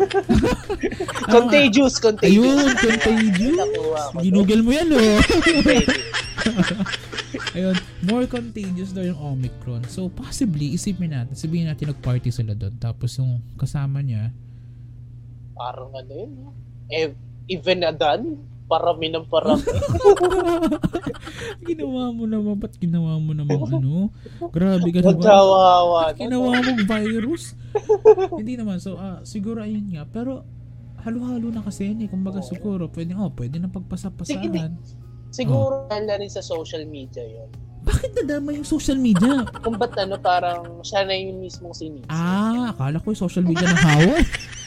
contagious, 1.34 1.94
contagious. 2.00 2.36
Ayun, 2.36 2.66
contagious. 2.76 3.56
Nakuha 3.56 4.00
ko. 4.12 4.16
Ginugel 4.24 4.60
mo 4.64 4.70
yan, 4.72 4.88
oh. 4.94 5.18
Ayun, 7.56 7.76
more 8.06 8.26
contagious 8.26 8.90
daw 8.94 9.04
yung 9.04 9.18
Omicron. 9.18 9.84
So, 9.90 10.08
possibly, 10.08 10.74
isipin 10.74 11.12
natin, 11.12 11.34
sabihin 11.36 11.66
natin 11.68 11.92
nag-party 11.92 12.30
sila 12.30 12.54
doon. 12.56 12.74
Tapos 12.78 13.18
yung 13.20 13.42
kasama 13.58 14.00
niya, 14.00 14.32
Parang 15.60 15.92
ano 15.92 16.08
yun, 16.08 16.30
no? 16.40 16.56
Even 17.52 17.84
na 17.84 17.92
done, 17.92 18.40
parami 18.70 19.10
ng 19.10 19.26
parami. 19.26 19.66
ginawa 21.70 22.14
mo 22.14 22.24
naman, 22.30 22.54
ba't 22.54 22.78
ginawa 22.78 23.18
mo 23.18 23.34
naman 23.34 23.58
ano? 23.66 24.14
Grabe 24.54 24.86
ka 24.94 25.02
naman. 25.02 25.18
Magkawawa. 25.18 26.14
na, 26.14 26.16
Ginawa 26.22 26.50
mong 26.62 26.82
virus? 26.86 27.58
Hindi 28.38 28.54
naman. 28.54 28.78
So, 28.78 28.94
ah, 28.94 29.18
siguro 29.26 29.66
ayun 29.66 29.90
nga. 29.90 30.06
Pero, 30.06 30.46
halo-halo 31.02 31.50
na 31.50 31.66
kasi 31.66 31.90
yun 31.90 32.06
eh. 32.06 32.08
Kumbaga 32.08 32.38
Oo. 32.38 32.46
siguro, 32.46 32.86
pwede, 32.94 33.18
oh, 33.18 33.34
pwede 33.34 33.58
na 33.58 33.66
Sige, 33.66 33.76
pagpasapasahan. 33.82 34.72
Siguro 35.34 35.90
dahil 35.90 36.06
na 36.06 36.14
rin 36.22 36.30
sa 36.30 36.42
social 36.42 36.86
media 36.86 37.26
yun. 37.26 37.50
Bakit 37.80 38.12
nadama 38.12 38.52
yung 38.52 38.66
social 38.66 39.00
media? 39.00 39.48
Kung 39.64 39.80
ba't 39.80 39.96
ano, 39.96 40.20
parang 40.20 40.84
siya 40.84 41.08
na 41.08 41.16
yung 41.16 41.40
mismong 41.40 41.72
sinisi. 41.72 42.06
Ah, 42.12 42.76
akala 42.76 43.00
ko 43.00 43.10
yung 43.10 43.22
social 43.24 43.44
media 43.46 43.66
ng 43.66 43.82
hawa. 43.82 44.16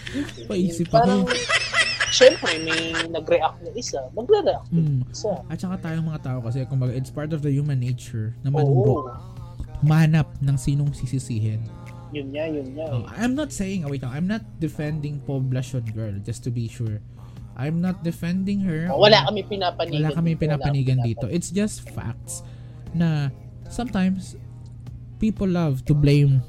Paisip 0.49 0.89
Parang 0.89 1.25
ako. 1.25 1.33
Syempre, 2.13 2.53
may 2.61 2.93
nag-react 3.09 3.57
na 3.65 3.73
isa, 3.73 3.97
magre-react 4.13 4.69
Mm. 4.69 5.01
isa. 5.09 5.33
At 5.49 5.57
saka 5.57 5.81
tayong 5.81 6.05
mga 6.05 6.21
tao 6.21 6.37
kasi, 6.45 6.61
kumbaga, 6.69 6.93
it's 6.93 7.09
part 7.09 7.33
of 7.33 7.41
the 7.41 7.49
human 7.49 7.81
nature 7.81 8.37
na 8.45 8.53
manuro. 8.53 9.09
Oo. 9.09 9.11
Manap 9.81 10.29
ng 10.39 10.55
sinong 10.55 10.93
sisisihin. 10.93 11.65
Yun 12.13 12.29
nga, 12.29 12.45
yun 12.45 12.67
nga. 12.77 12.85
Oh, 12.93 13.09
I'm 13.17 13.33
not 13.33 13.49
saying, 13.49 13.83
oh, 13.83 13.89
wait 13.89 14.05
lang, 14.05 14.13
I'm 14.13 14.29
not 14.29 14.45
defending 14.61 15.17
Poblacion 15.25 15.89
Girl, 15.91 16.13
just 16.21 16.45
to 16.45 16.53
be 16.53 16.69
sure. 16.69 17.01
I'm 17.57 17.81
not 17.81 18.05
defending 18.05 18.61
her. 18.65 18.89
Oh, 18.93 19.01
wala 19.01 19.25
kami 19.29 19.45
pinapanigan. 19.45 19.97
Wala 20.01 20.13
kami 20.13 20.37
pinapanigan 20.37 21.01
wala 21.01 21.09
dito. 21.09 21.25
It's 21.29 21.49
just 21.49 21.85
facts 21.89 22.41
na 22.93 23.33
sometimes 23.69 24.37
people 25.17 25.49
love 25.49 25.85
to 25.89 25.93
blame 25.97 26.41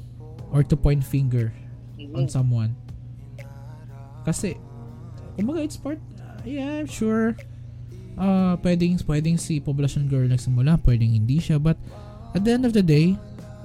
or 0.53 0.61
to 0.65 0.77
point 0.77 1.01
finger 1.01 1.49
pinapanigan. 1.97 2.13
on 2.13 2.25
someone. 2.29 2.73
Kasi, 4.25 4.57
kumbaga 5.35 5.59
it's 5.61 5.75
part, 5.75 5.99
uh, 6.17 6.39
yeah, 6.43 6.83
sure, 6.87 7.35
uh, 8.15 8.55
pwedeng, 8.59 8.95
pwedeng 9.03 9.35
si 9.35 9.59
Poblacion 9.59 10.07
Girl 10.07 10.27
nagsimula, 10.27 10.79
pwedeng 10.81 11.11
hindi 11.11 11.39
siya, 11.39 11.59
but 11.59 11.75
at 12.31 12.43
the 12.43 12.51
end 12.51 12.63
of 12.63 12.71
the 12.71 12.83
day, 12.83 13.15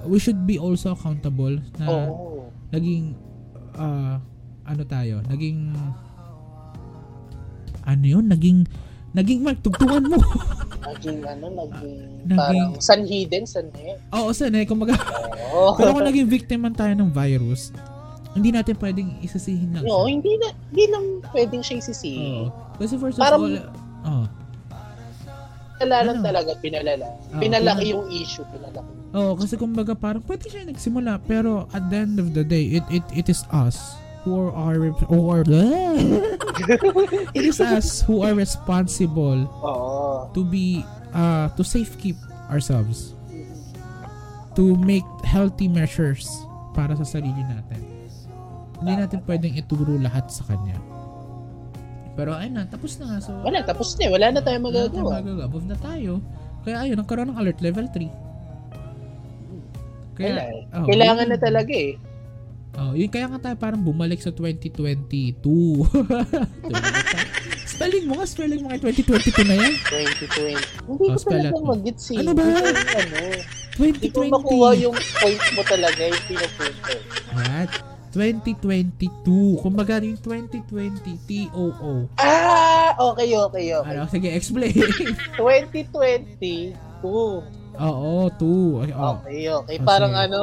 we 0.03 0.17
should 0.17 0.43
be 0.43 0.55
also 0.55 0.91
accountable 0.91 1.59
na 1.77 1.85
Oo. 1.87 2.47
naging, 2.71 3.15
uh, 3.75 4.19
ano 4.63 4.83
tayo, 4.85 5.19
naging, 5.27 5.71
ano 7.83 8.05
yun, 8.05 8.25
naging, 8.27 8.67
naging 9.11 9.41
magtugtungan 9.41 10.05
mo. 10.07 10.17
Naging 10.81 11.21
ano, 11.21 11.45
naging, 11.53 12.25
Naging- 12.25 12.41
parang 12.41 12.71
sanhi 12.81 13.29
din, 13.29 13.45
sanhi. 13.45 13.93
Oo, 14.09 14.33
sana 14.33 14.59
eh, 14.59 14.65
kumbaga, 14.65 14.97
Oo. 15.53 15.73
pero 15.77 15.93
kung 15.93 16.07
naging 16.09 16.25
victim 16.25 16.65
man 16.65 16.73
tayo 16.73 16.89
ng 16.97 17.13
virus, 17.13 17.69
hindi 18.31 18.49
natin 18.49 18.75
pwedeng 18.75 19.19
isasihin 19.19 19.69
lang 19.71 19.83
No, 19.83 20.03
siya. 20.03 20.09
hindi 20.09 20.31
na, 20.35 20.47
hindi 20.69 20.85
lang 20.87 21.05
pwedeng 21.29 21.61
siya 21.61 21.75
isisihin. 21.77 22.47
Oo. 22.47 22.77
Kasi 22.77 22.93
first 22.95 23.17
Parang- 23.17 23.43
of 23.43 23.49
all, 23.49 23.57
oh, 24.05 24.25
Pinalala 25.75 26.13
Ano? 26.13 26.21
talaga, 26.21 26.51
pinalala. 26.55 27.07
Oo, 27.09 27.41
pinalaki 27.41 27.81
pinal- 27.81 27.93
yung 27.97 28.05
issue, 28.13 28.45
pinalaki. 28.47 28.91
oh, 29.11 29.33
kasi 29.33 29.57
kumbaga 29.57 29.97
parang 29.97 30.21
pwede 30.21 30.45
siya 30.45 30.61
nagsimula, 30.63 31.17
pero 31.21 31.65
at 31.71 31.89
the 31.89 31.97
end 31.97 32.15
of 32.15 32.31
the 32.31 32.45
day, 32.45 32.69
it 32.71 32.85
it 32.87 33.01
it 33.11 33.25
is 33.25 33.41
us 33.49 33.97
who 34.21 34.53
are 34.53 34.93
who 35.09 35.25
are 35.27 35.41
it 37.33 37.41
is 37.41 37.57
us 37.57 38.05
who 38.05 38.21
are 38.21 38.37
responsible 38.37 39.49
Oo. 39.65 40.29
to 40.29 40.45
be 40.45 40.85
uh 41.11 41.49
to 41.57 41.65
safekeep 41.65 42.13
ourselves 42.45 43.17
to 44.53 44.77
make 44.77 45.01
healthy 45.25 45.65
measures 45.65 46.29
para 46.71 46.93
sa 46.93 47.17
sarili 47.17 47.41
natin. 47.41 47.81
Hindi 48.81 48.93
natin 48.97 49.19
pwedeng 49.23 49.53
ituro 49.55 49.93
lahat 49.95 50.25
sa 50.27 50.43
kanya. 50.43 50.73
Pero 52.11 52.33
ayun 52.33 52.53
na, 52.53 52.65
tapos 52.65 52.97
na 52.97 53.05
nga. 53.07 53.17
So, 53.21 53.31
Wala, 53.39 53.61
tapos 53.61 53.95
na 53.95 54.03
eh. 54.03 54.11
Wala 54.11 54.25
na 54.29 54.41
tayong 54.41 54.63
wala 54.63 54.79
na 54.79 54.89
magagawa. 54.89 55.11
magagawa. 55.15 55.45
Move 55.47 55.67
na 55.67 55.77
tayo. 55.77 56.13
Kaya 56.61 56.77
ayun, 56.81 56.97
nagkaroon 56.97 57.29
ng 57.29 57.39
alert 57.39 57.59
level 57.59 57.85
3. 57.87 58.09
Kaya, 60.13 60.29
Wala 60.29 60.43
eh. 60.43 60.61
oh, 60.71 60.85
Kailangan 60.85 61.23
yun- 61.23 61.31
na 61.31 61.39
talaga 61.39 61.73
eh. 61.73 61.93
Oh, 62.73 62.93
yun 62.93 63.07
kaya 63.07 63.27
nga 63.27 63.39
tayo 63.41 63.55
parang 63.55 63.79
bumalik 63.79 64.17
sa 64.17 64.31
2022. 64.31 65.35
Bumalik 65.35 67.05
tayo. 67.05 67.27
spelling 67.65 68.05
mo 68.05 68.13
nga, 68.15 68.25
spelling 68.25 68.61
mo 68.61 68.67
nga 68.69 68.79
2022 68.81 69.43
na 69.43 69.55
yan. 69.57 69.73
2020. 69.75 70.55
Hindi 70.87 71.05
Oh, 71.05 71.11
ko 71.13 71.19
talaga 71.21 71.59
mag-gets 71.61 72.05
eh. 72.09 72.17
Ano 72.17 72.31
ba? 72.31 72.43
Hindi 72.43 72.63
ano, 72.93 73.19
hindi 73.77 74.07
ko 74.07 74.19
2020. 74.23 74.31
makuha 74.31 74.69
yung 74.77 74.95
point 74.95 75.43
mo 75.51 75.61
talaga, 75.65 75.99
yung 76.01 76.23
pinupunto. 76.25 76.93
What? 77.33 77.71
2022. 78.11 79.63
Kumbaga 79.63 80.03
yung 80.03 80.19
2020 80.19 81.15
TOO. 81.25 82.07
Ah! 82.19 82.91
Okay, 83.15 83.31
okay, 83.33 83.65
okay. 83.71 83.95
Ano, 83.95 84.03
sige, 84.11 84.27
explain. 84.29 84.75
2022. 85.39 86.75
Oo, 87.81 88.27
2. 88.27 88.83
Ay, 88.83 88.91
oh. 88.91 89.15
Okay, 89.23 89.41
okay. 89.47 89.77
Oh, 89.79 89.85
Parang 89.87 90.13
sige. 90.13 90.23
ano, 90.27 90.41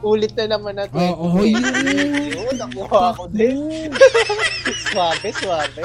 ulit 0.00 0.32
na 0.32 0.56
naman 0.56 0.74
na 0.80 0.88
Oo, 0.90 1.36
2022. 1.36 1.36
oh, 1.36 1.44
yun. 1.44 1.62
Yun, 2.40 2.56
nakuha 2.56 3.12
ko 3.14 3.24
din. 3.28 3.92
Swabe, 4.90 5.28
swabe. 5.36 5.84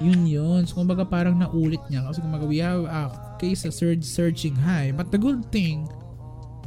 Yun 0.00 0.24
yun. 0.24 0.64
So, 0.64 0.80
kumbaga 0.80 1.04
parang 1.04 1.36
naulit 1.36 1.84
niya. 1.92 2.08
Kasi 2.08 2.24
kumbaga 2.24 2.48
we 2.48 2.56
have 2.58 2.88
a 2.88 3.12
case 3.36 3.68
of 3.68 3.76
surge 3.76 4.00
surging 4.02 4.56
high. 4.56 4.90
But 4.96 5.12
the 5.12 5.20
good 5.20 5.44
thing 5.52 5.84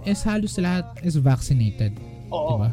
is 0.06 0.22
halos 0.22 0.62
lahat 0.62 0.86
is 1.02 1.18
vaccinated. 1.18 1.98
Oo. 2.30 2.62
Diba? 2.62 2.70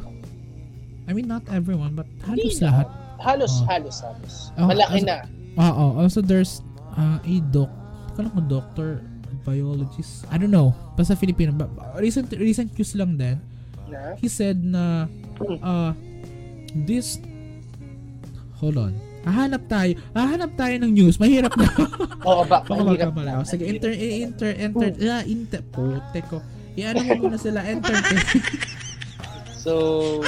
I 1.11 1.13
mean, 1.13 1.27
not 1.27 1.43
everyone, 1.51 1.99
but 1.99 2.07
halos 2.23 2.39
Hindi 2.39 2.63
na. 2.63 2.67
lahat. 2.71 2.87
Halos, 3.19 3.53
Oh. 3.59 3.67
halos, 3.67 3.97
halos. 3.99 4.35
Oh, 4.55 4.71
Malaki 4.71 5.03
as- 5.03 5.09
na. 5.11 5.17
Oo. 5.59 5.87
Also, 5.99 6.23
there's 6.23 6.63
uh, 6.95 7.19
a 7.19 7.35
doc. 7.51 7.67
Kala 8.15 8.31
ko 8.31 8.41
doctor, 8.47 8.89
biologist. 9.43 10.23
I 10.31 10.39
don't 10.39 10.55
know. 10.55 10.71
Basta 10.95 11.19
Filipino. 11.19 11.51
Ba- 11.51 11.67
Recent, 11.99 12.31
recent 12.39 12.71
news 12.73 12.95
lang 12.95 13.19
din. 13.19 13.43
Na? 13.91 14.15
He 14.17 14.31
said 14.31 14.63
na 14.63 15.11
uh, 15.59 15.91
this 16.87 17.19
Hold 18.63 18.79
on. 18.79 18.93
Hahanap 19.25 19.67
tayo. 19.67 19.97
Hahanap 20.13 20.53
tayo 20.55 20.75
ng 20.79 20.93
news. 20.95 21.17
Mahirap 21.19 21.51
na. 21.57 21.67
Oo, 22.29 22.45
ba? 22.47 22.61
Baka 22.63 22.81
mahirap 22.87 23.17
na. 23.17 23.41
Sige, 23.43 23.67
enter, 23.67 23.91
enter, 23.93 24.53
enter, 24.55 24.89
ah, 25.09 25.25
enter, 25.25 25.61
putek 25.67 26.29
ko. 26.29 26.39
I-ano 26.73 27.03
mo 27.03 27.27
muna 27.27 27.37
sila, 27.37 27.67
enter. 27.67 27.91
So, 29.61 30.25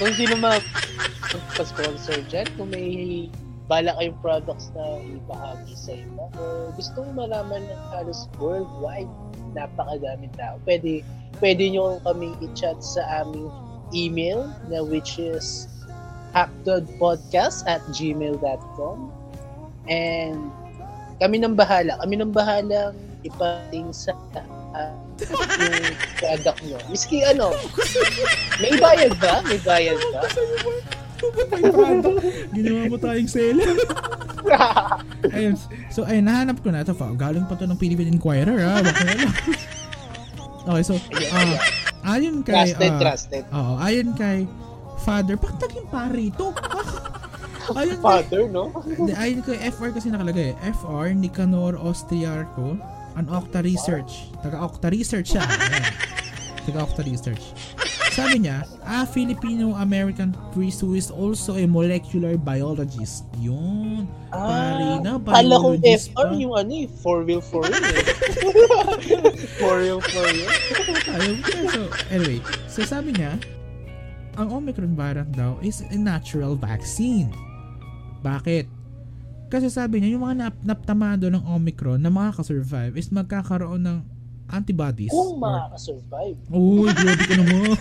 kung 0.00 0.16
sino 0.16 0.34
mag 0.40 0.64
pa-sponsor 1.54 2.24
dyan, 2.32 2.48
kung 2.56 2.72
may 2.72 3.28
bala 3.68 3.92
kayong 4.00 4.16
products 4.24 4.72
na 4.72 4.98
ibahagi 5.04 5.76
sa 5.76 5.92
iba, 5.92 6.24
o 6.40 6.72
gusto 6.74 7.04
mo 7.04 7.22
malaman 7.22 7.68
ng 7.68 7.82
halos 7.92 8.26
worldwide, 8.40 9.12
napakadaming 9.52 10.32
tao, 10.40 10.56
pwede, 10.64 11.04
pwede 11.38 11.68
nyo 11.68 12.00
kami 12.02 12.32
i-chat 12.40 12.80
sa 12.80 13.22
aming 13.22 13.52
email 13.92 14.48
na 14.72 14.80
which 14.80 15.20
is 15.20 15.68
hackdodpodcast 16.32 17.68
at 17.68 17.84
gmail.com 17.92 19.12
and 19.90 20.38
kami 21.20 21.36
nang 21.36 21.52
bahala. 21.52 22.00
Kami 22.00 22.14
nang 22.16 22.32
bahala 22.32 22.96
ipating 23.20 23.92
sa 23.92 24.16
uh, 24.72 25.09
yung 25.28 25.96
product 26.16 26.58
nyo. 26.64 26.78
Miski 26.88 27.18
ano, 27.26 27.52
may 28.62 28.72
bayad 28.80 29.12
ba? 29.20 29.44
May 29.44 29.60
bayad 29.60 30.00
ba? 30.12 30.20
Ginawa 32.56 32.82
mo 32.88 32.96
tayong 32.96 33.28
seller. 33.28 33.76
ayun. 35.36 35.54
So, 35.92 36.08
ayun, 36.08 36.24
nahanap 36.24 36.64
ko 36.64 36.72
na. 36.72 36.80
Ito 36.80 36.96
pa, 36.96 37.12
galing 37.12 37.44
pa 37.44 37.54
to 37.60 37.68
ng 37.68 37.76
Philippine 37.76 38.16
Inquirer, 38.16 38.56
ha? 38.64 38.80
Wala. 38.80 38.92
okay, 40.70 40.82
so, 40.84 40.96
ah, 41.32 41.56
ayon 42.16 42.40
kay, 42.40 42.72
trusted, 42.72 42.92
ah, 42.92 43.00
trusted. 43.00 43.44
Oo, 43.52 43.72
ayon 43.80 44.10
kay 44.16 44.48
Father, 45.00 45.36
bakit 45.40 45.56
naging 45.64 45.88
pare 45.88 46.20
ito? 46.20 46.52
ayun 47.72 47.98
Father, 48.00 48.42
no? 48.48 48.72
Ayon 49.16 49.40
kay 49.44 49.56
FR 49.68 49.90
kasi 49.92 50.12
nakalagay. 50.12 50.56
FR, 50.60 51.12
Nicanor 51.16 51.76
Ostriarco, 51.80 52.76
an 53.16 53.26
Octa 53.30 53.62
Research. 53.62 54.30
Taga-Octa 54.42 54.90
Research 54.90 55.34
siya. 55.34 55.44
Ayan. 55.48 55.94
Taga-Octa 56.66 57.02
Research. 57.06 57.44
Sabi 58.10 58.42
niya, 58.42 58.66
a 58.82 59.06
Filipino-American 59.06 60.34
priest 60.50 60.82
who 60.82 60.98
is 60.98 61.14
also 61.14 61.54
a 61.54 61.64
molecular 61.64 62.34
biologist. 62.34 63.22
Yun. 63.38 64.10
Pare 64.34 64.98
na, 64.98 65.14
Kala 65.22 65.56
kong 65.62 65.78
biologist 65.78 66.10
FR 66.18 66.34
yung 66.34 66.54
ano 66.58 66.72
eh, 66.74 66.86
for 67.00 67.22
real, 67.22 67.38
for 67.38 67.62
real 67.62 67.78
eh. 67.78 68.06
for 69.62 69.78
real, 69.78 70.02
for 70.02 70.26
real. 70.26 70.50
Ayun. 71.22 71.38
So, 71.70 71.80
anyway. 72.10 72.38
So, 72.66 72.82
sabi 72.82 73.14
niya, 73.14 73.38
ang 74.34 74.50
Omicron 74.50 74.98
variant 74.98 75.30
daw 75.38 75.54
is 75.62 75.86
a 75.86 75.96
natural 75.98 76.58
vaccine. 76.58 77.30
Bakit? 78.26 78.79
Kasi 79.50 79.66
sabi 79.66 79.98
niya, 79.98 80.14
yung 80.14 80.22
mga 80.22 80.46
nap 80.46 80.56
naptamado 80.62 81.26
ng 81.26 81.42
Omicron 81.42 81.98
na 81.98 82.06
makakasurvive 82.06 82.94
is 82.94 83.10
magkakaroon 83.10 83.82
ng 83.82 83.98
antibodies. 84.46 85.10
Kung 85.10 85.38
or- 85.38 85.42
makakasurvive. 85.42 86.38
Uy, 86.54 86.86
grabe 86.94 87.24
ka 87.26 87.34
naman. 87.34 87.74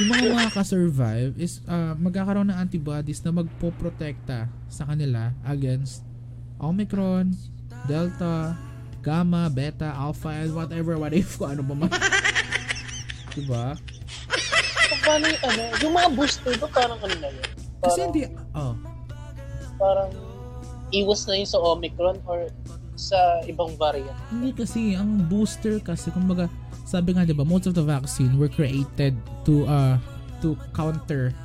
yung 0.00 0.10
mga 0.10 0.26
makaka-survive 0.32 1.32
is 1.38 1.62
uh, 1.70 1.94
magkakaroon 1.94 2.50
ng 2.50 2.58
antibodies 2.58 3.22
na 3.22 3.30
magpoprotekta 3.30 4.50
sa 4.66 4.82
kanila 4.88 5.30
against 5.46 6.02
Omicron, 6.58 7.30
Delta, 7.86 8.58
Gamma, 9.04 9.52
Beta, 9.52 9.92
Alpha, 9.92 10.32
and 10.32 10.56
whatever, 10.56 10.96
what 10.96 11.12
if, 11.12 11.36
kung 11.36 11.52
ano 11.52 11.62
ba 11.62 11.74
man. 11.76 11.90
diba? 13.36 13.76
Paano 15.04 15.24
yung 15.28 15.42
ano, 15.44 15.62
yung 15.84 15.92
mga 15.92 16.08
booster 16.16 16.54
ba 16.56 16.68
parang 16.72 16.98
ano 17.02 17.14
na 17.20 17.28
yun? 17.28 17.44
Kasi 17.84 18.00
Parang, 18.00 18.06
hindi, 18.08 18.22
oh, 18.56 18.74
parang 19.84 20.08
iwas 20.96 21.28
na 21.28 21.36
yun 21.36 21.48
sa 21.48 21.60
Omicron 21.60 22.16
or 22.24 22.48
sa 22.96 23.44
ibang 23.44 23.76
variant. 23.76 24.16
hindi 24.32 24.56
kasi, 24.56 24.96
ang 24.96 25.28
booster 25.28 25.82
kasi, 25.84 26.08
kumbaga, 26.08 26.48
sabi 26.88 27.12
nga, 27.12 27.28
diba, 27.28 27.44
most 27.44 27.68
of 27.68 27.76
the 27.76 27.84
vaccine 27.84 28.32
were 28.40 28.48
created 28.48 29.12
to, 29.44 29.68
uh, 29.68 30.00
to 30.40 30.56
counter 30.72 31.36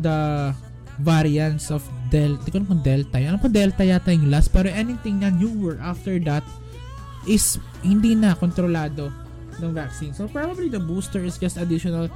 the 0.00 0.50
variants 0.98 1.70
of 1.70 1.84
Delta. 2.10 2.42
Di 2.42 2.50
ko 2.50 2.56
alam 2.62 2.68
kung 2.70 2.82
Delta. 2.82 3.16
Alam 3.22 3.38
ko 3.38 3.48
Delta 3.50 3.82
yata 3.86 4.10
yung 4.10 4.30
last. 4.30 4.50
Pero 4.50 4.66
anything 4.70 5.22
na 5.22 5.30
newer 5.30 5.78
after 5.78 6.18
that 6.26 6.42
is 7.28 7.60
hindi 7.84 8.18
na 8.18 8.34
kontrolado 8.34 9.12
ng 9.58 9.72
vaccine. 9.74 10.14
So 10.14 10.26
probably 10.30 10.70
the 10.70 10.82
booster 10.82 11.22
is 11.22 11.38
just 11.38 11.58
additional 11.58 12.10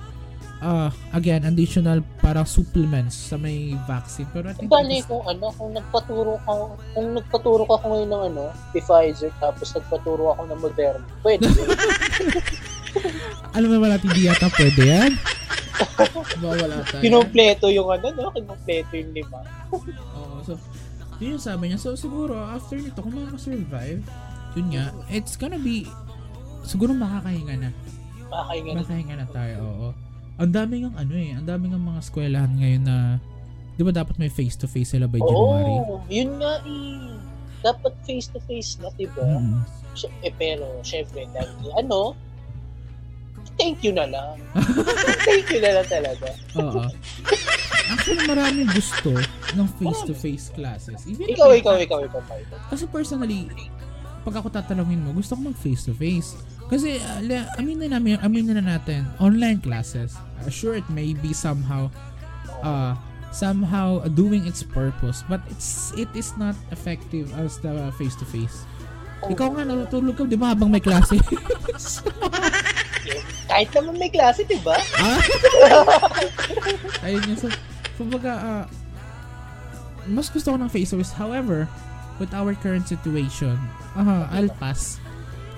uh, 0.63 0.89
again, 1.13 1.45
additional 1.45 2.01
parang 2.23 2.47
supplements 2.47 3.19
sa 3.19 3.37
may 3.37 3.75
vaccine. 3.85 4.31
Pero 4.31 4.49
I 4.49 4.55
think 4.55 4.71
Bali 4.71 5.03
kung 5.05 5.27
ano, 5.27 5.51
kung 5.59 5.75
nagpaturo 5.75 6.39
ka, 6.47 6.53
kung 6.95 7.09
nagpaturo 7.19 7.63
ka 7.67 7.77
ngayon 7.83 8.09
ng 8.09 8.23
ano, 8.33 8.45
Pfizer, 8.71 9.35
tapos 9.43 9.75
nagpaturo 9.75 10.39
ako 10.39 10.43
ng 10.49 10.61
Moderna, 10.63 11.05
pwede. 11.27 11.45
alam 13.57 13.69
mo 13.69 13.75
naman 13.77 13.91
natin 13.93 14.09
di 14.15 14.31
yata 14.31 14.49
pwede 14.55 14.83
yan. 14.87 15.13
Bawala 16.43 16.87
tayo. 16.87 17.03
Kinumpleto 17.03 17.67
yung 17.69 17.91
ano, 17.91 18.07
no? 18.15 18.31
Kinumpleto 18.33 18.93
yung 18.95 19.13
lima. 19.13 19.41
Oo, 20.17 20.37
so, 20.47 20.53
yun 21.19 21.37
yung 21.37 21.43
sabi 21.43 21.69
niya. 21.69 21.79
So, 21.81 21.99
siguro, 21.99 22.39
after 22.39 22.79
nito, 22.79 23.03
kung 23.03 23.19
makasurvive, 23.19 24.05
yun 24.55 24.67
nga, 24.73 24.95
it's 25.11 25.35
gonna 25.35 25.59
be, 25.59 25.89
siguro 26.63 26.95
makakahinga 26.95 27.57
na. 27.59 27.71
Makakainga 28.31 28.71
na. 28.73 28.79
Makahinga 28.85 29.17
na 29.17 29.29
tayo, 29.29 29.57
oo. 29.65 29.89
Ang 30.43 30.51
dami 30.51 30.83
ng 30.83 30.99
ano 30.99 31.15
eh, 31.15 31.31
ang 31.39 31.47
dami 31.47 31.71
ng 31.71 31.79
mga 31.79 31.99
eskwelahan 32.03 32.53
ngayon 32.59 32.83
na, 32.83 32.97
di 33.79 33.83
ba 33.87 33.95
dapat 33.95 34.19
may 34.19 34.27
face-to-face 34.27 34.99
sila 34.99 35.07
by 35.07 35.23
January? 35.23 35.77
Oo, 35.87 36.03
yun 36.11 36.35
nga 36.43 36.59
eh. 36.67 37.15
Dapat 37.63 37.95
face-to-face 38.03 38.83
na, 38.83 38.91
diba? 38.99 39.23
Mm. 39.23 39.63
Sy- 39.95 40.11
Eh, 40.27 40.35
pero, 40.35 40.67
syempre, 40.83 41.31
dahil 41.31 41.47
ano, 41.79 42.19
thank 43.55 43.87
you 43.87 43.95
na 43.95 44.11
lang. 44.11 44.35
thank 45.31 45.47
you 45.47 45.63
na 45.63 45.79
lang 45.79 45.87
talaga. 45.87 46.27
Oo. 46.59 46.91
Actually, 47.95 48.27
maraming 48.27 48.67
gusto 48.75 49.15
ng 49.55 49.69
face-to-face 49.79 50.51
classes. 50.59 51.07
Even 51.07 51.31
ikaw, 51.31 51.55
ikaw, 51.55 51.79
ikaw, 51.79 52.03
ikaw. 52.03 52.19
ikaw. 52.19 52.59
Kasi 52.67 52.91
personally, 52.91 53.47
pag 54.27 54.43
ako 54.43 54.51
tatanungin 54.51 55.07
mo, 55.07 55.15
gusto 55.15 55.39
ko 55.39 55.41
mag 55.47 55.55
face-to-face. 55.55 56.35
Kasi, 56.73 56.97
uh, 57.05 57.21
la- 57.29 57.53
aminin 57.61 57.93
namin, 57.93 58.17
aminin 58.25 58.57
na 58.57 58.65
natin, 58.65 59.05
online 59.21 59.61
classes, 59.61 60.17
uh, 60.41 60.49
sure 60.49 60.73
it 60.73 60.89
may 60.89 61.13
be 61.13 61.37
somehow, 61.37 61.93
uh, 62.65 62.97
somehow 63.29 64.01
doing 64.17 64.49
its 64.49 64.65
purpose, 64.65 65.21
but 65.29 65.45
it's 65.53 65.93
it 66.01 66.09
is 66.17 66.33
not 66.41 66.57
effective 66.73 67.29
as 67.37 67.61
the 67.61 67.93
face-to-face. 68.01 68.65
Ikaw 69.29 69.49
nga 69.53 69.69
natutulog 69.69 70.17
ka, 70.17 70.25
di 70.25 70.41
ba, 70.41 70.57
habang 70.57 70.73
may 70.73 70.81
klase? 70.81 71.21
Kahit 73.53 73.69
naman 73.77 74.01
may 74.01 74.09
klase, 74.09 74.49
diba? 74.49 74.73
ah? 74.97 75.21
Ayun 77.05 77.21
yun. 77.29 77.37
So, 77.37 77.53
kumbaga, 78.01 78.33
ah, 78.41 78.65
mas 80.09 80.33
gusto 80.33 80.51
ko 80.51 80.57
ng 80.57 80.73
face-to-face. 80.73 81.13
However, 81.21 81.69
with 82.17 82.33
our 82.33 82.57
current 82.57 82.89
situation, 82.89 83.61
uh, 83.93 84.25
I'll 84.33 84.51
pass. 84.57 85.02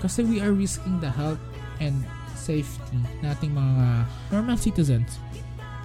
Kasi 0.04 0.20
we 0.28 0.44
are 0.44 0.52
risking 0.52 1.00
the 1.00 1.08
health 1.08 1.40
and 1.80 2.04
safety 2.36 3.00
nating 3.24 3.56
mga 3.56 4.04
normal 4.28 4.60
citizens 4.60 5.16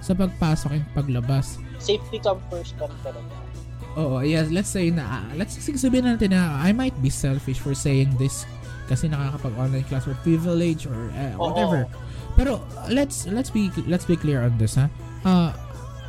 sa 0.03 0.11
pagpasok 0.11 0.75
and 0.75 0.85
paglabas. 0.91 1.55
Safety 1.79 2.19
come 2.19 2.43
first 2.51 2.75
come 2.75 2.91
talaga. 2.99 3.31
Oo, 3.95 4.19
yes, 4.19 4.51
let's 4.51 4.67
say 4.67 4.91
na, 4.91 5.23
let's 5.39 5.55
sige 5.55 5.79
sabihin 5.79 6.11
natin 6.11 6.35
na 6.35 6.59
I 6.59 6.75
might 6.75 6.95
be 6.99 7.07
selfish 7.07 7.63
for 7.63 7.71
saying 7.71 8.11
this 8.19 8.43
kasi 8.91 9.07
nakakapag-online 9.07 9.87
class 9.87 10.03
or 10.03 10.19
privilege 10.19 10.83
or 10.83 11.09
Oo. 11.15 11.39
whatever. 11.39 11.87
Pero 12.35 12.59
let's 12.91 13.23
let's 13.31 13.47
be 13.47 13.71
let's 13.87 14.03
be 14.03 14.19
clear 14.19 14.43
on 14.43 14.59
this 14.59 14.75
ha. 14.75 14.91
Uh, 15.23 15.55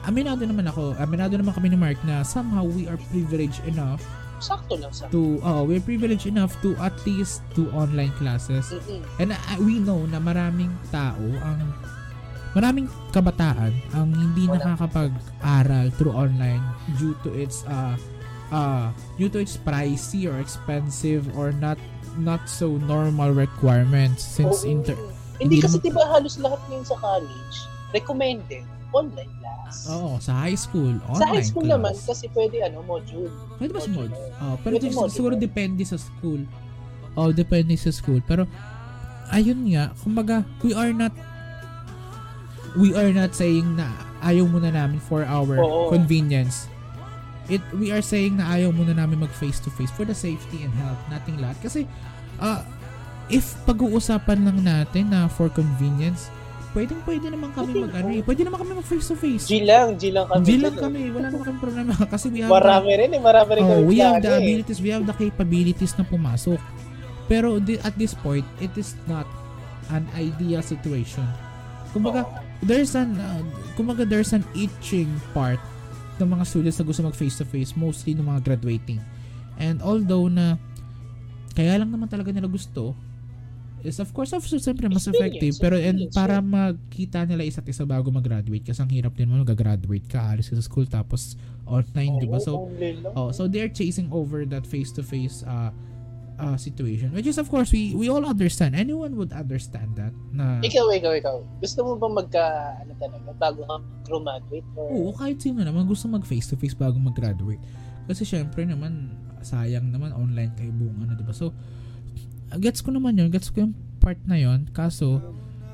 aminado 0.03 0.43
naman 0.43 0.67
ako, 0.67 0.99
aminado 0.99 1.39
naman 1.39 1.55
kami 1.55 1.71
ni 1.71 1.79
Mark 1.79 1.99
na 2.03 2.27
somehow 2.27 2.67
we 2.67 2.91
are 2.91 2.99
privileged 3.15 3.63
enough 3.71 4.03
Sakto 4.41 4.75
lang 4.81 4.89
sa 4.91 5.07
to 5.13 5.37
oh, 5.45 5.63
we're 5.69 5.85
privileged 5.85 6.25
enough 6.25 6.57
to 6.65 6.73
at 6.81 6.97
least 7.05 7.45
do 7.53 7.69
online 7.77 8.13
classes. 8.17 8.73
Mm-mm. 8.73 9.05
And 9.21 9.37
uh, 9.37 9.57
we 9.61 9.77
know 9.79 10.09
na 10.09 10.17
maraming 10.17 10.73
tao 10.89 11.21
ang 11.45 11.61
maraming 12.57 12.91
kabataan 13.15 13.71
ang 13.95 14.09
hindi 14.11 14.49
Wala. 14.51 14.75
nakakapag-aral 14.75 15.87
through 15.95 16.17
online 16.17 16.65
due 16.99 17.15
to 17.23 17.31
its 17.31 17.63
uh 17.71 17.95
uh 18.51 18.91
due 19.15 19.31
to 19.31 19.39
its 19.39 19.55
pricey 19.55 20.27
or 20.27 20.35
expensive 20.43 21.31
or 21.39 21.55
not 21.55 21.79
not 22.19 22.43
so 22.51 22.75
normal 22.91 23.31
requirements 23.31 24.27
since 24.27 24.67
Oo. 24.67 24.73
inter 24.73 24.99
Hindi 25.39 25.39
hindi 25.39 25.57
kasi 25.63 25.79
naman- 25.79 25.87
diba 25.87 26.05
halos 26.11 26.35
lahat 26.43 26.61
ngayon 26.69 26.85
sa 26.85 26.97
college, 26.99 27.57
recommended 27.95 28.67
online 28.91 29.33
class. 29.39 29.87
Oo, 29.89 30.19
sa 30.19 30.33
high 30.45 30.59
school, 30.59 30.99
online 31.07 31.21
sa 31.21 31.27
high 31.31 31.47
school 31.47 31.67
class. 31.67 31.75
naman, 31.79 31.95
kasi 31.95 32.25
pwede 32.35 32.57
ano, 32.63 32.79
module. 32.83 33.31
Pwede 33.57 33.71
ba 33.71 33.81
sa 33.81 33.91
mod? 33.91 34.11
Modular. 34.11 34.43
Oh, 34.43 34.57
pero 34.61 34.75
Pwede 34.77 34.87
modular. 34.91 35.11
siguro 35.11 35.35
depende 35.35 35.83
sa 35.87 35.99
school. 35.99 36.43
Oh, 37.15 37.31
depende 37.31 37.75
sa 37.79 37.91
school. 37.91 38.19
Pero 38.23 38.47
ayun 39.31 39.63
nga, 39.71 39.95
kumbaga, 40.03 40.43
we 40.63 40.75
are 40.75 40.91
not 40.91 41.15
we 42.79 42.95
are 42.95 43.11
not 43.11 43.35
saying 43.35 43.67
na 43.75 43.91
ayaw 44.23 44.47
muna 44.47 44.71
namin 44.71 45.03
for 45.03 45.27
our 45.27 45.59
Oo. 45.59 45.91
convenience. 45.91 46.71
It 47.51 47.63
we 47.75 47.91
are 47.91 48.03
saying 48.05 48.39
na 48.39 48.47
ayaw 48.47 48.71
muna 48.71 48.95
namin 48.95 49.27
mag 49.27 49.33
face 49.35 49.59
to 49.67 49.75
face 49.75 49.91
for 49.91 50.07
the 50.07 50.15
safety 50.15 50.63
and 50.63 50.71
health 50.79 51.01
nating 51.11 51.43
lahat 51.43 51.59
kasi 51.59 51.83
ah, 52.39 52.63
if 53.27 53.59
pag-uusapan 53.67 54.47
lang 54.47 54.59
natin 54.63 55.11
na 55.11 55.27
for 55.27 55.51
convenience, 55.51 56.31
pwedeng 56.71 57.01
pwede 57.03 57.27
naman 57.29 57.51
kami 57.51 57.83
mag 57.83 57.93
ano, 57.93 58.09
eh, 58.15 58.23
pwede 58.23 58.43
naman 58.47 58.59
kami 58.63 58.73
mag 58.79 58.87
face 58.87 59.07
to 59.11 59.17
face. 59.19 59.45
G 59.47 59.67
lang, 59.67 59.99
G 59.99 60.15
lang 60.15 60.31
kami. 60.31 60.45
G 60.47 60.51
lang 60.57 60.75
dun, 60.75 60.79
eh. 60.79 60.83
kami, 60.87 61.01
wala 61.11 61.27
naman 61.31 61.45
kami 61.45 61.59
problema 61.59 61.93
kasi 62.15 62.27
we 62.31 62.39
have 62.41 62.51
the- 62.51 62.57
Marami 62.57 62.91
rin 62.95 63.11
eh, 63.11 63.21
marami 63.21 63.51
rin 63.59 63.63
Oh, 63.65 63.71
kami 63.75 63.85
we 63.91 63.97
have 63.99 64.23
the 64.23 64.31
eh. 64.31 64.39
abilities, 64.39 64.79
we 64.79 64.91
have 64.91 65.03
the 65.03 65.17
capabilities 65.17 65.93
na 65.99 66.05
pumasok. 66.05 66.61
Pero 67.27 67.59
at 67.59 67.95
this 67.95 68.15
point, 68.15 68.47
it 68.59 68.71
is 68.75 68.99
not 69.07 69.27
an 69.91 70.07
ideal 70.15 70.63
situation. 70.63 71.27
Kumbaga, 71.91 72.23
Oo. 72.23 72.39
there's 72.63 72.95
an 72.95 73.19
uh, 73.19 73.43
kumbaga 73.75 74.07
there's 74.07 74.31
an 74.31 74.47
itching 74.55 75.11
part 75.35 75.59
ng 76.19 76.27
mga 76.27 76.45
students 76.45 76.79
na 76.79 76.85
gusto 76.87 77.01
mag 77.03 77.15
face 77.15 77.39
to 77.39 77.47
face, 77.47 77.75
mostly 77.75 78.15
ng 78.15 78.23
mga 78.23 78.47
graduating. 78.47 78.99
And 79.59 79.83
although 79.83 80.31
na 80.31 80.55
kaya 81.51 81.83
lang 81.83 81.91
naman 81.91 82.07
talaga 82.07 82.31
nila 82.31 82.47
gusto 82.47 82.95
is 83.85 83.99
of 83.99 84.11
course 84.13 84.33
of 84.37 84.45
siyempre 84.45 84.87
mas 84.89 85.09
effective 85.09 85.57
pero 85.61 85.77
and 85.77 86.09
experience, 86.09 86.17
para 86.17 86.37
magkita 86.41 87.25
nila 87.25 87.45
isa't 87.45 87.67
isa 87.69 87.85
bago 87.89 88.13
mag-graduate 88.13 88.65
kasi 88.65 88.81
ang 88.81 88.93
hirap 88.93 89.17
din 89.17 89.29
mo 89.29 89.41
mag-graduate 89.41 90.07
ka 90.09 90.33
alis 90.37 90.53
ka 90.53 90.57
sa 90.59 90.65
school 90.65 90.85
tapos 90.85 91.39
online 91.71 92.19
di 92.19 92.27
ba 92.27 92.43
so. 92.43 92.67
Oh, 93.15 93.31
so 93.31 93.47
they're 93.47 93.71
chasing 93.71 94.11
over 94.11 94.43
that 94.43 94.67
face-to-face 94.67 95.47
uh, 95.47 95.71
uh, 96.41 96.57
situation, 96.57 97.13
which 97.13 97.29
is 97.29 97.39
of 97.39 97.47
course 97.47 97.71
we 97.71 97.95
we 97.95 98.09
all 98.09 98.25
understand. 98.25 98.75
Anyone 98.75 99.15
would 99.15 99.31
understand 99.31 99.95
that. 100.01 100.11
Na 100.33 100.59
Ikaw, 100.65 100.89
ikaw, 100.97 101.13
ikaw. 101.15 101.37
Gusto 101.61 101.85
mo 101.85 102.01
ba 102.01 102.09
magka, 102.09 102.45
ano 102.81 102.93
talaga, 102.99 103.31
bago 103.37 103.61
ka 103.69 103.77
graduate? 104.09 104.67
Or, 104.75 104.89
oo, 104.91 105.11
kahit 105.15 105.39
sino 105.39 105.63
naman 105.63 105.87
gusto 105.87 106.09
mag 106.09 106.25
face-to-face 106.27 106.75
bago 106.75 106.99
mag-graduate. 106.99 107.63
Kasi 108.11 108.27
syempre 108.27 108.67
naman 108.67 109.15
sayang 109.41 109.89
naman 109.89 110.13
online 110.13 110.53
kayo 110.57 110.73
buong 110.75 111.07
ano, 111.07 111.13
'di 111.17 111.25
ba? 111.25 111.33
So 111.33 111.55
gets 112.59 112.83
ko 112.83 112.91
naman 112.91 113.15
'yun, 113.21 113.31
gets 113.31 113.53
ko 113.53 113.69
yung 113.69 113.75
part 114.03 114.19
na 114.27 114.35
'yon. 114.41 114.67
Kaso 114.75 115.23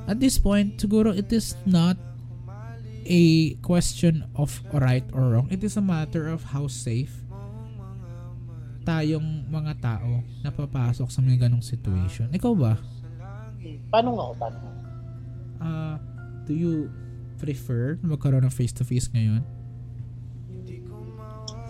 at 0.05 0.21
this 0.21 0.37
point 0.37 0.77
siguro 0.77 1.17
it 1.17 1.33
is 1.33 1.57
not 1.65 1.97
a 3.07 3.55
question 3.63 4.27
of 4.35 4.61
right 4.75 5.07
or 5.15 5.33
wrong. 5.33 5.49
It 5.49 5.63
is 5.63 5.79
a 5.79 5.85
matter 5.85 6.27
of 6.27 6.43
how 6.53 6.67
safe 6.67 7.23
tayong 8.87 9.51
mga 9.51 9.83
tao 9.83 10.23
na 10.47 10.51
papasok 10.55 11.11
sa 11.11 11.19
mga 11.19 11.51
ganong 11.51 11.63
situation. 11.63 12.31
Ikaw 12.31 12.53
ba? 12.55 12.79
Paano 13.91 14.15
nga 14.15 14.25
ako, 14.31 14.35
paano? 14.39 14.59
Ah, 15.59 15.97
do 16.47 16.55
you 16.55 16.87
prefer 17.43 17.99
na 17.99 18.15
magkaroon 18.15 18.47
ng 18.47 18.55
face-to-face 18.55 19.11
ngayon? 19.11 19.43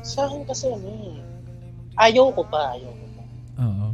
Sa 0.05 0.29
akin 0.29 0.45
kasi 0.45 0.69
ano 0.69 0.87
eh. 0.87 1.19
Ayaw 1.97 2.31
ko 2.37 2.45
pa, 2.45 2.77
ayaw 2.77 2.93
ko 2.93 3.07
pa. 3.17 3.23
Oo. 3.65 3.86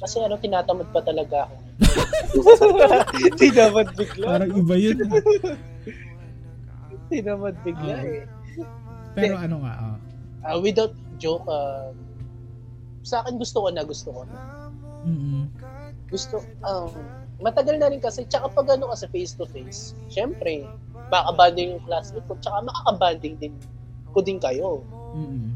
Kasi 0.00 0.16
ano, 0.24 0.40
tinatamad 0.40 0.88
pa 0.90 1.04
talaga 1.04 1.44
ako. 1.44 1.54
tinamad 3.40 3.88
bigla. 3.92 4.26
Parang 4.26 4.50
iba 4.56 4.74
yun. 4.80 4.96
ah. 5.04 5.22
Tinamad 7.12 7.56
bigla 7.60 7.94
Oo. 8.00 8.08
eh. 8.08 8.24
Pero 9.12 9.34
ano 9.36 9.56
nga, 9.60 9.72
ah. 9.76 9.96
Ah, 10.40 10.56
without 10.56 10.96
joke, 11.20 11.44
ah, 11.52 11.92
sa 13.04 13.20
akin 13.20 13.36
gusto 13.36 13.60
ko 13.60 13.68
na, 13.68 13.84
gusto 13.84 14.08
ko 14.08 14.22
na. 14.24 14.40
Mm-mm. 15.04 15.44
Gusto, 16.08 16.40
um, 16.64 16.92
matagal 17.40 17.76
na 17.80 17.88
rin 17.92 18.00
kasi, 18.00 18.24
tsaka 18.28 18.48
pag 18.52 18.68
ano 18.76 18.92
kasi 18.92 19.04
face 19.08 19.36
to 19.36 19.44
face, 19.48 19.92
syempre, 20.12 20.64
makakabanding 21.12 21.76
yung 21.76 21.84
classmate 21.84 22.24
ko, 22.28 22.36
tsaka 22.40 22.64
makakabanding 22.64 23.36
din 23.40 23.54
ko 24.10 24.18
din 24.24 24.40
kayo. 24.40 24.80
Mm-mm. 25.16 25.54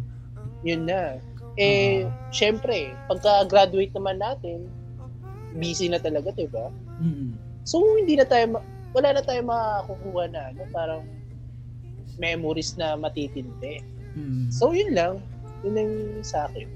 Yun 0.64 0.83
na. 0.88 1.20
Eh, 1.55 2.11
syempre, 2.35 2.99
pagka-graduate 3.07 3.95
naman 3.95 4.19
natin, 4.19 4.67
busy 5.55 5.87
na 5.87 6.03
talaga, 6.03 6.35
di 6.35 6.51
ba? 6.51 6.67
Mm-mm. 6.99 7.38
So, 7.62 7.81
hindi 7.97 8.19
na 8.19 8.27
tayo, 8.27 8.59
ma- 8.59 8.67
wala 8.90 9.14
na 9.14 9.23
tayo 9.23 9.40
makakukuha 9.47 10.25
na, 10.35 10.40
ano, 10.51 10.62
parang 10.75 11.03
memories 12.19 12.75
na 12.75 12.99
matitindi. 12.99 13.83
Mm. 14.14 14.51
So, 14.51 14.75
yun 14.75 14.95
lang. 14.95 15.23
Yun 15.62 15.75
lang 15.75 15.90
sa 16.27 16.51
akin. 16.51 16.67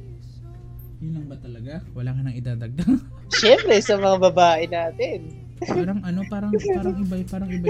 Yun 1.02 1.12
lang 1.14 1.26
ba 1.30 1.36
talaga? 1.38 1.82
Wala 1.94 2.10
ka 2.14 2.20
nang 2.22 2.36
idadagdag. 2.38 2.90
Siyempre, 3.38 3.78
sa 3.82 3.98
mga 3.98 4.18
babae 4.30 4.64
natin. 4.66 5.18
parang 5.62 6.00
ano, 6.06 6.22
parang 6.30 6.52
parang 6.54 6.96
iba, 7.02 7.14
parang 7.26 7.50
iba. 7.50 7.68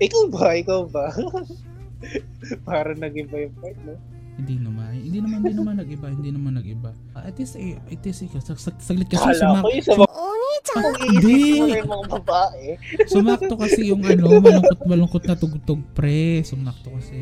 Ikaw 0.00 0.22
ba? 0.28 0.46
Ikaw 0.60 0.80
ba? 0.88 1.06
Parang 2.66 2.98
nag-iba 2.98 3.46
yung 3.46 3.54
part, 3.62 3.78
no? 3.86 3.94
Hindi 4.32 4.56
naman. 4.56 4.96
Hindi 4.96 5.18
naman, 5.20 5.38
hindi 5.44 5.54
naman 5.54 5.74
nag-iba. 5.76 6.06
Hindi 6.08 6.30
naman 6.32 6.52
nag-iba. 6.56 6.90
Uh, 7.12 7.24
it 7.28 7.36
is 7.36 7.52
a, 7.52 7.62
it 7.92 8.02
is 8.04 8.16
a, 8.24 8.26
sag, 8.40 8.58
sag, 8.58 8.76
saglit 8.80 9.08
kasi 9.12 9.20
Kala 9.20 9.36
sumak, 9.36 9.62
ko 9.62 9.68
yung 9.68 9.84
sa 9.84 9.94
mga 9.94 10.12
Hindi. 10.72 11.40
mga 11.84 12.06
babae. 12.08 12.66
sumakto 13.12 13.54
kasi 13.60 13.92
yung 13.92 14.02
ano, 14.08 14.40
malungkot, 14.40 14.78
malungkot 14.88 15.22
na 15.28 15.36
tugtog, 15.36 15.80
pre. 15.92 16.40
Sumakto 16.48 16.88
kasi. 16.96 17.20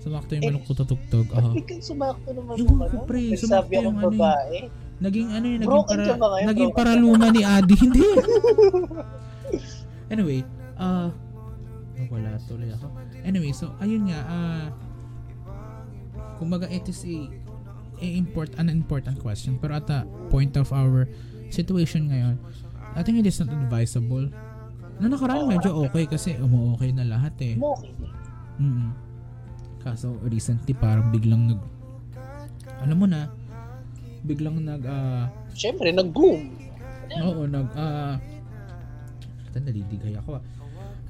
Sumakto 0.00 0.38
yung 0.38 0.44
Eh, 0.46 0.48
malungkot 0.54 0.76
na 0.78 0.86
tugtog. 0.88 1.26
Oh. 1.36 1.52
Ikaw 1.52 1.78
sumakto 1.82 2.28
naman 2.32 2.54
Yung 2.56 2.68
yung 2.72 2.80
ano. 2.80 3.04
pre, 3.04 3.36
sumakto 3.36 3.72
yung 3.76 3.98
ano 3.98 4.08
eh. 4.08 4.16
babae. 4.16 4.56
Naging 4.96 5.28
ano 5.28 5.44
yun, 5.44 5.60
naging, 5.60 5.84
para, 5.84 6.02
ngayon? 6.16 6.46
naging 6.48 6.70
paraluma 6.72 7.26
ni 7.28 7.42
Adi. 7.44 7.76
Hindi. 7.84 8.06
anyway, 10.08 10.40
ah, 10.80 11.12
wala 12.08 12.40
tuloy 12.48 12.72
ako. 12.72 12.88
Anyway, 13.20 13.52
so, 13.52 13.76
ayun 13.82 14.08
nga, 14.08 14.20
ah, 14.24 14.64
kumbaga 16.36 16.68
it 16.68 16.86
is 16.88 17.02
a, 17.04 17.28
a 18.00 18.08
import, 18.16 18.52
an 18.60 18.68
important 18.68 19.18
question. 19.20 19.56
Pero 19.60 19.76
at 19.76 19.86
the 19.88 20.04
point 20.28 20.56
of 20.56 20.72
our 20.72 21.08
situation 21.48 22.08
ngayon, 22.12 22.36
I 22.96 23.04
think 23.04 23.20
it 23.20 23.28
is 23.28 23.38
not 23.40 23.52
advisable. 23.52 24.28
No 24.96 25.04
nakaraan 25.12 25.52
medyo 25.52 25.84
okay 25.84 26.08
kasi 26.08 26.32
umu-okay 26.40 26.88
na 26.96 27.04
lahat 27.04 27.36
eh. 27.44 27.54
Okay. 27.60 27.92
Mm. 28.56 28.96
Kaso 29.84 30.16
recently 30.24 30.72
parang 30.72 31.12
biglang 31.12 31.52
nag 31.52 31.60
alam 32.80 32.96
mo 32.96 33.06
na 33.08 33.28
biglang 34.24 34.58
nag 34.64 34.82
ah 34.88 35.28
Siyempre, 35.52 35.92
nag-boom. 35.92 36.52
oo 37.22 37.44
nag 37.48 37.68
ah 37.76 38.16
uh, 38.16 39.60
nalidigay 39.60 40.16
ako 40.20 40.40
ah. 40.40 40.44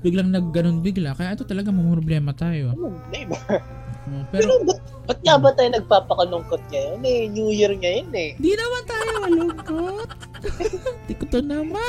Biglang 0.04 0.30
nag 0.30 0.50
ganun 0.54 0.84
bigla 0.84 1.14
kaya 1.16 1.34
ito 1.34 1.46
talaga 1.48 1.70
problema 1.72 2.34
tayo. 2.34 2.74
Ano, 2.74 2.94
Oh, 4.06 4.22
Pero, 4.30 4.46
pero 4.54 4.64
ba't, 4.64 4.78
ba't 5.04 5.18
nga 5.20 5.34
ba 5.36 5.50
tayo 5.52 5.68
nagpapakalungkot 5.72 6.62
ngayon 6.68 7.02
eh? 7.02 7.26
New 7.26 7.50
Year 7.50 7.74
ngayon 7.74 8.06
eh. 8.12 8.30
di 8.36 8.54
naman 8.54 8.82
tayo 8.84 9.08
malungkot. 9.20 10.08
Di 11.06 11.14
ko 11.14 11.24
to 11.26 11.40
naman. 11.40 11.82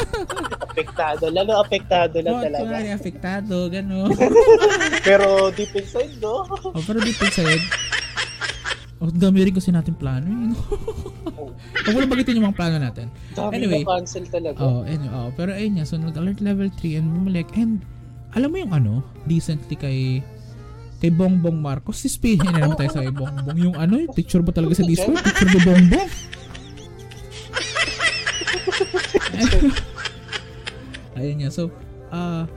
Apektado. 0.60 1.30
Lalo 1.30 1.62
apektado 1.62 2.18
lang 2.18 2.34
Oh, 2.34 2.42
talaga. 2.42 2.62
kunwari, 2.64 2.90
apektado, 2.90 3.56
gano'n. 3.68 4.10
Pero 5.08 5.50
deep 5.52 5.74
inside, 5.74 6.18
no? 6.18 6.42
oh, 6.44 6.82
pero 6.82 6.98
deep 6.98 7.18
inside, 7.18 7.62
oh, 8.98 9.10
dami 9.10 9.46
rin 9.46 9.54
kasi 9.54 9.70
natin 9.70 9.94
plano. 9.94 10.26
Yun. 10.26 10.52
Huwag 11.88 11.96
mo 11.96 12.10
bagitin 12.10 12.38
yung 12.38 12.48
mga 12.48 12.58
plano 12.58 12.78
natin. 12.78 13.08
Dami 13.32 13.54
Anyway. 13.56 13.82
na 13.82 13.90
cancel 13.94 14.26
talaga. 14.26 14.58
Oh, 14.58 14.82
anyway, 14.84 15.10
oh, 15.12 15.30
pero 15.32 15.54
ayun 15.54 15.78
nga, 15.78 15.86
so 15.86 15.96
nag-alert 15.96 16.42
level 16.42 16.68
3 16.72 16.98
and 16.98 17.08
bumalik. 17.14 17.48
And 17.54 17.86
alam 18.34 18.50
mo 18.50 18.58
yung 18.58 18.74
ano, 18.74 18.94
decently 19.24 19.76
kay 19.76 20.26
kay 20.98 21.14
Bongbong 21.14 21.58
Marcos, 21.62 22.02
si 22.02 22.10
Spain 22.10 22.42
na 22.42 22.58
naman 22.58 22.74
tayo 22.74 22.90
sa 22.90 23.06
kay 23.06 23.14
Bongbong. 23.14 23.58
Yung 23.62 23.76
ano, 23.78 24.02
yung 24.02 24.14
picture 24.14 24.42
ba 24.42 24.50
talaga 24.50 24.74
sa 24.82 24.86
Discord? 24.86 25.22
Picture 25.22 25.50
ni 25.54 25.62
Bongbong? 25.62 26.10
ayun 31.18 31.36
nga, 31.46 31.50
so, 31.54 31.70
ah, 32.10 32.50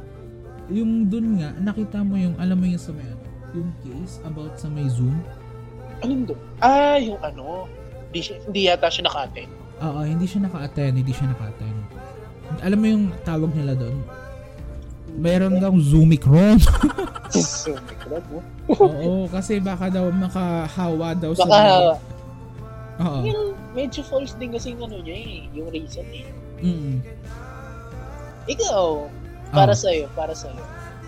yung 0.73 1.11
dun 1.11 1.43
nga, 1.43 1.53
nakita 1.61 2.01
mo 2.01 2.17
yung, 2.17 2.37
alam 2.41 2.57
mo 2.57 2.65
yung 2.65 2.81
sa 2.81 2.93
may, 2.97 3.05
ano, 3.05 3.25
yung 3.53 3.71
case 3.83 4.23
about 4.25 4.55
sa 4.57 4.71
may 4.71 4.87
Zoom. 4.89 5.21
Anong 6.01 6.33
doon? 6.33 6.41
Ah, 6.63 6.97
yung 6.97 7.19
ano. 7.21 7.67
Hindi, 8.09 8.21
siya, 8.25 8.37
hindi 8.47 8.61
yata 8.67 8.89
siya 8.89 9.05
naka-attend. 9.07 9.51
Oo, 9.81 10.01
hindi 10.07 10.27
siya 10.27 10.41
naka-attend, 10.47 10.95
hindi 10.97 11.13
siya 11.13 11.29
naka-attend. 11.35 11.79
Alam 12.65 12.79
mo 12.79 12.87
yung 12.89 13.05
tawag 13.23 13.51
nila 13.55 13.75
doon? 13.79 14.01
Mayroon 15.19 15.59
daw 15.59 15.73
Zoomicron. 15.75 16.61
God, 18.11 18.25
no? 18.31 18.41
Oo, 18.75 19.27
kasi 19.31 19.63
baka 19.63 19.87
daw 19.91 20.11
makahawa 20.11 21.15
daw 21.15 21.31
sa... 21.35 21.47
Baka, 21.47 21.99
Oo. 23.01 23.21
yung 23.23 23.43
medyo 23.73 24.03
false 24.03 24.35
din 24.37 24.51
kasi 24.51 24.75
yung 24.75 24.91
ano 24.91 24.99
niya 25.01 25.17
eh. 25.17 25.47
Yung 25.55 25.69
reason 25.71 26.05
eh. 26.11 26.27
Mm. 26.61 27.01
Ikaw, 28.51 29.07
para 29.55 29.73
Ah. 29.73 29.79
sa'yo, 29.79 30.07
para 30.13 30.35
sa'yo. 30.35 30.59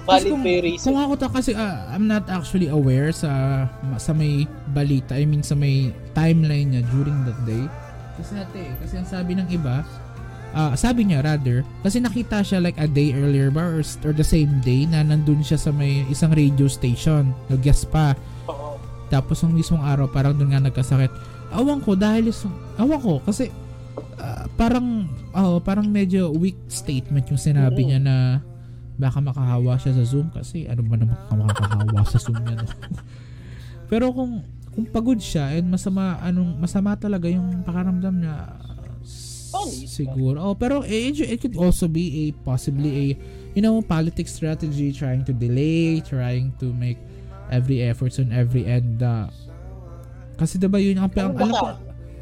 Valid 0.02 0.34
kung, 0.34 0.42
yung 0.42 0.62
reason? 0.66 0.86
kung 0.90 0.98
ako 0.98 1.12
to 1.14 1.28
kasi 1.30 1.50
ah, 1.54 1.86
I'm 1.94 2.10
not 2.10 2.26
actually 2.26 2.66
aware 2.66 3.14
sa 3.14 3.30
sa 4.02 4.10
may 4.10 4.50
balita, 4.74 5.14
I 5.14 5.22
mean 5.22 5.46
sa 5.46 5.54
may 5.54 5.94
timeline 6.10 6.74
niya 6.74 6.82
during 6.90 7.22
that 7.22 7.38
day. 7.46 7.70
Kasi 8.18 8.34
ate, 8.34 8.66
kasi 8.82 8.98
ang 8.98 9.06
sabi 9.06 9.38
ng 9.38 9.46
iba, 9.46 9.86
ah, 10.52 10.72
sabi 10.76 11.08
niya 11.08 11.24
rather, 11.24 11.64
kasi 11.82 11.98
nakita 11.98 12.44
siya 12.44 12.60
like 12.60 12.76
a 12.78 12.88
day 12.88 13.12
earlier 13.16 13.48
ba 13.48 13.64
or, 13.64 13.82
or 14.04 14.12
the 14.12 14.24
same 14.24 14.60
day 14.60 14.84
na 14.84 15.04
nandun 15.04 15.40
siya 15.40 15.58
sa 15.58 15.72
may 15.72 16.04
isang 16.08 16.32
radio 16.32 16.68
station, 16.68 17.32
nag-guest 17.48 17.88
pa. 17.92 18.16
Oo. 18.48 18.76
Tapos 19.12 19.44
yung 19.44 19.52
mismong 19.52 19.84
araw 19.84 20.08
parang 20.08 20.36
doon 20.36 20.56
nga 20.56 20.62
nagkasakit. 20.62 21.12
Awan 21.52 21.84
ko 21.84 21.92
dahil 21.92 22.32
awan 22.80 23.00
ko 23.00 23.20
kasi 23.24 23.52
ah, 24.20 24.48
parang 24.56 25.08
oh, 25.36 25.60
parang 25.60 25.88
medyo 25.88 26.32
weak 26.32 26.56
statement 26.68 27.28
yung 27.28 27.40
sinabi 27.40 27.84
Oo. 27.84 27.88
niya 27.92 28.00
na 28.00 28.16
baka 28.96 29.18
makahawa 29.18 29.80
siya 29.80 29.96
sa 29.96 30.04
Zoom 30.04 30.28
kasi 30.30 30.68
ano 30.68 30.84
ba 30.84 30.96
naman 31.00 31.16
makakahawa 31.32 32.00
sa 32.06 32.20
Zoom 32.20 32.38
niya 32.44 32.60
no? 32.60 32.68
Pero 33.90 34.08
kung 34.12 34.40
kung 34.72 34.88
pagod 34.88 35.20
siya 35.20 35.52
and 35.52 35.68
masama 35.68 36.16
anong 36.24 36.56
masama 36.56 36.96
talaga 36.96 37.28
yung 37.28 37.60
pakaramdam 37.60 38.24
niya 38.24 38.56
Valid. 39.52 39.88
siguro. 39.88 40.36
Oh, 40.40 40.54
pero 40.56 40.80
it, 40.82 41.20
it 41.20 41.38
could 41.38 41.54
also 41.60 41.86
be 41.86 42.28
a 42.28 42.36
possibly 42.42 42.90
a 42.90 43.06
you 43.52 43.60
know 43.60 43.78
politics 43.84 44.32
strategy 44.32 44.90
trying 44.90 45.22
to 45.22 45.36
delay, 45.36 46.00
trying 46.00 46.56
to 46.58 46.72
make 46.72 46.96
every 47.52 47.84
efforts 47.84 48.16
on 48.16 48.32
every 48.32 48.64
end 48.64 49.04
uh, 49.04 49.28
kasi 50.40 50.56
'di 50.56 50.66
ba 50.66 50.80
yun 50.80 50.96
ang, 50.96 51.12
ang 51.12 51.36
alam 51.36 51.52
ko 51.52 51.66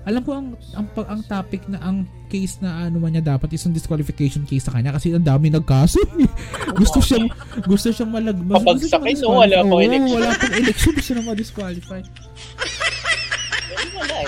alam 0.01 0.23
ko 0.25 0.31
ang 0.33 0.47
ang, 0.75 0.87
pag- 0.97 1.11
ang 1.13 1.21
topic 1.29 1.63
na 1.71 1.79
ang 1.79 2.09
case 2.33 2.59
na 2.65 2.89
ano 2.89 3.03
man 3.03 3.13
niya 3.13 3.37
dapat 3.37 3.53
isang 3.53 3.71
disqualification 3.71 4.49
case 4.49 4.65
sa 4.65 4.73
kanya 4.73 4.97
kasi 4.97 5.13
ang 5.13 5.27
dami 5.27 5.51
nagkaso. 5.53 6.01
gusto 6.81 7.03
siyang 7.03 7.29
gusto 7.67 7.91
siyang 7.91 8.09
malag 8.09 8.39
gusto 8.39 8.65
Pabagsakin, 8.65 9.15
siyang 9.19 9.35
no? 9.35 9.43
Wala 9.45 9.57
pang 9.61 9.83
election. 9.83 10.17
Wala 10.17 10.31
pang 10.39 10.55
election 10.57 10.93
gusto 10.97 11.13
na 11.13 11.23
ma-disqualify. 11.27 12.01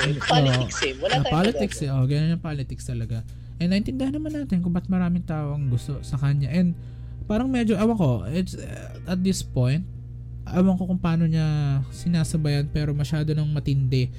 Eh. 0.03 0.19
Politics 0.35 0.79
eh. 0.83 0.93
Wala 0.99 1.13
Ah, 1.13 1.23
tayong 1.23 1.33
politics 1.33 1.79
eh. 1.81 1.89
Oh, 1.91 2.05
ganyan 2.05 2.35
yung 2.35 2.45
politics 2.45 2.85
talaga. 2.85 3.23
And 3.59 3.71
naintindihan 3.71 4.15
naman 4.15 4.35
natin 4.35 4.59
kung 4.61 4.75
ba't 4.75 4.91
maraming 4.91 5.23
tao 5.23 5.55
ang 5.55 5.71
gusto 5.71 6.03
sa 6.03 6.19
kanya. 6.19 6.51
And 6.51 6.75
parang 7.25 7.47
medyo, 7.47 7.79
awan 7.79 7.95
ko, 7.95 8.27
it's 8.27 8.59
uh, 8.59 8.99
at 9.07 9.23
this 9.23 9.41
point, 9.41 9.87
awan 10.45 10.75
ko 10.75 10.91
kung 10.91 10.99
paano 10.99 11.25
niya 11.25 11.47
sinasabayan 11.95 12.67
pero 12.69 12.91
masyado 12.91 13.31
nang 13.33 13.47
matindi. 13.49 14.11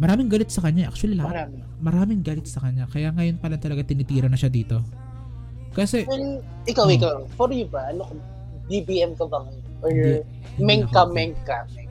Maraming 0.00 0.32
galit 0.32 0.48
sa 0.48 0.64
kanya. 0.64 0.88
Actually, 0.88 1.20
lahat. 1.20 1.46
Marami. 1.46 1.58
Maraming 1.78 2.20
galit 2.24 2.48
sa 2.48 2.64
kanya. 2.64 2.88
Kaya 2.88 3.12
ngayon 3.12 3.36
pala 3.36 3.60
talaga 3.60 3.84
tinitira 3.84 4.26
na 4.26 4.40
siya 4.40 4.48
dito. 4.48 4.80
Kasi, 5.76 6.08
Well, 6.08 6.40
ikaw, 6.64 6.88
Oh. 6.88 6.96
ikaw. 6.96 7.14
For 7.36 7.48
you 7.52 7.68
ba? 7.68 7.92
Ano, 7.92 8.08
DBM 8.68 9.16
ka 9.16 9.28
ba 9.28 9.44
ngayon? 9.44 9.64
Or 9.84 9.90
Hindi. 9.92 10.24
meng 10.60 10.84
Hindi 10.88 11.81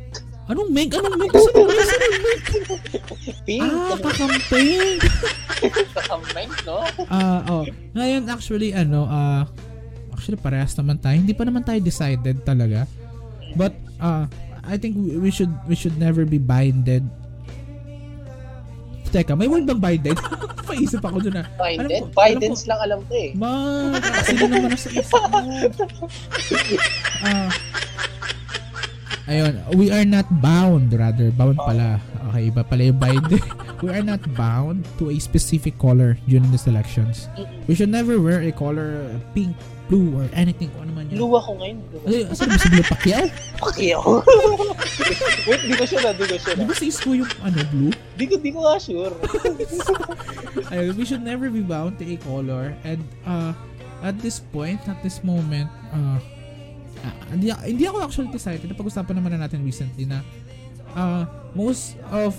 ka, 0.51 0.61
meng 0.61 0.67
anong 0.67 0.71
make? 0.71 0.91
Anong 0.93 1.15
make? 1.17 1.31
Kasi 1.31 1.49
anong 1.49 1.69
make? 1.69 2.45
Pink, 3.41 3.63
Ah, 3.63 3.95
kakamping! 3.97 4.97
kakameng, 5.91 6.51
no? 6.63 6.77
Ah, 7.07 7.39
oh. 7.47 7.63
Ngayon 7.93 8.27
actually 8.27 8.71
ano, 8.71 9.05
ah 9.05 9.45
actually 10.11 10.37
parehas 10.37 10.75
naman 10.75 10.97
tayo. 10.97 11.15
Hindi 11.15 11.33
pa 11.33 11.43
naman 11.43 11.61
tayo 11.61 11.79
decided 11.79 12.43
talaga. 12.43 12.85
But 13.53 13.71
uh 13.97 14.25
I 14.61 14.77
think 14.77 14.93
we 14.95 15.29
should 15.29 15.51
we 15.65 15.73
should 15.73 15.97
never 15.97 16.21
be 16.23 16.37
binded. 16.37 17.01
Teka, 19.11 19.35
may 19.35 19.49
word 19.49 19.67
bang 19.67 19.81
binded? 19.81 20.15
Paisip 20.71 21.03
ako 21.03 21.19
dun 21.19 21.35
ah. 21.35 21.47
Biden? 21.57 21.83
Alam 21.83 21.99
ko- 21.99 22.15
Biden's 22.15 22.63
lang 22.63 22.79
alam 22.79 22.99
ko 23.03 23.13
eh. 23.13 23.35
Ma, 23.35 23.51
sino 24.23 24.47
naman 24.47 24.71
nasa 24.71 24.87
isip 24.87 25.11
mo? 25.27 25.41
Ah, 27.21 27.51
ayun, 29.31 29.53
we 29.79 29.87
are 29.89 30.03
not 30.03 30.27
bound, 30.43 30.91
rather, 30.91 31.31
bound 31.31 31.55
pala. 31.55 32.03
Okay, 32.31 32.51
iba 32.51 32.61
pala 32.67 32.83
yung 32.91 32.99
binded. 32.99 33.39
we 33.83 33.89
are 33.89 34.03
not 34.03 34.19
bound 34.35 34.83
to 34.99 35.09
a 35.09 35.17
specific 35.19 35.79
color 35.79 36.19
during 36.27 36.45
these 36.51 36.67
elections. 36.67 37.31
We 37.67 37.75
should 37.75 37.89
never 37.89 38.19
wear 38.19 38.43
a 38.43 38.51
color 38.51 39.07
pink, 39.33 39.55
blue, 39.87 40.15
or 40.15 40.27
anything 40.35 40.69
kung 40.75 40.87
ano 40.87 40.93
man 40.99 41.05
yan. 41.11 41.17
Luwa 41.19 41.39
ko 41.43 41.55
ngayon. 41.59 41.77
Luwa. 41.91 42.07
Ay, 42.07 42.21
saan 42.35 42.47
ba 42.51 42.59
si 42.59 42.67
Blue 42.71 42.85
Pacquiao? 42.87 43.25
Pacquiao. 43.59 44.11
Wait, 45.47 45.61
di 45.63 45.73
ko 45.75 45.83
sure 45.87 46.03
na, 46.03 46.11
di 46.11 46.23
ko 46.27 46.35
sure 46.39 46.55
Di 46.55 46.63
na. 46.63 46.67
ba 46.67 46.75
sa 46.75 46.85
isko 46.85 47.09
yung 47.15 47.31
ano, 47.43 47.59
blue? 47.71 47.91
Di 48.19 48.25
ko, 48.27 48.35
di 48.37 48.49
ko 48.51 48.59
nga 48.67 48.77
sure. 48.79 49.15
Ayun, 50.75 50.93
we 50.95 51.03
should 51.03 51.23
never 51.23 51.47
be 51.49 51.63
bound 51.63 51.95
to 51.99 52.05
a 52.07 52.15
color. 52.21 52.75
And 52.83 53.01
uh, 53.23 53.51
at 54.03 54.19
this 54.19 54.39
point, 54.39 54.79
at 54.87 54.99
this 55.03 55.23
moment, 55.23 55.67
uh, 55.91 56.19
ah, 57.05 57.13
hindi, 57.33 57.47
hindi 57.51 57.83
ako 57.87 57.97
actually 58.05 58.29
excited. 58.33 58.67
Napag-usapan 58.67 59.13
naman 59.17 59.29
na 59.37 59.47
natin 59.47 59.61
recently 59.65 60.05
na 60.05 60.21
uh, 60.93 61.23
most 61.53 61.97
of 62.13 62.35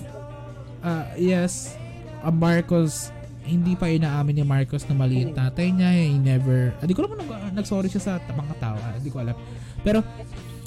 uh, 0.82 1.06
yes, 1.16 1.74
uh, 2.22 2.32
Marcos 2.32 3.10
hindi 3.42 3.74
pa 3.74 3.90
inaamin 3.90 4.38
ni 4.38 4.44
Marcos 4.46 4.86
na 4.86 4.94
mali 4.94 5.26
yung 5.26 5.34
tatay 5.34 5.74
niya. 5.74 5.90
He 5.90 6.14
never, 6.14 6.70
hindi 6.78 6.94
ko 6.94 7.02
alam 7.02 7.10
kung 7.10 7.20
nag, 7.26 7.58
nag-sorry 7.58 7.90
siya 7.90 8.02
sa 8.02 8.12
mga 8.22 8.54
tao. 8.62 8.78
ah, 8.78 8.94
Hindi 8.94 9.10
ko 9.10 9.18
alam. 9.18 9.34
Pero, 9.82 9.98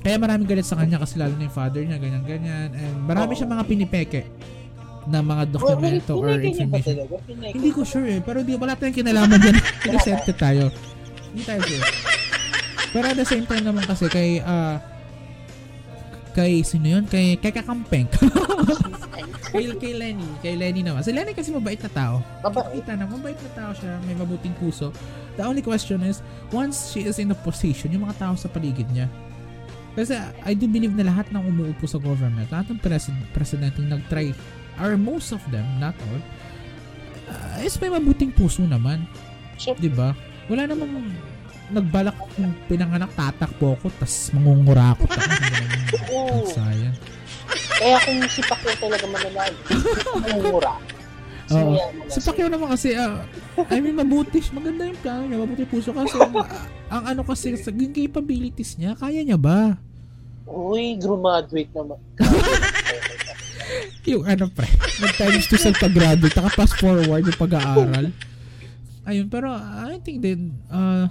kaya 0.03 0.19
maraming 0.19 0.45
galit 0.45 0.67
sa 0.67 0.77
kanya 0.77 0.99
kasi 1.01 1.17
lalo 1.17 1.33
na 1.39 1.47
yung 1.47 1.55
father 1.55 1.81
niya, 1.81 1.97
ganyan-ganyan. 1.97 2.75
And 2.75 2.95
marami 3.07 3.33
Oo. 3.33 3.37
siya 3.39 3.47
mga 3.47 3.63
pinipeke 3.63 4.21
na 5.07 5.21
mga 5.21 5.43
dokumento 5.55 6.19
or 6.19 6.35
niya 6.35 6.67
ba 6.67 6.77
information. 6.77 6.95
Hindi 7.41 7.69
ko 7.71 7.81
sure 7.87 8.09
eh. 8.09 8.19
Pero 8.21 8.43
di, 8.43 8.59
wala 8.59 8.75
tayong 8.75 8.97
kinalaman 9.01 9.39
dyan. 9.39 9.55
Inosente 9.89 10.33
tayo. 10.35 10.69
Hindi 11.31 11.43
tayo 11.47 11.61
sure. 11.63 12.14
Pero 12.95 13.11
at 13.11 13.19
the 13.19 13.27
same 13.27 13.43
time 13.43 13.67
naman 13.67 13.83
kasi 13.83 14.07
kay, 14.07 14.39
ah, 14.39 14.79
kay, 16.31 16.63
sino 16.63 16.95
yun? 16.95 17.03
Kay, 17.03 17.35
kay 17.43 17.51
Kakampeng. 17.51 18.07
kay, 19.51 19.67
kay 19.75 19.93
Lenny. 19.99 20.23
Kay 20.39 20.55
Lenny 20.55 20.79
naman. 20.79 21.03
Si 21.03 21.11
Lenny 21.11 21.35
kasi 21.35 21.51
mabait 21.51 21.75
na 21.75 21.91
tao. 21.91 22.23
Mabait. 22.39 22.79
Kita 22.79 22.95
na, 22.95 23.03
mabait 23.03 23.35
na 23.35 23.51
tao 23.51 23.75
siya. 23.75 23.99
May 24.07 24.15
mabuting 24.15 24.55
puso. 24.55 24.95
The 25.35 25.43
only 25.43 25.59
question 25.59 26.07
is, 26.07 26.23
once 26.55 26.95
she 26.95 27.03
is 27.03 27.19
in 27.19 27.35
a 27.35 27.37
position, 27.43 27.91
yung 27.91 28.07
mga 28.07 28.15
tao 28.15 28.33
sa 28.39 28.47
paligid 28.47 28.87
niya, 28.95 29.11
kasi 29.95 30.15
I 30.47 30.55
do 30.55 30.63
believe 30.67 30.95
na 30.95 31.03
lahat 31.07 31.27
ng 31.35 31.39
umuupo 31.39 31.87
sa 31.87 31.99
government, 31.99 32.47
lahat 32.47 32.71
ng 32.71 32.79
president, 32.79 33.27
presidente 33.35 33.83
yung 33.83 33.91
nag-try, 33.91 34.31
or 34.79 34.95
most 34.95 35.35
of 35.35 35.43
them, 35.51 35.67
not 35.83 35.95
all, 36.11 36.21
uh, 37.27 37.59
is 37.59 37.75
may 37.83 37.91
mabuting 37.91 38.31
puso 38.31 38.63
naman. 38.63 39.03
Siyempre. 39.59 39.83
Di 39.83 39.91
ba? 39.91 40.15
Wala 40.47 40.67
namang 40.67 41.11
nagbalak 41.71 42.15
kung 42.35 42.53
pinanganak 42.69 43.11
tatakbo 43.17 43.77
ako 43.77 43.87
tas 43.97 44.29
mangungurakot 44.33 45.09
ako. 45.09 45.31
Oo. 46.15 46.45
Sayang. 46.49 46.95
Kaya 47.75 47.97
kung 48.01 48.19
si 48.29 48.41
Pacquiao 48.45 48.75
talaga 48.79 49.05
mananalo, 49.09 49.57
mangura. 50.21 50.73
Oo. 51.53 51.77
Si 52.09 52.19
Pacquiao 52.23 52.49
naman 52.49 52.73
kasi, 52.73 52.97
ah, 52.97 53.21
I 53.69 53.77
mean, 53.77 53.93
mabuti 53.93 54.41
siya. 54.41 54.57
Maganda 54.57 54.89
yung 54.89 54.97
plano 54.97 55.23
niya. 55.29 55.37
Mabuti 55.37 55.63
puso 55.69 55.93
kasi, 55.93 56.17
ah, 56.23 56.65
ang 56.89 57.03
ano 57.13 57.21
kasi, 57.21 57.53
sa 57.59 57.69
capabilities 57.69 58.81
niya, 58.81 58.97
kaya 58.97 59.21
niya 59.21 59.37
ba? 59.37 59.77
Uy, 60.49 60.97
graduate 60.97 61.73
naman. 61.73 61.99
Yung 64.05 64.21
ano 64.21 64.45
pre, 64.53 64.69
nag-times 65.01 65.49
2 65.49 65.57
sa 65.57 65.73
pag-graduate, 65.73 66.37
taka 66.37 66.53
fast 66.53 66.77
forward 66.77 67.25
yung 67.25 67.41
pag-aaral. 67.41 68.13
Ayun, 69.09 69.25
pero 69.33 69.49
I 69.57 69.97
think 70.05 70.21
din, 70.21 70.53
uh, 70.69 71.09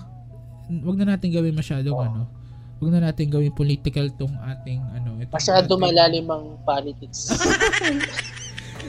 wag 0.80 0.96
na 0.96 1.06
natin 1.10 1.30
gawin 1.30 1.52
masyadong 1.52 1.94
Oo. 1.94 2.02
ano, 2.02 2.22
wag 2.76 2.90
na 2.90 3.00
natin 3.04 3.26
gawin 3.28 3.52
political 3.52 4.08
tong 4.12 4.34
ating 4.44 4.80
ano. 4.92 5.20
Itong 5.20 5.30
Masyado 5.32 5.70
ating- 5.70 5.82
malalim 5.84 6.26
ang 6.26 6.44
politics. 6.62 7.30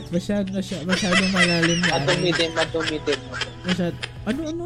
Masyado, 0.08 0.52
masyado, 0.52 0.84
masyadong 0.84 1.32
malalim 1.32 1.80
na. 1.80 1.96
ano, 1.96 2.04
Madumi 2.06 2.32
din, 2.32 2.52
madumi 2.52 2.98
din. 3.02 3.20
Masyado, 3.64 3.96
ano, 4.26 4.40
ano? 4.44 4.66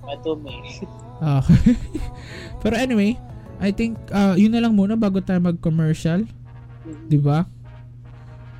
Madumi. 0.00 0.54
Ah, 1.18 1.42
pero 2.62 2.74
anyway, 2.76 3.18
I 3.58 3.70
think 3.70 3.94
uh, 4.10 4.34
yun 4.34 4.50
na 4.50 4.58
lang 4.58 4.72
muna 4.72 4.94
bago 4.94 5.18
tayo 5.18 5.38
mag-commercial, 5.40 6.26
'di 7.06 7.18
ba? 7.18 7.46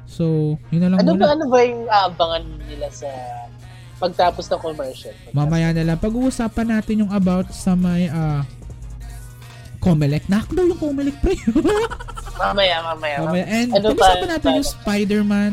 So, 0.04 0.54
yun 0.68 0.82
na 0.82 0.90
lang 0.90 0.98
Ano 1.00 1.14
muna. 1.14 1.22
ba, 1.22 1.28
ano 1.32 1.44
ba 1.46 1.58
yung 1.62 1.86
aabangan 1.86 2.44
nila 2.66 2.86
sa 2.88 3.08
pagtapos 4.02 4.50
ng 4.50 4.60
commercial? 4.60 5.14
Mamaya 5.30 5.70
na 5.70 5.82
lang. 5.86 5.98
Pag-uusapan 5.98 6.66
natin 6.68 7.06
yung 7.06 7.12
about 7.14 7.54
sa 7.54 7.72
may 7.72 8.10
uh, 8.10 8.42
Comelec. 9.78 10.26
Nakak 10.26 10.50
daw 10.52 10.66
yung 10.66 10.78
Comelec, 10.78 11.14
pre. 11.18 11.34
Mamaya, 12.42 12.82
mamaya. 12.82 13.16
Mamaya. 13.22 13.44
And 13.46 13.70
Ano 13.70 13.94
pag-usapan 13.94 14.26
pa- 14.26 14.32
natin 14.34 14.50
yung 14.58 14.68
Spider-Man, 14.68 15.52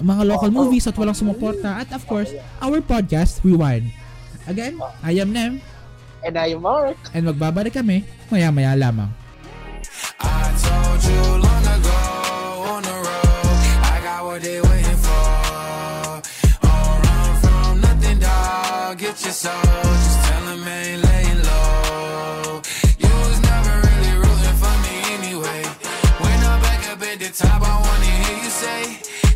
mga 0.00 0.22
local 0.26 0.50
Oo. 0.50 0.56
movies 0.64 0.84
at 0.84 0.96
walang 0.96 1.16
sumuporta. 1.16 1.76
At 1.76 1.88
of 1.92 2.04
course, 2.04 2.28
our 2.60 2.80
podcast, 2.80 3.40
Rewind. 3.40 3.88
Again, 4.44 4.76
I 5.00 5.16
am 5.16 5.32
Nem. 5.32 5.60
And 6.20 6.36
I 6.36 6.52
am 6.52 6.60
Mark. 6.60 6.96
And 7.12 7.24
magbabalik 7.24 7.72
kami 7.72 8.04
maya-maya 8.28 8.76
lamang. 8.76 9.08
I 10.20 10.52
told 10.56 11.00
you 11.04 11.49
Get 19.00 19.24
your 19.24 19.32
soul, 19.32 19.52
just 19.54 20.24
tell 20.26 20.44
them 20.44 20.68
ain't 20.68 21.02
laying 21.02 21.42
low. 21.42 22.60
You 22.98 23.08
was 23.08 23.40
never 23.40 23.72
really 23.88 24.12
rooting 24.20 24.56
for 24.60 24.74
me 24.84 24.94
anyway. 25.16 25.62
When 26.20 26.38
I'm 26.44 26.60
back 26.60 26.86
up 26.92 27.00
at 27.00 27.18
the 27.18 27.30
top, 27.30 27.62
I 27.62 27.80
wanna 27.80 28.04
hear 28.04 28.36
you 28.44 28.50
say, 28.50 28.80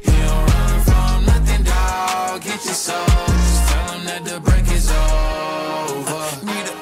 You 0.05 0.21
don't 0.29 0.45
run 0.53 0.81
from 0.85 1.25
nothing, 1.25 1.63
dog. 1.65 2.43
Get 2.43 2.63
your 2.63 2.75
soul, 2.75 3.07
just 3.09 3.69
tell 3.71 3.87
them 3.89 4.05
that 4.05 4.25
the 4.27 4.39
break 4.41 4.69
is 4.71 4.91
over. 4.93 6.23
Need 6.45 6.67
a, 6.69 6.75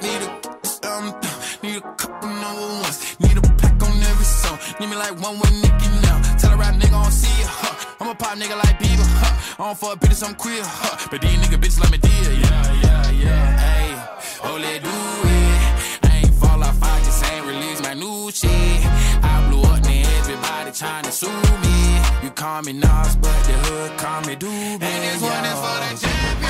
need 0.00 0.22
a, 0.24 0.88
um, 0.88 1.14
need 1.62 1.76
a 1.76 1.92
couple 1.92 2.30
number 2.30 2.68
ones. 2.80 3.16
Need 3.20 3.36
a 3.36 3.42
pack 3.60 3.82
on 3.82 3.92
every 4.00 4.24
song. 4.24 4.58
Need 4.80 4.88
me 4.88 4.96
like 4.96 5.12
one 5.20 5.38
with 5.38 5.52
Nicky 5.60 5.88
now. 6.08 6.16
Tell 6.38 6.54
a 6.54 6.56
rap 6.56 6.74
nigga 6.76 6.96
I 6.96 7.02
don't 7.04 7.12
see 7.12 7.36
ya. 7.42 7.48
Huh. 7.52 7.96
I'm 8.00 8.08
a 8.08 8.14
pop 8.14 8.38
nigga 8.38 8.56
like 8.56 8.78
Bieber. 8.80 9.04
Huh. 9.20 9.39
I 9.60 9.64
don't 9.64 9.78
fuck 9.78 10.00
bitches, 10.00 10.26
I'm 10.26 10.34
queer. 10.36 10.62
Huh. 10.64 11.06
But 11.10 11.20
these 11.20 11.36
nigga 11.36 11.60
bitches 11.60 11.80
like 11.80 11.90
me 11.90 11.98
dear. 11.98 12.32
Yeah, 12.32 12.80
yeah, 12.80 13.10
yeah. 13.10 13.58
Hey, 13.60 13.92
oh, 14.42 14.56
let 14.56 14.82
do 14.82 14.88
it. 14.88 16.10
I 16.10 16.16
ain't 16.24 16.32
fall 16.32 16.64
off, 16.64 16.82
I 16.82 16.98
just 17.00 17.22
ain't 17.30 17.44
release 17.44 17.82
my 17.82 17.92
new 17.92 18.30
shit. 18.30 18.50
I 18.50 19.50
blew 19.50 19.60
up, 19.60 19.82
then 19.82 20.06
everybody 20.16 20.72
trying 20.72 21.04
to 21.04 21.12
sue 21.12 21.28
me. 21.28 22.00
You 22.24 22.30
call 22.30 22.62
me 22.62 22.72
Nas, 22.72 23.16
but 23.16 23.36
the 23.44 23.52
hood 23.52 23.98
call 23.98 24.22
me 24.22 24.34
Doobie. 24.34 24.80
And 24.80 25.02
this 25.04 25.20
one 25.20 25.44
is 25.44 25.58
for 25.60 25.76
the 25.84 26.06
champion. 26.08 26.49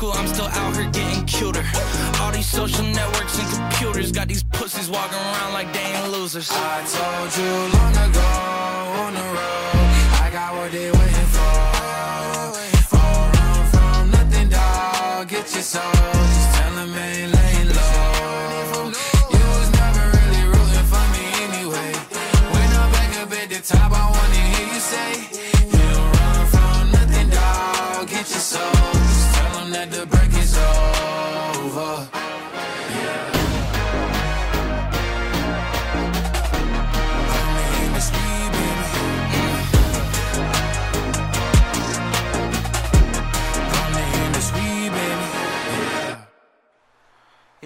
school, 0.00 0.12
I'm 0.14 0.26
still 0.28 0.46
out 0.46 0.74
here 0.76 0.90
getting 0.90 1.26
cuter. 1.26 1.62
All 2.20 2.32
these 2.32 2.48
social 2.48 2.84
networks 2.84 3.38
and 3.38 3.48
computers 3.52 4.10
got 4.10 4.28
these 4.28 4.42
pussies 4.42 4.88
walking 4.88 5.18
around 5.18 5.52
like 5.52 5.70
they 5.74 5.80
ain't 5.80 6.10
losers. 6.10 6.48
I 6.50 6.76
told 6.96 7.30
you 7.38 7.52
long 7.76 7.94
ago 8.08 8.30
on 9.04 9.12
the 9.18 9.26
road, 9.36 9.76
I 10.24 10.30
got 10.32 10.54
what 10.56 10.72
they 10.72 10.90
waiting 10.90 11.30
for. 11.36 11.52
Run 12.96 13.64
from 13.72 14.10
nothing, 14.16 14.48
dog. 14.48 15.28
Get 15.28 15.52
your 15.52 15.66
soul, 15.74 15.99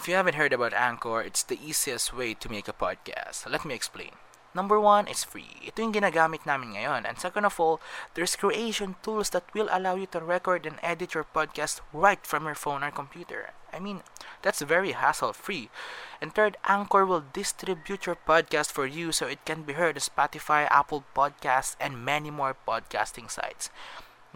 If 0.04 0.08
you 0.08 0.16
haven't 0.16 0.34
heard 0.36 0.52
about 0.52 0.74
Anchor, 0.76 1.22
it's 1.22 1.42
the 1.42 1.56
easiest 1.56 2.12
way 2.12 2.34
to 2.34 2.52
make 2.52 2.68
a 2.68 2.76
podcast. 2.76 3.48
Let 3.48 3.64
me 3.64 3.72
explain. 3.72 4.12
Number 4.52 4.78
one, 4.78 5.08
it's 5.08 5.24
free. 5.24 5.56
Ito 5.64 5.80
yung 5.80 5.96
ginagamit 5.96 6.44
namin 6.44 6.76
ngayon. 6.76 7.08
And 7.08 7.16
second 7.16 7.48
of 7.48 7.56
all, 7.56 7.80
there's 8.12 8.36
creation 8.36 9.00
tools 9.00 9.32
that 9.32 9.48
will 9.56 9.72
allow 9.72 9.96
you 9.96 10.04
to 10.12 10.20
record 10.20 10.68
and 10.68 10.76
edit 10.84 11.16
your 11.16 11.24
podcast 11.24 11.80
right 11.96 12.20
from 12.20 12.44
your 12.44 12.52
phone 12.52 12.84
or 12.84 12.92
computer. 12.92 13.56
I 13.72 13.80
mean, 13.80 14.04
that's 14.44 14.60
very 14.60 14.92
hassle-free. 14.92 15.72
And 16.20 16.36
third, 16.36 16.60
Anchor 16.68 17.08
will 17.08 17.24
distribute 17.32 18.04
your 18.04 18.20
podcast 18.28 18.76
for 18.76 18.84
you 18.84 19.08
so 19.08 19.24
it 19.24 19.48
can 19.48 19.64
be 19.64 19.72
heard 19.72 19.96
on 19.96 20.04
Spotify, 20.04 20.68
Apple 20.68 21.08
Podcasts, 21.16 21.80
and 21.80 22.04
many 22.04 22.28
more 22.28 22.52
podcasting 22.68 23.32
sites. 23.32 23.72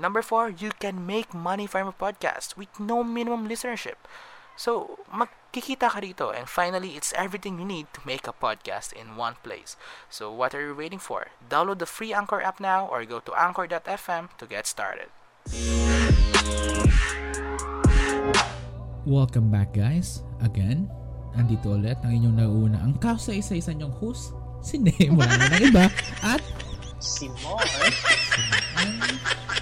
Number 0.00 0.24
four, 0.24 0.48
you 0.48 0.72
can 0.80 1.04
make 1.04 1.36
money 1.36 1.68
from 1.68 1.92
your 1.92 2.00
podcast 2.00 2.56
with 2.56 2.72
no 2.80 3.04
minimum 3.04 3.44
listenership. 3.44 4.00
So, 4.56 4.98
magkikita 5.48 5.88
ka 5.88 6.04
rito. 6.04 6.28
And 6.28 6.44
finally, 6.44 6.92
it's 6.92 7.16
everything 7.16 7.56
you 7.56 7.64
need 7.64 7.88
to 7.96 8.04
make 8.04 8.28
a 8.28 8.36
podcast 8.36 8.92
in 8.92 9.16
one 9.16 9.40
place. 9.40 9.80
So, 10.12 10.28
what 10.28 10.52
are 10.52 10.60
you 10.60 10.76
waiting 10.76 11.00
for? 11.00 11.32
Download 11.40 11.80
the 11.80 11.88
free 11.88 12.12
Anchor 12.12 12.44
app 12.44 12.60
now 12.60 12.84
or 12.84 13.08
go 13.08 13.24
to 13.24 13.32
anchor.fm 13.32 14.28
to 14.36 14.44
get 14.44 14.68
started. 14.68 15.08
Welcome 19.08 19.48
back 19.48 19.72
guys. 19.72 20.20
Again, 20.44 20.92
andito 21.32 21.80
ulit 21.80 21.96
ang 22.04 22.12
inyong 22.12 22.36
nauuna 22.44 22.84
ang 22.84 23.00
kasa-isa-isa 23.00 23.72
niyong 23.72 23.96
host, 23.96 24.36
si 24.60 24.76
Nemo 24.76 25.24
na 25.24 25.48
ng 25.48 25.72
iba, 25.72 25.88
at 26.20 26.44
Si 27.00 27.30
Mar. 27.40 27.64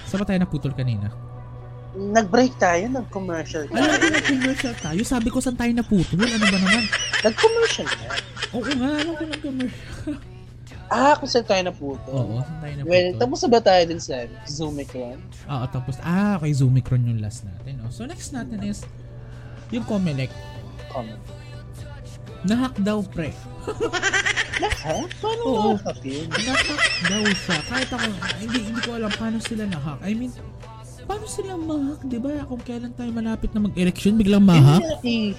Saan 0.03 0.19
ba 0.19 0.25
tayo 0.27 0.41
naputol 0.41 0.73
kanina? 0.75 1.07
Nag-break 1.95 2.59
tayo, 2.59 2.83
nag-commercial 2.91 3.65
Ano 3.71 3.87
tayo. 3.87 4.11
na 4.11 4.19
commercial 4.21 4.75
tayo? 4.75 4.99
Sabi 5.01 5.27
ko 5.31 5.39
saan 5.39 5.55
tayo 5.55 5.71
naputol? 5.71 6.19
Ano 6.19 6.43
ba 6.43 6.57
naman? 6.59 6.83
Nag-commercial 7.23 7.87
na. 7.87 8.07
Oo 8.53 8.67
nga, 8.67 8.89
alam 8.97 9.13
ko 9.15 9.23
ng 9.23 9.41
commercial. 9.41 9.87
Ah, 10.87 11.19
kung 11.19 11.27
saan 11.27 11.43
tayo 11.43 11.61
naputo. 11.67 12.07
Oo, 12.11 12.39
saan 12.39 12.59
tayo 12.59 12.73
naputol? 12.79 12.91
Well, 12.91 13.07
tapos 13.17 13.37
na 13.39 13.49
ba 13.49 13.59
tayo 13.59 13.81
dun 13.87 14.01
sa 14.01 14.15
Zoomicron? 14.45 15.19
Oo, 15.47 15.65
tapos, 15.67 15.95
ah, 15.99 16.35
okay, 16.37 16.51
Zoomicron 16.53 17.03
yung 17.03 17.19
last 17.19 17.43
natin. 17.43 17.81
Oh. 17.83 17.91
So, 17.91 18.07
next 18.07 18.31
natin 18.31 18.61
is 18.63 18.83
yung 19.71 19.83
Comelec. 19.83 20.31
Comment. 20.87 21.19
Nahack 22.43 22.75
daw, 22.79 23.01
pre. 23.03 23.31
Ha? 24.57 25.05
Paano 25.21 25.41
Oo. 25.45 25.77
nga 25.77 25.93
yun? 26.01 26.25
Nahack 26.33 26.65
daw 27.05 27.23
siya. 27.29 27.57
Kahit 27.69 27.89
ako, 27.93 28.07
hindi, 28.41 28.59
hindi 28.65 28.81
ko 28.81 28.97
alam 28.97 29.11
paano 29.13 29.37
sila 29.37 29.69
nahack. 29.69 30.01
I 30.01 30.17
mean, 30.17 30.33
paano 31.07 31.25
sila 31.25 31.55
mahack, 31.55 32.03
di 32.03 32.19
ba? 32.19 32.43
Kung 32.43 32.61
kailan 32.61 32.91
tayo 32.93 33.09
malapit 33.15 33.49
na 33.55 33.63
mag-election, 33.63 34.19
biglang 34.19 34.43
mahack. 34.43 34.83
Hindi, 34.99 35.33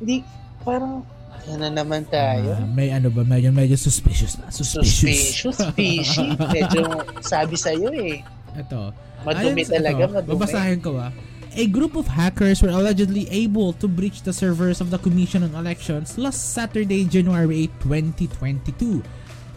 hindi, 0.00 0.16
parang, 0.64 1.04
yan 1.46 1.62
na 1.62 1.70
naman 1.70 2.02
tayo. 2.10 2.58
Ah, 2.58 2.66
may 2.66 2.90
ano 2.90 3.06
ba, 3.06 3.22
medyo, 3.22 3.54
medyo 3.54 3.78
suspicious 3.78 4.34
na. 4.40 4.50
Suspicious. 4.50 5.38
Suspicious, 5.46 5.58
fishy. 5.78 6.26
Medyo 6.58 6.82
sabi 7.22 7.54
sa'yo 7.54 7.86
eh. 7.94 8.18
Ito. 8.58 8.90
Madumi 9.22 9.62
Ayun 9.62 9.68
sa- 9.70 9.74
talaga, 9.78 10.02
ito, 10.02 10.12
madumi. 10.18 10.32
Babasahin 10.34 10.80
ko 10.82 10.90
ah. 10.98 11.12
A 11.56 11.64
group 11.70 11.94
of 11.96 12.04
hackers 12.10 12.60
were 12.60 12.68
allegedly 12.68 13.24
able 13.32 13.72
to 13.80 13.88
breach 13.88 14.20
the 14.26 14.34
servers 14.34 14.82
of 14.82 14.90
the 14.92 14.98
Commission 15.00 15.40
on 15.40 15.56
Elections 15.56 16.18
last 16.20 16.52
Saturday, 16.52 17.06
January 17.06 17.70
8, 17.80 18.26
2022. 18.26 19.00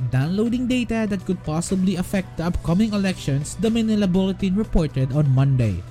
Downloading 0.08 0.72
data 0.72 1.04
that 1.12 1.28
could 1.28 1.43
possibly 1.43 2.00
affect 2.00 2.39
the 2.39 2.47
upcoming 2.47 2.95
elections, 2.95 3.60
the 3.60 3.68
Manila 3.68 4.08
Bulletin 4.08 4.56
reported 4.56 5.12
on 5.12 5.28
Monday. 5.36 5.84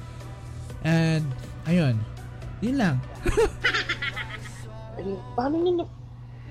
And, 0.80 1.28
ayun. 1.68 2.00
Yun 2.64 2.76
lang. 2.80 2.96
Eh, 4.98 5.14
Paano 5.38 5.62
nyo 5.62 5.86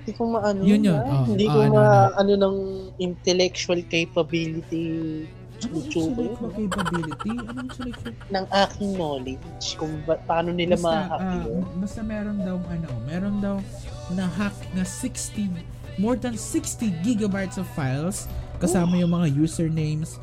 hindi 0.08 0.16
ko 0.16 0.24
maano 0.24 0.64
Yun 0.64 0.88
yun. 0.88 1.00
Oh, 1.04 1.24
hindi 1.28 1.44
oh, 1.44 1.52
ko 1.52 1.58
ano, 1.68 1.78
ano. 1.84 2.16
ano, 2.16 2.32
ng 2.32 2.56
intellectual 2.96 3.80
capability 3.92 5.28
Anong 5.58 5.74
YouTuber 5.84 6.26
select 6.32 6.54
capability? 6.56 7.32
Anong 7.44 7.70
selection? 7.76 8.12
ng 8.32 8.46
aking 8.48 8.90
knowledge 8.96 9.66
kung 9.76 9.92
ba, 10.08 10.16
paano 10.24 10.56
nila 10.56 10.80
ma-hack 10.80 11.20
ah, 11.20 11.44
yun. 11.44 11.60
basta 11.76 12.00
meron 12.00 12.40
daw 12.40 12.56
ano, 12.56 12.88
meron 13.04 13.36
daw 13.42 13.56
na 14.16 14.24
hack 14.32 14.56
na 14.72 14.80
60 14.80 15.50
more 15.98 16.14
than 16.14 16.34
60 16.34 16.90
gigabytes 17.02 17.58
of 17.58 17.66
files 17.68 18.24
kasama 18.58 18.96
yung 18.96 19.12
mga 19.12 19.34
usernames, 19.36 20.18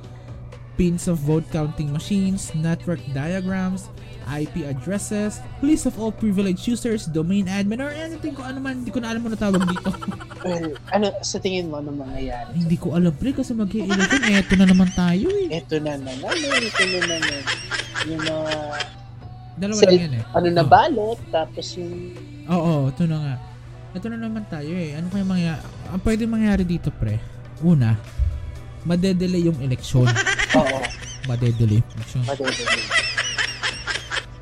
pins 0.75 1.07
of 1.07 1.19
vote 1.19 1.45
counting 1.49 1.87
machines, 1.87 2.51
network 2.53 2.99
diagrams, 3.11 3.87
IP 4.27 4.65
addresses, 4.65 5.37
list 5.61 5.85
of 5.85 5.95
all 5.95 6.11
privileged 6.11 6.65
users, 6.65 7.05
domain 7.05 7.45
admin, 7.45 7.77
or 7.77 7.93
anything 7.93 8.33
ko 8.33 8.41
ano 8.41 8.57
man, 8.57 8.81
hindi 8.81 8.89
ko 8.89 8.99
na 8.99 9.13
alam 9.13 9.21
mo 9.21 9.29
na 9.29 9.37
tawag 9.37 9.61
dito. 9.63 9.91
Well, 10.45 10.77
ano, 10.93 11.09
sa 11.25 11.41
tingin 11.41 11.73
mo, 11.73 11.81
ano 11.81 11.89
mangyayari? 11.89 12.53
hindi 12.53 12.77
ko 12.77 12.93
alam 12.93 13.09
pre 13.11 13.33
kasi 13.33 13.57
mag-i-election, 13.57 14.29
eto 14.29 14.53
na 14.53 14.69
naman 14.69 14.93
tayo 14.93 15.25
eh. 15.25 15.57
Ito 15.57 15.81
na 15.81 15.97
naman, 15.97 16.21
ito 16.37 16.83
na 16.85 16.97
naman. 17.01 17.43
Yung 18.05 18.21
mga, 18.21 18.53
Dalawa 19.57 19.79
Sel- 19.79 19.89
lang 19.89 20.03
yan 20.05 20.13
eh. 20.13 20.23
ano 20.37 20.47
na 20.51 20.61
Oh. 20.61 20.69
balot, 20.69 21.19
tapos 21.33 21.65
yung, 21.73 22.13
Oo, 22.45 22.93
ito 22.93 23.03
na 23.09 23.17
nga. 23.17 23.35
Ito 23.95 24.11
na 24.11 24.19
naman 24.19 24.43
tayo 24.51 24.75
eh. 24.75 24.91
Ano 24.99 25.07
kaya 25.07 25.23
mangyari? 25.23 25.63
Ang 25.87 26.01
pwede 26.03 26.23
mangyari 26.27 26.63
dito, 26.67 26.91
pre. 26.91 27.15
Una, 27.63 27.95
madedelay 28.83 29.47
yung 29.47 29.55
eleksyon. 29.63 30.11
oo, 30.59 30.79
madedelay 31.31 31.79
yung 31.79 31.89
eleksyon. 31.95 32.23
madadali. 32.27 32.83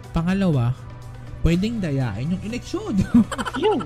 Pangalawa, 0.10 0.74
pwedeng 1.46 1.78
dayain 1.78 2.34
yung 2.34 2.44
eleksyon. 2.50 2.98
Yun, 3.62 3.86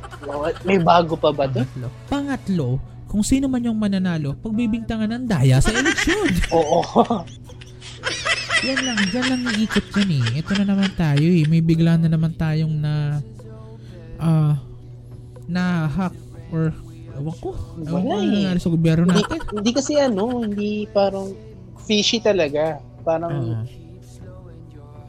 may 0.64 0.80
bago 0.80 1.20
pa 1.20 1.36
ba 1.36 1.52
to? 1.52 1.60
Pangatlo, 1.60 1.88
pangatlo, 2.08 2.70
kung 3.12 3.24
sino 3.28 3.52
man 3.52 3.68
yung 3.68 3.76
mananalo, 3.76 4.40
pagbibintangan 4.40 5.20
ng 5.20 5.26
daya 5.28 5.60
sa 5.60 5.76
eleksyon. 5.76 6.32
Oo. 6.56 6.80
yan 8.64 8.88
lang, 8.88 9.00
dyan 9.12 9.26
lang 9.36 9.42
yung 9.52 9.60
ikot 9.68 9.88
yan 10.00 10.12
eh. 10.16 10.40
Ito 10.40 10.52
na 10.64 10.64
naman 10.64 10.92
tayo 10.96 11.28
eh. 11.28 11.44
May 11.44 11.60
bigla 11.60 12.00
na 12.00 12.08
naman 12.08 12.32
tayong 12.40 12.72
na 12.72 13.20
ah 14.18 14.56
na 14.56 14.67
hack 15.98 16.14
or 16.54 16.70
ewan 17.18 17.36
ko. 17.42 17.52
Ewan 17.82 18.02
ko 18.02 18.08
Wala 18.08 18.14
ano 18.14 18.22
eh. 18.22 18.34
nangyari 18.38 18.60
sa 18.62 18.70
gobyerno 18.70 19.10
hindi, 19.10 19.24
natin. 19.26 19.40
hindi 19.58 19.72
kasi 19.74 19.94
ano, 19.98 20.24
hindi 20.46 20.70
parang 20.94 21.28
fishy 21.82 22.22
talaga. 22.22 22.78
Parang, 23.02 23.34
Oo. 23.34 23.64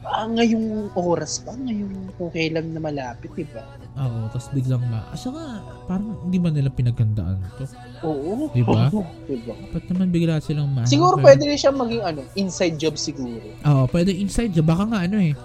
ah, 0.07 0.25
ngayong 0.25 0.95
oras 0.97 1.43
pa, 1.45 1.53
ngayong 1.53 2.15
kung 2.17 2.31
kailan 2.33 2.73
na 2.73 2.81
malapit, 2.81 3.29
di 3.35 3.45
ba? 3.51 3.61
Oo, 3.99 4.31
tapos 4.31 4.47
biglang 4.55 4.79
ma... 4.87 5.03
Ah, 5.11 5.19
saka, 5.19 5.59
parang 5.83 6.15
hindi 6.23 6.39
ba 6.39 6.49
nila 6.49 6.71
pinagandaan 6.71 7.43
to? 7.59 7.67
Oo. 8.07 8.47
Di 8.55 8.63
ba? 8.63 8.87
di 9.27 9.37
ba? 9.43 9.53
Ba't 9.75 9.85
naman 9.91 10.07
bigla 10.15 10.39
silang 10.39 10.71
ma... 10.71 10.87
Siguro 10.87 11.19
pwede 11.19 11.43
rin 11.43 11.59
siya 11.59 11.75
maging 11.75 12.03
ano, 12.07 12.23
inside 12.39 12.79
job 12.79 12.95
siguro. 12.95 13.43
Oo, 13.67 13.83
pwede 13.91 14.15
inside 14.15 14.55
job. 14.55 14.71
Baka 14.71 14.87
nga 14.87 15.03
ano 15.03 15.19
eh. 15.19 15.35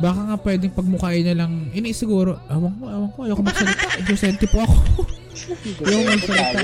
Baka 0.00 0.20
nga 0.28 0.36
pwedeng 0.40 0.72
pagmukhain 0.72 1.24
na 1.26 1.34
lang, 1.44 1.52
ini 1.74 1.92
siguro, 1.92 2.40
awan 2.48 2.72
ko, 2.80 2.84
awan 2.88 3.10
ko, 3.12 3.18
ayoko 3.28 3.42
magsalita. 3.44 3.86
Inosente 4.00 4.46
po 4.48 4.58
ako. 4.64 4.76
Yung 5.90 6.04
magsalita. 6.06 6.58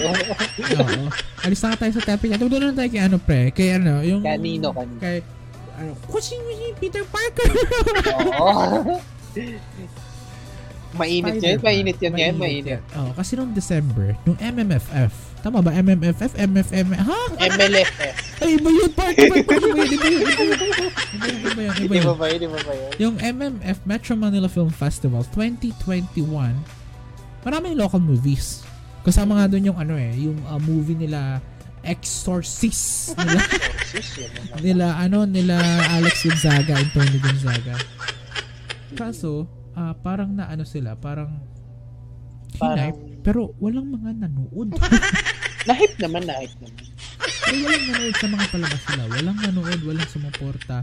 Oo. 0.81 1.03
Alis 1.45 1.61
na 1.65 1.77
tayo 1.77 1.93
sa 1.97 2.03
topic. 2.05 2.31
Ito 2.37 2.47
doon 2.49 2.73
na 2.73 2.77
tayo 2.77 2.91
kay 2.93 3.03
ano 3.03 3.17
pre, 3.21 3.51
kay 3.53 3.81
ano, 3.81 4.05
yung... 4.05 4.23
Kanino, 4.23 4.71
kanino? 4.71 5.01
Kay, 5.01 5.25
ano, 5.81 5.91
kusin 6.11 6.41
mo 6.45 6.51
si 6.53 6.67
Peter 6.77 7.05
Parker. 7.09 7.51
Oo. 8.45 9.01
mainit 10.97 11.37
yan, 11.43 11.59
Spider-Man. 11.61 11.65
mainit 11.65 11.99
yan 12.01 12.13
mainit. 12.39 12.65
yan. 12.79 12.83
Oo, 12.97 13.11
kasi 13.13 13.37
nung 13.37 13.53
December, 13.53 14.17
nung 14.25 14.39
MMFF, 14.41 15.13
tama 15.45 15.61
ba? 15.61 15.71
MMFF, 15.77 16.33
MFM, 16.33 16.89
ha? 16.97 17.21
MLFF. 17.37 18.15
Ay, 18.43 18.57
iba 18.57 18.71
yun, 18.73 18.91
party, 18.97 19.29
iba 19.29 19.37
yun, 19.37 19.45
iba 19.45 19.55
yun, 19.55 19.77
iba 19.77 20.09
yun, 20.09 20.21
iba 20.25 20.41
yun, 20.41 20.59
iba 21.45 21.61
yun, 21.61 21.75
iba 21.77 22.15
ba 22.17 22.27
yun. 22.33 22.49
ba 22.49 22.73
yun? 22.73 22.89
Ba? 22.89 22.97
Yung 22.97 23.15
MMF 23.21 23.79
Metro 23.85 24.15
Manila 24.17 24.49
Film 24.49 24.73
Festival 24.73 25.27
2021, 25.37 26.25
maraming 27.45 27.75
local 27.77 28.01
movies. 28.01 28.65
Kasama 29.05 29.41
nga 29.41 29.47
doon 29.53 29.73
yung 29.73 29.79
ano 29.79 29.95
eh, 29.97 30.13
yung 30.17 30.39
uh, 30.49 30.59
movie 30.61 30.97
nila 30.97 31.41
Exorcist 31.87 33.15
nila, 33.19 33.41
nila 34.61 34.87
ano 34.99 35.25
nila 35.25 35.57
Alex 35.95 36.27
Gonzaga 36.27 36.75
and 36.77 36.91
Tony 36.93 37.19
Gonzaga. 37.23 37.79
Kaso, 38.99 39.47
ah, 39.79 39.95
parang 39.95 40.35
na 40.35 40.51
ano 40.51 40.67
sila, 40.67 40.99
parang 40.99 41.39
hinay, 42.59 42.91
Parang, 42.91 43.23
pero 43.23 43.41
walang 43.63 43.95
mga 43.95 44.27
nanood. 44.27 44.75
nahip 45.71 45.93
naman, 46.03 46.27
nahip 46.27 46.51
naman. 46.59 46.83
pero 47.47 47.57
walang 47.63 47.85
nanood 47.87 48.17
sa 48.19 48.27
mga 48.27 48.47
palabas 48.51 48.83
nila. 48.91 49.05
Walang 49.15 49.39
nanood, 49.39 49.81
walang 49.87 50.11
sumuporta. 50.11 50.77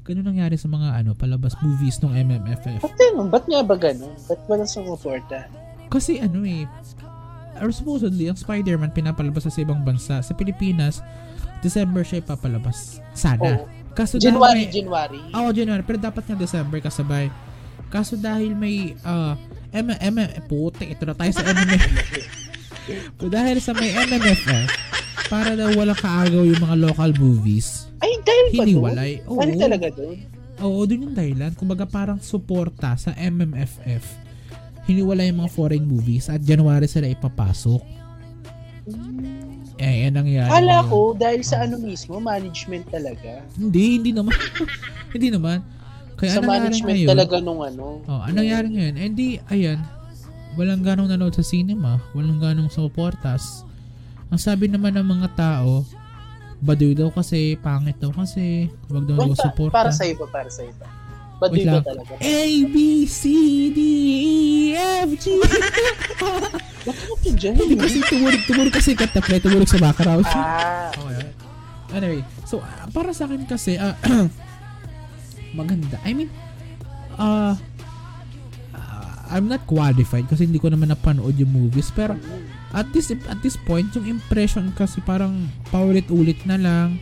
Ganun 0.00 0.26
nangyari 0.32 0.56
sa 0.56 0.66
mga 0.72 0.96
ano 0.96 1.12
palabas 1.12 1.52
movies 1.60 2.00
ng 2.00 2.16
MMFF. 2.16 2.80
Ba't 2.80 2.96
ganun? 2.96 3.28
Ba't 3.28 3.44
nga 3.44 3.60
ba 3.60 3.76
ganun? 3.76 4.16
Ba't 4.24 4.40
walang 4.48 4.70
sumuporta? 4.70 5.44
Kasi 5.92 6.22
ano 6.22 6.40
eh, 6.48 6.64
or 7.60 7.68
supposedly, 7.70 8.32
ang 8.32 8.38
Spider-Man 8.40 8.96
pinapalabas 8.96 9.44
sa 9.44 9.60
ibang 9.60 9.84
bansa. 9.84 10.24
Sa 10.24 10.32
Pilipinas, 10.32 11.04
December 11.60 12.00
siya 12.02 12.24
ipapalabas. 12.24 13.04
Sana. 13.12 13.60
Oo. 13.60 13.64
Kaso 13.92 14.16
January, 14.16 14.64
may, 14.64 14.72
January. 14.72 15.20
Oo, 15.34 15.50
January. 15.52 15.84
Pero 15.84 15.98
dapat 16.00 16.24
nga 16.24 16.36
December 16.38 16.80
kasabay. 16.80 17.28
Kaso 17.90 18.14
dahil 18.14 18.54
may, 18.54 18.94
ah, 19.02 19.34
M, 19.70 19.90
M, 19.90 20.16
putik, 20.46 20.88
ito 20.88 21.02
na 21.02 21.12
tayo 21.12 21.30
sa 21.30 21.42
MMF. 21.44 21.82
dahil 23.20 23.58
sa 23.58 23.74
may 23.74 23.90
MMFF, 23.92 24.66
para 25.26 25.54
daw 25.54 25.74
walang 25.74 25.98
kaagaw 25.98 26.42
yung 26.42 26.58
mga 26.60 26.76
local 26.80 27.10
movies, 27.18 27.90
Ay, 27.98 28.14
dahil 28.22 28.46
ba 28.48 28.54
doon? 28.56 28.66
hiniwalay. 28.66 29.10
Oo, 29.26 29.38
Ano 29.38 29.52
talaga 29.54 29.86
doon? 29.90 30.16
oo, 30.60 30.78
dun 30.84 31.04
yung 31.04 31.14
dahilan. 31.14 31.50
Kumbaga 31.52 31.84
parang 31.84 32.18
suporta 32.18 32.94
sa 32.94 33.10
MMFF. 33.12 34.02
Hiniwalay 34.86 35.30
yung 35.30 35.42
mga 35.42 35.52
foreign 35.52 35.84
movies 35.84 36.26
at 36.26 36.40
January 36.40 36.86
sila 36.86 37.06
ipapasok. 37.06 37.82
Eh, 39.80 40.04
yan 40.04 40.12
ang 40.12 40.26
nangyari. 40.28 40.50
Kala 40.50 40.84
ko, 40.84 41.16
dahil 41.16 41.40
sa 41.40 41.64
ano 41.64 41.80
mismo, 41.80 42.20
management 42.20 42.84
talaga. 42.90 43.40
Hindi, 43.56 43.96
hindi 43.96 44.10
naman. 44.12 44.36
hindi 45.14 45.28
naman. 45.32 45.64
Kaya 46.20 46.30
sa 46.30 46.40
management 46.42 46.84
ngayon? 46.94 47.08
talaga 47.08 47.36
nung 47.40 47.60
ano. 47.60 48.04
Oh, 48.04 48.20
anong 48.20 48.36
nangyari 48.36 48.66
ngayon? 48.68 48.94
Eh 48.94 49.08
di, 49.08 49.28
ayan, 49.46 49.80
walang 50.52 50.80
ganong 50.80 51.08
nanood 51.08 51.32
sa 51.32 51.40
cinema, 51.42 51.96
walang 52.12 52.36
ganong 52.36 52.68
suportas. 52.68 53.64
Ang 54.28 54.36
sabi 54.36 54.68
naman 54.68 54.92
ng 54.92 55.08
mga 55.08 55.28
tao, 55.32 55.82
baduy 56.58 56.92
daw 56.92 57.08
kasi, 57.08 57.56
pangit 57.56 57.96
daw 57.96 58.12
kasi, 58.12 58.68
wag 58.86 59.04
daw 59.04 59.16
daw 59.18 59.32
pa- 59.32 59.42
suporta. 59.42 59.72
para 59.74 59.90
sa 59.90 60.04
iba, 60.04 60.28
para 60.28 60.46
sa 60.46 60.60
iba. 60.60 60.84
Ba't 61.40 61.50
Wait 61.50 61.64
di 61.64 61.66
ba 61.66 61.72
lang. 61.72 61.84
talaga? 61.88 62.12
A, 62.14 62.36
B, 62.68 62.76
C, 63.06 63.22
D, 63.72 63.78
E, 63.80 64.28
F, 64.76 65.10
G. 65.16 65.40
Bakit 66.80 67.18
yun 67.22 67.34
dyan? 67.34 67.54
Hindi 67.54 67.76
kasi 67.76 67.98
tumunog, 68.02 68.42
tumunog 68.44 68.72
kasi 68.72 68.90
kata 68.92 69.18
pre, 69.18 69.36
tumunog 69.38 69.64
sa 69.64 69.80
background. 69.80 70.24
Ah, 70.26 70.92
Okay. 70.92 71.32
Anyway, 71.90 72.22
so 72.44 72.60
ah, 72.60 72.86
para 72.86 73.10
sa 73.10 73.24
akin 73.24 73.42
kasi 73.44 73.74
ah, 73.74 73.96
maganda. 75.56 75.98
I 76.06 76.12
mean, 76.14 76.30
uh, 77.18 77.54
I'm 79.30 79.46
not 79.46 79.62
qualified 79.70 80.26
kasi 80.26 80.50
hindi 80.50 80.58
ko 80.58 80.74
naman 80.74 80.90
napanood 80.90 81.38
yung 81.38 81.54
movies 81.54 81.94
pero 81.94 82.18
at 82.74 82.90
this 82.90 83.14
at 83.14 83.38
this 83.46 83.54
point 83.54 83.86
yung 83.94 84.18
impression 84.18 84.74
kasi 84.74 84.98
parang 85.06 85.46
paulit-ulit 85.70 86.42
na 86.42 86.58
lang 86.58 86.98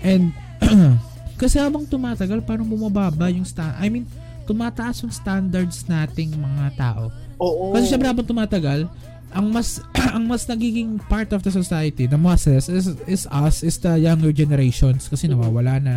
and 0.00 0.32
kasi 1.40 1.60
habang 1.60 1.84
tumatagal 1.84 2.40
parang 2.48 2.64
bumababa 2.64 3.28
yung 3.28 3.44
sta 3.44 3.76
I 3.76 3.92
mean 3.92 4.08
tumataas 4.48 5.04
yung 5.04 5.12
standards 5.12 5.84
nating 5.84 6.32
mga 6.40 6.72
tao 6.80 7.12
oo. 7.36 7.76
kasi 7.76 7.92
syempre 7.92 8.08
habang 8.08 8.24
tumatagal, 8.24 8.88
ang 9.36 9.46
mas 9.52 9.84
ang 10.16 10.24
mas 10.24 10.48
nagiging 10.48 10.96
part 11.12 11.28
of 11.36 11.44
the 11.44 11.52
society, 11.52 12.08
the 12.08 12.16
masses 12.16 12.72
is 12.72 12.96
is 13.04 13.28
us, 13.28 13.60
is 13.60 13.76
the 13.82 14.00
younger 14.00 14.32
generations 14.32 15.12
kasi 15.12 15.28
nawawala 15.28 15.76
na 15.76 15.94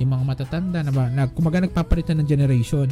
yung 0.00 0.16
mga 0.16 0.24
matatanda 0.24 0.80
na 0.80 0.90
ba, 0.90 1.12
na 1.12 1.28
kumaga 1.28 1.60
nagpapalitan 1.60 2.24
ng 2.24 2.28
generation. 2.28 2.88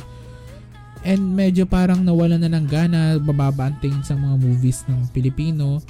And 1.03 1.33
medyo 1.33 1.65
parang 1.65 2.05
nawala 2.05 2.37
na 2.37 2.53
ng 2.53 2.67
gana, 2.69 3.17
bababa 3.17 3.73
ang 3.73 3.81
tingin 3.81 4.05
sa 4.05 4.13
mga 4.13 4.37
movies 4.37 4.85
ng 4.85 5.09
Pilipino. 5.11 5.81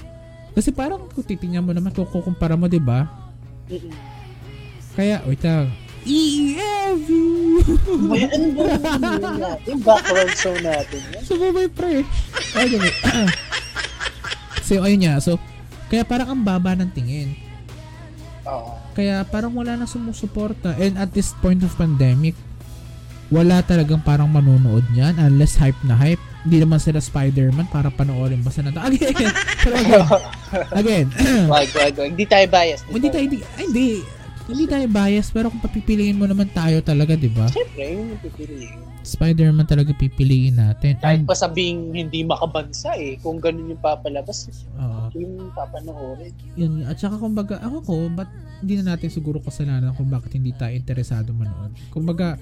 Kasi 0.55 0.71
parang 0.71 1.11
kung 1.11 1.27
titingnan 1.27 1.67
mo 1.67 1.75
naman, 1.75 1.91
kung 1.91 2.07
kukumpara 2.07 2.55
mo, 2.55 2.71
di 2.71 2.79
ba? 2.79 3.11
Mm-mm. 3.67 3.93
Kaya, 4.95 5.23
wait 5.27 5.43
lang. 5.43 5.67
EEF! 6.07 7.03
Yung 9.69 9.83
background 9.83 10.35
song 10.39 10.59
natin. 10.63 11.01
Sumabay 11.27 11.69
pre. 11.71 12.05
Anyway. 12.55 12.95
so, 14.67 14.83
ayun 14.83 15.03
nga. 15.03 15.19
So, 15.19 15.39
kaya 15.89 16.05
parang 16.05 16.35
ang 16.35 16.43
baba 16.45 16.77
ng 16.77 16.91
tingin. 16.93 17.48
Oo. 18.49 18.73
Kaya 18.97 19.23
parang 19.29 19.55
wala 19.55 19.79
na 19.79 19.87
sumusuporta. 19.87 20.75
And 20.81 20.99
at 20.99 21.13
this 21.15 21.37
point 21.39 21.63
of 21.63 21.71
pandemic, 21.79 22.35
wala 23.29 23.61
talagang 23.61 24.01
parang 24.01 24.33
manonood 24.33 24.89
niyan 24.91 25.21
unless 25.21 25.61
hype 25.61 25.79
na 25.85 25.95
hype. 25.95 26.21
Hindi 26.49 26.65
naman 26.65 26.81
sila 26.81 27.03
Spider-Man 27.03 27.69
para 27.69 27.93
panoorin 27.93 28.41
basta 28.41 28.65
na 28.65 28.73
Again, 28.89 29.33
pero 29.61 29.75
again, 29.77 30.07
again, 30.73 31.07
Wag, 31.45 31.69
wag, 31.77 31.93
wag. 31.93 32.11
Hindi 32.15 32.25
tayo 32.25 32.47
bias. 32.49 32.81
hindi 32.89 33.09
tayo, 33.13 33.25
hindi, 33.29 33.39
ay, 33.59 33.65
hindi, 33.69 33.87
hindi 34.49 34.65
tayo 34.65 34.87
bias, 34.89 35.29
pero 35.29 35.53
kung 35.53 35.61
papipiliin 35.61 36.17
mo 36.17 36.25
naman 36.25 36.49
tayo 36.57 36.81
talaga, 36.81 37.13
di 37.15 37.29
ba? 37.29 37.47
Siyempre, 37.53 37.85
yun 37.85 38.17
yung 38.17 38.23
pipiliin. 38.25 38.79
Spider-Man 39.05 39.69
talaga 39.69 39.93
pipiliin 39.93 40.57
natin. 40.57 40.97
Kahit 41.01 41.23
And, 41.23 41.29
pa 41.29 41.37
sabing 41.37 41.93
hindi 41.93 42.25
makabansa 42.25 42.97
eh. 42.97 43.21
Kung 43.21 43.41
ganun 43.41 43.77
yung 43.77 43.83
papalabas, 43.85 44.49
oo. 44.77 45.13
yung 45.17 45.53
papanoorin. 45.53 46.33
yun. 46.57 46.85
At 46.89 46.97
saka 46.97 47.21
kumbaga, 47.21 47.61
ako 47.61 47.77
ko, 47.85 47.95
ba't 48.13 48.29
hindi 48.65 48.81
na 48.83 48.97
natin 48.97 49.13
siguro 49.13 49.39
kasalanan 49.39 49.95
kung 49.95 50.11
bakit 50.11 50.35
hindi 50.35 50.51
tayo 50.57 50.75
interesado 50.75 51.31
manood. 51.31 51.73
Kumbaga, 51.95 52.41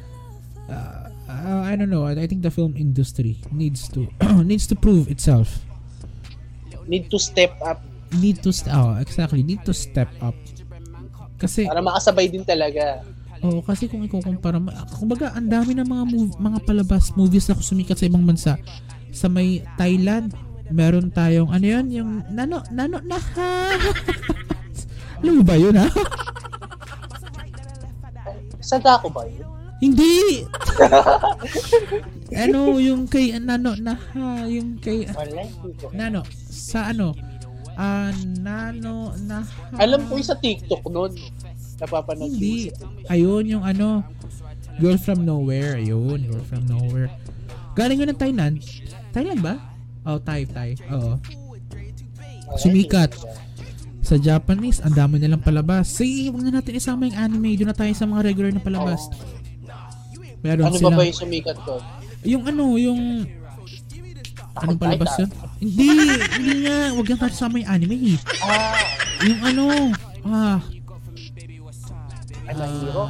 uh, 0.71 1.07
uh, 1.29 1.63
I 1.67 1.77
don't 1.77 1.93
know, 1.93 2.07
I 2.09 2.27
think 2.27 2.41
the 2.41 2.55
film 2.55 2.73
industry 2.79 3.43
needs 3.53 3.91
to 3.93 4.09
needs 4.49 4.65
to 4.71 4.75
prove 4.79 5.11
itself. 5.13 5.61
Need 6.87 7.11
to 7.11 7.19
step 7.19 7.51
up 7.67 7.83
Need 8.15 8.43
to, 8.47 8.53
st- 8.53 8.71
oh, 8.71 8.95
exactly, 9.03 9.43
need 9.43 9.65
to 9.67 9.75
step 9.75 10.09
up. 10.23 10.35
Kasi, 11.37 11.69
para 11.69 11.85
makasabay 11.85 12.27
din 12.33 12.45
talaga. 12.45 13.05
oh, 13.45 13.61
kasi 13.61 13.87
kung 13.87 14.01
ikukumpara 14.03 14.57
mo, 14.57 14.73
kumbaga, 14.97 15.37
ang 15.37 15.49
dami 15.49 15.77
ng 15.77 15.85
mga 15.85 16.05
mov- 16.09 16.39
mga 16.41 16.59
palabas, 16.65 17.13
movies 17.13 17.47
na 17.49 17.61
sumikat 17.61 18.01
sa 18.01 18.09
ibang 18.09 18.25
bansa. 18.25 18.57
Sa 19.13 19.29
may 19.29 19.61
Thailand, 19.77 20.33
meron 20.73 21.13
tayong, 21.13 21.53
ano 21.53 21.67
yun, 21.67 21.87
yung, 21.93 22.11
nano, 22.33 22.65
nano, 22.73 22.99
na, 23.05 23.17
Alam 25.21 25.41
mo 25.41 25.43
ba 25.45 25.57
yun, 25.57 25.77
ha? 25.77 25.89
Sadako 28.61 29.09
ba 29.13 29.23
yun? 29.29 29.47
Hindi! 29.77 30.43
ano, 32.45 32.81
yung 32.81 33.05
kay 33.05 33.37
Nano, 33.37 33.77
na, 33.77 33.95
ha, 33.95 34.49
yung 34.49 34.81
kay. 34.81 35.05
Nano, 35.93 36.25
sa 36.49 36.91
ano, 36.91 37.13
ah, 37.77 38.11
Nano, 38.41 39.13
na. 39.25 39.45
Alam 39.77 40.09
ko 40.09 40.17
yung 40.17 40.29
sa 40.29 40.37
TikTok 40.37 40.83
nun. 40.89 41.13
Napapanood 41.77 42.33
Hindi. 42.33 42.73
Ayun, 43.07 43.45
yung 43.47 43.65
ano, 43.65 44.01
Girl 44.77 44.97
from 44.97 45.25
Nowhere, 45.25 45.77
ayun, 45.81 46.25
Girl 46.25 46.45
from 46.45 46.65
Nowhere. 46.69 47.13
Galing 47.77 48.01
yun 48.01 48.09
ng 48.13 48.21
Thailand. 48.21 48.61
Thailand 49.13 49.41
ba? 49.41 49.61
Oh, 50.05 50.17
Thai, 50.21 50.49
Thai. 50.49 50.77
Oo. 50.93 51.17
Wala, 51.17 52.57
Sumikat. 52.61 53.13
Sa 54.07 54.17
Japanese, 54.17 54.79
ang 54.81 54.95
dami 54.95 55.19
nilang 55.19 55.43
palabas. 55.43 55.91
Sige, 55.91 56.31
huwag 56.31 56.47
na 56.47 56.63
natin 56.63 56.79
isama 56.79 57.11
yung 57.11 57.19
anime. 57.19 57.59
Doon 57.59 57.75
na 57.75 57.77
tayo 57.77 57.91
sa 57.91 58.07
mga 58.07 58.23
regular 58.23 58.53
na 58.55 58.63
palabas. 58.63 59.11
Meron 60.47 60.71
Ano 60.71 60.73
ba 60.73 60.79
silang, 60.79 60.95
ba 60.95 61.05
yung 61.11 61.21
sumikat 61.21 61.59
ko? 61.67 61.75
yung 62.23 62.43
ano, 62.47 62.65
yung 62.79 63.01
Anong 64.57 64.79
palabas 64.79 65.13
yun? 65.21 65.31
Hindi, 65.61 65.89
hindi 66.37 66.53
nga. 66.65 66.77
Huwag 66.97 67.07
lang 67.07 67.21
tayo 67.21 67.35
sama 67.35 67.61
yung 67.61 67.71
anime 67.71 67.97
eh. 68.13 68.19
Ah, 68.41 68.81
Yung 69.23 69.41
ano, 69.43 69.65
ah, 70.25 70.59
I'm 72.47 72.57
a 72.57 72.67
hero. 72.71 73.05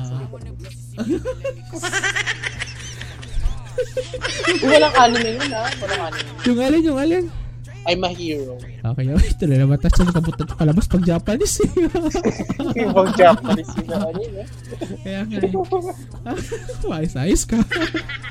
Yung 4.49 4.70
walang 4.72 4.94
anime 4.97 5.28
yun 5.36 5.51
ha. 5.53 5.64
Walang 5.76 6.03
anime. 6.09 6.28
yung 6.47 6.59
alin, 6.59 6.82
yung 6.82 6.99
alin. 6.99 7.24
I'm 7.87 8.03
a 8.03 8.11
hero. 8.11 8.59
Okay, 8.59 9.07
okay. 9.14 9.30
Ito 9.39 9.45
na 9.47 9.57
naman. 9.62 9.78
Tapos 9.78 10.03
nakabot 10.03 10.34
na 10.34 10.45
palabas 10.59 10.91
pag 10.91 11.07
Japanese 11.07 11.62
eh. 11.62 11.70
Yung 12.82 12.91
mga 12.91 13.11
Japanese 13.14 13.70
yun 13.78 13.87
na 13.87 13.99
kanina. 14.11 14.41
Kaya 15.07 15.20
nga 15.22 15.39
eh. 15.39 16.93
Ayos-ayos 16.99 17.43
ka. 17.47 17.62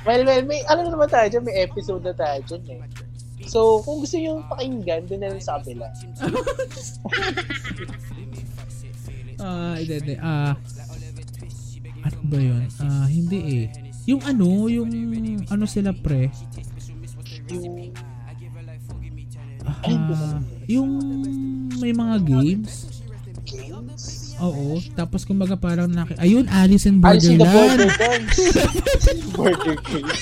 Well, 0.03 0.27
well, 0.27 0.43
may 0.43 0.59
ano 0.67 0.91
naman 0.91 1.07
tayo 1.07 1.31
dyan, 1.31 1.47
may 1.47 1.63
episode 1.63 2.03
na 2.03 2.11
tayo 2.11 2.43
dyan 2.51 2.63
eh. 2.75 2.79
So, 3.47 3.79
kung 3.87 4.03
gusto 4.03 4.19
nyo 4.19 4.43
pakinggan, 4.51 5.07
doon 5.07 5.21
na 5.23 5.29
lang 5.31 5.39
sa 5.39 5.55
kabila. 5.61 5.87
Ah, 9.39 9.75
hindi, 9.79 9.93
hindi. 10.01 10.15
Ah, 10.19 10.57
ano 12.03 12.17
ba 12.27 12.37
yun? 12.41 12.63
Ah, 12.83 13.07
hindi 13.07 13.39
eh. 13.39 13.65
Yung 14.05 14.21
ano, 14.27 14.67
yung 14.67 14.89
ano 15.47 15.63
sila 15.63 15.95
pre. 15.95 16.27
Yung, 17.49 17.93
Ah, 19.65 20.37
yung 20.65 20.89
may 21.75 21.91
mga 21.91 22.15
games. 22.21 22.87
games. 23.43 24.03
Oo. 24.37 24.77
Tapos 24.93 25.23
kumbaga 25.23 25.55
parang 25.55 25.87
naki... 25.87 26.13
Ayun, 26.17 26.45
Alice 26.47 26.85
in 26.85 26.99
Alice 26.99 27.25
in 27.25 27.37
the 27.37 27.45
Border 27.45 27.87
Borderland. 27.87 28.25
Games. 28.27 28.37
Border 29.31 29.75
Games. 29.81 30.21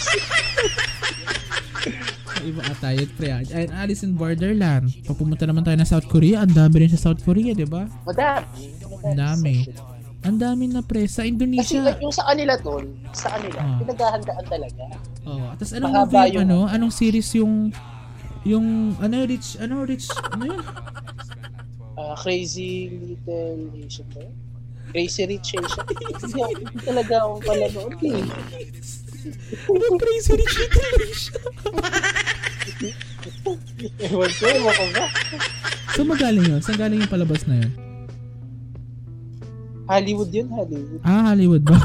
Iba 2.44 2.62
ata 2.62 2.92
yun, 2.92 3.10
pre. 3.10 3.30
Ayun, 3.32 3.72
Alice 3.74 4.04
in 4.04 4.14
Borderland. 4.14 4.92
Pag 5.02 5.16
pumunta 5.16 5.44
naman 5.44 5.64
tayo 5.64 5.76
ng 5.76 5.88
South 5.88 6.06
Korea, 6.06 6.44
ang 6.44 6.52
dami 6.52 6.76
rin 6.78 6.92
sa 6.92 7.00
South 7.02 7.20
Korea, 7.20 7.52
di 7.52 7.64
ba? 7.64 7.88
Madami. 8.04 8.64
Ang 9.02 9.16
dami. 9.16 9.56
Ang 10.22 10.38
dami 10.38 10.64
na 10.70 10.80
pre. 10.80 11.04
Sa 11.04 11.20
Kasi 11.20 11.30
Indonesia. 11.30 11.80
like, 11.82 12.00
yung 12.00 12.12
sa 12.12 12.24
kanila 12.26 12.56
tol, 12.58 12.84
sa 13.12 13.28
kanila, 13.30 13.60
Ah. 13.60 13.76
pinaghahandaan 13.78 14.46
talaga. 14.46 14.84
Oh, 15.24 15.52
tapos 15.54 15.72
anong 15.74 15.94
Mahaba 15.94 16.12
movie 16.22 16.32
yung- 16.34 16.44
ano? 16.46 16.60
Anong 16.66 16.92
series 16.92 17.30
yung 17.34 17.72
yung 18.44 18.96
ano 19.00 19.24
rich 19.24 19.56
ano 19.60 19.88
rich 19.88 20.12
ano 20.36 20.44
yun? 20.52 20.64
Ah, 21.96 22.16
crazy 22.20 22.90
Little 22.92 23.72
Asian 23.80 24.08
ba? 24.12 24.26
Crazy 24.94 25.24
Rich 25.26 25.58
Asian. 25.58 25.86
Hindi 25.88 26.80
talaga 26.84 27.14
akong 27.24 27.42
palanood 27.46 27.98
eh. 28.04 28.24
Ano 29.72 29.86
crazy 29.96 30.34
rich 30.36 30.56
little 30.60 30.96
Asia? 31.08 31.40
Ewan 34.04 34.32
ko, 34.36 34.44
ewan 34.50 34.74
ko 34.76 34.86
ba? 34.92 35.06
So 35.96 36.02
magaling 36.04 36.46
yun? 36.46 36.60
Saan 36.60 36.78
galing 36.82 37.00
yung 37.00 37.12
palabas 37.12 37.46
na 37.48 37.64
yun? 37.64 37.72
Hollywood 39.88 40.32
yun, 40.32 40.48
Hollywood. 40.50 41.02
Ah, 41.04 41.32
Hollywood 41.32 41.64
ba? 41.64 41.78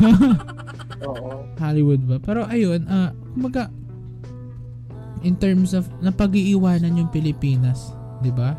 Oo. 1.07 1.29
Hollywood 1.59 2.03
ba? 2.07 2.17
Pero 2.23 2.47
ayun, 2.47 2.87
ah, 2.87 3.11
kumbaga, 3.35 3.71
in 5.23 5.35
terms 5.37 5.73
of, 5.73 5.87
napag-iiwanan 6.01 6.99
yung 6.99 7.11
Pilipinas, 7.11 7.93
di 8.21 8.31
ba? 8.31 8.55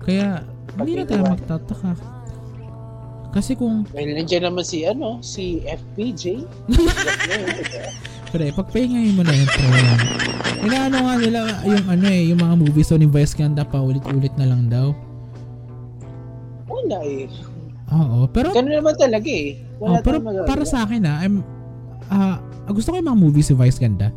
Kaya, 0.00 0.42
hindi 0.78 0.92
na 0.96 1.04
tayo 1.04 1.22
magtataka. 1.26 1.92
Kasi 3.32 3.52
kung, 3.52 3.84
Well, 3.92 4.08
nandiyan 4.08 4.48
naman 4.48 4.64
si, 4.64 4.88
ano, 4.88 5.20
si 5.20 5.60
FPJ. 5.64 6.46
pre, 8.32 8.48
pagpahingayin 8.52 9.12
mo 9.12 9.22
na 9.22 9.34
yun, 9.34 9.48
pre. 9.48 9.68
Inaano 10.66 10.96
nga 11.04 11.14
nila 11.20 11.38
yung 11.62 11.86
ano 11.86 12.06
eh, 12.08 12.22
yung 12.32 12.40
mga 12.40 12.54
movies 12.56 12.88
so 12.88 12.96
ni 12.96 13.04
Vice 13.04 13.36
Ganda 13.36 13.62
pa 13.62 13.78
ulit-ulit 13.78 14.32
na 14.40 14.48
lang 14.48 14.72
daw. 14.72 14.96
Wala 16.66 16.98
eh. 17.04 17.28
Oo, 17.92 18.26
pero 18.26 18.50
Ganun 18.50 18.82
naman 18.82 18.96
talaga 18.98 19.28
eh. 19.30 19.62
Oh, 19.78 19.92
Wala 19.92 20.02
pero 20.02 20.18
tayong 20.18 20.26
magagawa. 20.26 20.48
para 20.48 20.64
sa 20.66 20.82
akin 20.82 21.02
ah, 21.06 21.16
I'm 21.22 21.44
ah 22.10 22.36
gusto 22.66 22.90
ko 22.90 22.98
yung 22.98 23.06
mga 23.06 23.20
movies 23.20 23.46
si 23.46 23.54
Vice 23.54 23.78
ganda. 23.78 24.10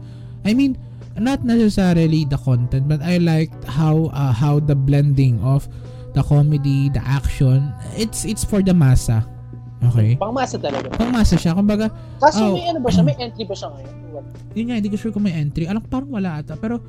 I 0.45 0.53
mean, 0.53 0.77
not 1.19 1.43
necessarily 1.43 2.23
the 2.25 2.37
content, 2.39 2.87
but 2.87 3.03
I 3.03 3.19
liked 3.19 3.59
how 3.67 4.09
uh, 4.15 4.31
how 4.31 4.59
the 4.63 4.75
blending 4.75 5.39
of 5.43 5.67
the 6.15 6.23
comedy, 6.23 6.89
the 6.89 7.03
action, 7.03 7.73
it's 7.99 8.23
it's 8.23 8.43
for 8.43 8.63
the 8.63 8.71
masa. 8.73 9.27
Okay? 9.79 10.19
Pangmasa 10.19 10.59
talaga. 10.59 10.91
Pang 10.91 11.11
masa 11.15 11.39
siya. 11.39 11.55
Kumbaga, 11.55 11.87
Kaso 12.19 12.51
Oh. 12.51 12.55
may 12.59 12.67
ano 12.67 12.83
ba 12.83 12.91
siya? 12.91 13.03
May 13.03 13.15
entry 13.15 13.47
ba 13.47 13.55
siya 13.55 13.71
ngayon? 13.71 13.95
Yun 14.51 14.65
nga, 14.67 14.75
hindi 14.75 14.89
ko 14.91 14.97
sure 14.99 15.13
kung 15.15 15.23
may 15.23 15.31
entry. 15.31 15.71
Alam 15.71 15.79
parang 15.87 16.11
wala 16.11 16.43
ata. 16.43 16.59
Pero, 16.59 16.83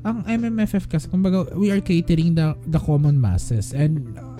ang 0.00 0.24
MMFF 0.24 0.88
kasi, 0.88 1.12
kumbaga, 1.12 1.44
we 1.52 1.68
are 1.68 1.84
catering 1.84 2.32
the 2.32 2.56
the 2.72 2.80
common 2.80 3.20
masses. 3.20 3.76
And, 3.76 4.16
uh, 4.16 4.32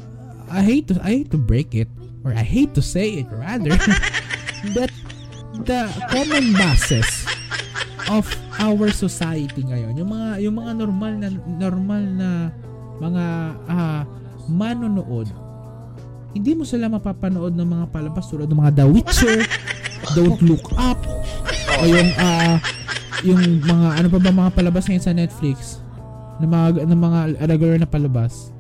I 0.49 0.65
hate 0.65 0.89
to, 0.89 0.97
I 1.05 1.21
hate 1.21 1.31
to 1.37 1.41
break 1.41 1.77
it, 1.77 1.93
or 2.25 2.33
I 2.33 2.41
hate 2.41 2.73
to 2.81 2.83
say 2.85 3.21
it 3.21 3.29
rather, 3.29 3.77
that 4.77 4.89
the 5.69 5.81
common 6.09 6.57
masses 6.57 7.29
of 8.11 8.27
our 8.61 8.89
society 8.91 9.63
ngayon, 9.65 9.97
yung 9.97 10.11
mga, 10.11 10.29
yung 10.43 10.55
mga 10.59 10.73
normal 10.77 11.13
na, 11.17 11.29
normal 11.59 12.03
na 12.03 12.29
mga 13.01 13.25
ah, 13.69 14.03
manonood, 14.51 15.29
hindi 16.33 16.53
mo 16.57 16.65
sila 16.65 16.89
mapapanood 16.89 17.53
ng 17.53 17.69
mga 17.69 17.87
palabas 17.93 18.25
tulad 18.29 18.49
ng 18.49 18.59
mga 18.59 18.73
The 18.81 18.87
Witcher, 18.89 19.39
Don't 20.17 20.41
Look 20.41 20.73
Up, 20.81 20.99
o 21.79 21.83
yung 21.85 22.11
ah 22.17 22.57
yung 23.23 23.63
mga 23.63 23.89
ano 24.03 24.07
pa 24.11 24.19
ba 24.19 24.33
mga 24.33 24.53
palabas 24.57 24.89
ngayon 24.89 25.05
sa 25.05 25.15
Netflix 25.15 25.79
na 26.43 26.47
mga 26.49 26.89
na 26.89 26.97
mga 26.97 27.19
regular 27.47 27.77
na 27.79 27.89
palabas. 27.89 28.51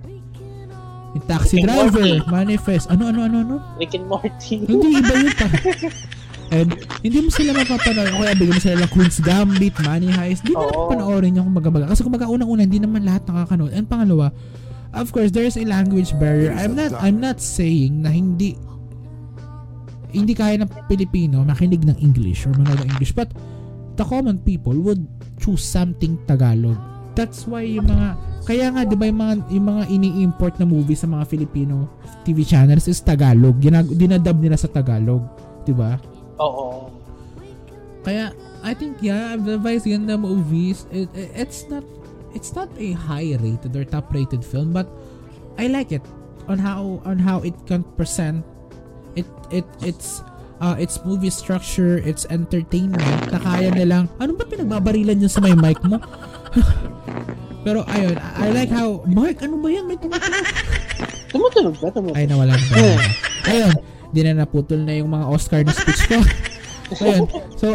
Yung 1.12 1.24
Taxi 1.28 1.60
Rick 1.60 1.68
Driver. 1.68 2.24
Manifest, 2.30 2.88
ano 2.88 3.08
ano 3.10 3.20
ano 3.26 3.36
ano? 3.42 3.56
Rick 3.76 3.96
and 3.96 4.06
Morty. 4.08 4.64
Hindi 4.64 5.00
iba 5.00 5.14
yun 5.16 5.34
pa. 5.34 5.48
And 6.52 6.68
hindi 7.00 7.18
mo 7.24 7.32
sila 7.32 7.56
mapapanood. 7.56 8.12
O 8.12 8.20
kaya 8.20 8.36
bigyan 8.36 8.56
mo 8.56 8.62
sila 8.62 8.76
ng 8.84 8.90
Queen's 8.92 9.18
Gambit, 9.24 9.74
Money 9.80 10.12
Heist. 10.12 10.44
Hindi 10.44 10.52
mo 10.52 10.68
na 10.68 10.84
panoorin 10.92 11.32
yung 11.40 11.48
kumbaga. 11.48 11.88
Kasi 11.88 12.04
kumbaga 12.04 12.28
unang-una 12.28 12.68
hindi 12.68 12.76
naman 12.76 13.08
lahat 13.08 13.24
nakakanood. 13.24 13.72
And 13.72 13.88
pangalawa, 13.88 14.36
of 14.92 15.08
course, 15.16 15.32
there's 15.32 15.56
a 15.56 15.64
language 15.64 16.12
barrier. 16.20 16.52
I'm 16.52 16.76
not 16.76 16.92
I'm 17.00 17.18
not 17.24 17.40
saying 17.40 18.04
na 18.04 18.12
hindi 18.12 18.60
hindi 20.12 20.36
kaya 20.36 20.60
ng 20.60 20.68
Pilipino 20.92 21.40
makinig 21.40 21.88
ng 21.88 21.96
English 22.04 22.44
or 22.44 22.52
manood 22.52 22.84
ng 22.84 23.00
English. 23.00 23.16
But 23.16 23.32
the 23.96 24.04
common 24.04 24.44
people 24.44 24.76
would 24.84 25.00
choose 25.40 25.64
something 25.64 26.20
Tagalog. 26.28 26.76
That's 27.16 27.48
why 27.48 27.64
yung 27.64 27.88
mga 27.88 28.16
kaya 28.44 28.68
nga 28.72 28.82
'di 28.84 28.96
ba 28.96 29.04
yung 29.08 29.20
mga 29.20 29.34
yung 29.52 29.66
mga 29.68 29.82
ini-import 29.88 30.54
na 30.60 30.68
movies 30.68 31.00
sa 31.00 31.08
mga 31.08 31.24
Filipino 31.28 31.88
TV 32.28 32.44
channels 32.44 32.88
is 32.88 33.00
Tagalog. 33.00 33.56
Ginag 33.56 33.88
dinadub 33.88 34.36
nila 34.36 34.60
sa 34.60 34.68
Tagalog, 34.68 35.24
'di 35.64 35.72
ba? 35.72 35.96
Oo. 36.42 36.90
Kaya 38.02 38.34
I 38.62 38.74
think 38.74 38.98
yeah, 38.98 39.38
the 39.38 39.58
Vice 39.58 39.86
Ganda 39.86 40.18
movies 40.18 40.90
it, 40.90 41.06
it- 41.14 41.30
it's 41.38 41.70
not 41.70 41.86
it's 42.34 42.50
not 42.50 42.66
a 42.76 42.98
high 42.98 43.38
rated 43.38 43.70
or 43.72 43.86
top 43.86 44.10
rated 44.10 44.42
film 44.42 44.74
but 44.74 44.90
I 45.54 45.70
like 45.70 45.94
it 45.94 46.02
on 46.50 46.58
how 46.58 46.98
on 47.06 47.22
how 47.22 47.38
it 47.46 47.54
can 47.70 47.86
present 47.94 48.42
it 49.14 49.28
it 49.54 49.62
it's 49.84 50.24
uh, 50.58 50.74
its 50.78 51.02
movie 51.02 51.30
structure, 51.30 51.98
its 51.98 52.22
entertainment 52.30 53.02
na 53.30 53.38
kaya 53.38 53.70
nilang 53.70 54.06
ano 54.18 54.34
ba 54.34 54.46
pinagbabarilan 54.46 55.18
yun 55.18 55.30
sa 55.30 55.42
may 55.42 55.54
mic 55.54 55.78
mo? 55.86 55.98
Pero 57.66 57.86
ayun, 57.86 58.18
I 58.18 58.46
I 58.46 58.48
like 58.50 58.70
how 58.74 59.02
Mark, 59.06 59.38
ano 59.42 59.58
ba 59.58 59.70
yan? 59.70 59.86
May 59.86 59.94
tumutunog. 59.94 60.46
Tumutunog 61.30 61.74
ba? 61.78 61.88
Tumutunog. 61.94 62.14
Ay, 62.18 62.26
nawala. 62.26 62.54
Ayun, 63.50 63.70
di 64.12 64.20
na 64.22 64.44
naputol 64.44 64.84
na 64.84 64.92
yung 64.94 65.10
mga 65.10 65.26
Oscar 65.26 65.60
na 65.64 65.72
speech 65.72 66.04
ko. 66.08 66.20
So, 66.92 67.08
ayun. 67.08 67.24
So, 67.56 67.66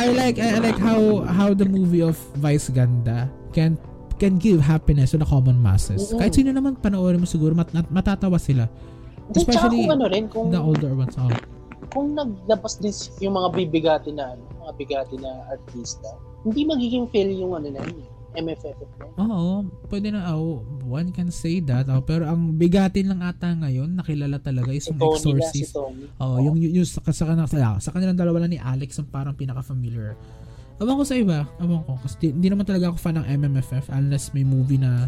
I 0.00 0.16
like 0.16 0.40
I 0.40 0.56
like 0.56 0.80
how 0.80 1.28
how 1.28 1.52
the 1.52 1.68
movie 1.68 2.00
of 2.00 2.16
Vice 2.40 2.72
Ganda 2.72 3.28
can 3.52 3.76
can 4.16 4.40
give 4.40 4.64
happiness 4.64 5.12
to 5.12 5.20
the 5.20 5.28
common 5.28 5.60
masses. 5.60 6.08
Oo. 6.08 6.16
Kahit 6.16 6.40
sino 6.40 6.56
naman 6.56 6.80
panoorin 6.80 7.20
mo 7.20 7.28
siguro 7.28 7.52
mat, 7.52 7.68
mat- 7.76 7.92
matatawa 7.92 8.40
sila. 8.40 8.72
Di, 9.28 9.44
Especially 9.44 9.84
kung 9.84 9.92
ano 9.92 10.06
rin, 10.08 10.24
kung, 10.32 10.48
The 10.48 10.56
older 10.56 10.96
ones. 10.96 11.20
Oh. 11.20 11.28
kung 11.92 12.16
naglabas 12.16 12.80
din 12.80 12.94
yung 13.20 13.36
mga 13.36 13.48
bibigati 13.52 14.10
na, 14.16 14.32
ano, 14.32 14.42
mga 14.64 14.72
bigati 14.80 15.14
na 15.20 15.44
artista, 15.52 16.08
hindi 16.48 16.64
magiging 16.64 17.04
fail 17.12 17.28
yung 17.28 17.52
ano 17.52 17.68
na 17.68 17.84
yun, 17.84 17.98
eh, 18.00 18.08
MFF 18.32 18.78
na. 18.96 19.04
Oo, 19.20 19.52
pwede 19.88 20.08
na, 20.08 20.32
oh, 20.32 20.64
one 20.82 21.12
can 21.12 21.28
say 21.28 21.60
that. 21.60 21.88
Oh, 21.92 22.00
pero 22.00 22.24
ang 22.24 22.56
bigatin 22.56 23.12
lang 23.12 23.20
ata 23.20 23.52
ngayon, 23.52 23.92
nakilala 23.92 24.40
talaga 24.40 24.72
is 24.72 24.88
Si 24.88 24.92
yung 24.92 24.98
si 25.16 25.28
Exorcist. 25.32 25.72
Tony. 25.76 26.08
Oh, 26.16 26.40
yung, 26.40 26.56
yung, 26.56 26.80
yung 26.80 26.88
sa, 26.88 27.04
sa, 27.12 27.24
sa, 27.28 27.58
sa 27.76 27.90
kanilang 27.92 28.16
dalawa 28.16 28.44
lang 28.44 28.56
ni 28.56 28.60
Alex 28.60 28.96
ang 28.96 29.08
parang 29.08 29.36
pinaka-familiar. 29.36 30.16
Ewan 30.80 30.98
ko 30.98 31.04
sa 31.04 31.14
iba, 31.14 31.44
ewan 31.60 31.84
ko. 31.84 31.94
Kasi 32.00 32.14
di- 32.18 32.32
hindi 32.34 32.48
naman 32.48 32.64
talaga 32.64 32.90
ako 32.90 32.96
fan 32.98 33.20
ng 33.20 33.26
MMFF 33.28 33.92
unless 33.92 34.32
may 34.32 34.42
movie 34.42 34.80
na 34.80 35.06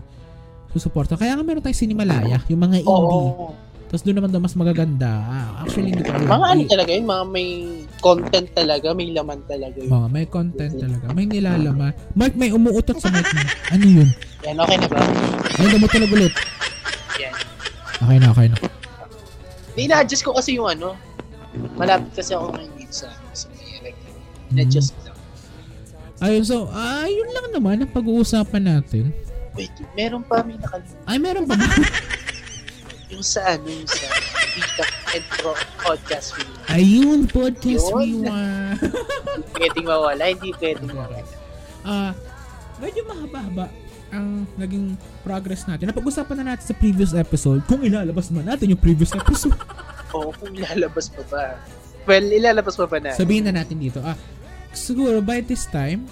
susuporta. 0.70 1.16
Kaya 1.16 1.34
nga 1.34 1.42
meron 1.42 1.62
tayong 1.62 1.80
Cinemalaya, 1.80 2.38
yung 2.46 2.60
mga 2.60 2.84
indie. 2.84 2.90
Oo. 2.90 3.54
Tapos 3.84 4.02
doon 4.02 4.16
naman 4.18 4.30
daw 4.32 4.40
mas 4.40 4.56
magaganda. 4.56 5.06
Ah, 5.06 5.62
actually, 5.62 5.92
hindi 5.92 6.02
ko 6.02 6.10
alam. 6.10 6.26
Mga 6.26 6.46
ano 6.46 6.60
talaga 6.66 6.90
yun, 6.90 7.04
mga 7.04 7.24
may 7.30 7.48
content 8.00 8.48
talaga, 8.50 8.86
may 8.90 9.08
laman 9.12 9.40
talaga 9.44 9.76
yun. 9.76 9.90
Oh, 9.92 10.06
may 10.08 10.26
content 10.26 10.74
talaga. 10.74 11.04
May 11.12 11.24
nilalaman. 11.24 11.92
Mark, 12.12 12.34
may 12.34 12.50
umuutot 12.50 12.98
sa 12.98 13.12
mic 13.12 13.22
mo. 13.22 13.42
Ano 13.70 13.84
yun? 13.84 14.08
Yan, 14.42 14.56
okay 14.58 14.76
na 14.76 14.88
ba? 14.88 14.98
Ay, 15.54 15.66
tumutunog 15.70 16.10
ulit. 16.10 16.34
Yan. 17.16 17.34
Okay 18.00 18.16
na, 18.18 18.26
okay 18.30 18.46
na. 18.50 18.56
Ina-adjust 19.74 20.22
ko 20.22 20.34
kasi 20.34 20.56
yung 20.56 20.66
ano, 20.66 20.98
malapit 21.74 22.10
kasi 22.14 22.34
ako 22.34 22.50
ngayon 22.50 22.72
dito 22.74 22.94
sa, 22.94 23.08
sa 23.30 23.46
may 23.52 23.78
like, 23.84 23.98
Hmm. 24.44 24.58
ina-adjust 24.58 24.90
ko 24.92 25.00
lang. 25.06 25.18
Ayun, 26.18 26.42
so, 26.42 26.66
ayun 26.70 27.28
lang 27.30 27.46
naman 27.52 27.76
ang 27.82 27.90
pag-uusapan 27.90 28.64
natin. 28.64 29.12
Wait, 29.54 29.70
meron 29.94 30.22
pa 30.22 30.42
may 30.42 30.58
nakalimutan. 30.58 30.98
Ay, 31.06 31.18
meron 31.18 31.44
pa 31.44 31.54
ba? 31.54 31.62
Sa 33.24 33.40
ano, 33.56 33.72
sa 33.88 34.04
Pika 34.52 34.84
and 35.16 35.24
Pro 35.40 35.56
podcast 35.80 36.36
reel. 36.36 36.52
Ayun, 36.68 37.24
podcast 37.24 37.88
Yun. 37.88 37.96
we 37.96 38.10
want. 38.20 38.76
Hindi 38.84 39.48
pwedeng 39.56 39.86
mawala, 39.88 40.22
hindi 40.28 40.50
pwedeng 40.60 40.92
mawala. 40.92 41.24
Ah, 41.88 42.12
medyo 42.76 43.00
mahaba-haba 43.08 43.72
ang 44.12 44.44
naging 44.60 45.00
progress 45.24 45.64
natin. 45.64 45.88
Napag-usapan 45.88 46.44
na 46.44 46.52
natin 46.52 46.68
sa 46.68 46.76
previous 46.76 47.16
episode 47.16 47.64
kung 47.64 47.80
ilalabas 47.80 48.28
man 48.28 48.44
natin 48.44 48.76
yung 48.76 48.82
previous 48.84 49.16
episode. 49.16 49.56
Oo, 50.14 50.28
kung 50.36 50.52
ilalabas 50.52 51.08
pa 51.08 51.24
ba. 51.32 51.42
Well, 52.04 52.28
ilalabas 52.28 52.76
pa 52.76 52.84
ba 52.84 53.00
na? 53.00 53.16
Sabihin 53.16 53.48
na 53.48 53.56
natin 53.56 53.80
dito, 53.80 54.04
ah, 54.04 54.20
siguro 54.76 55.24
by 55.24 55.40
this 55.40 55.64
time, 55.72 56.04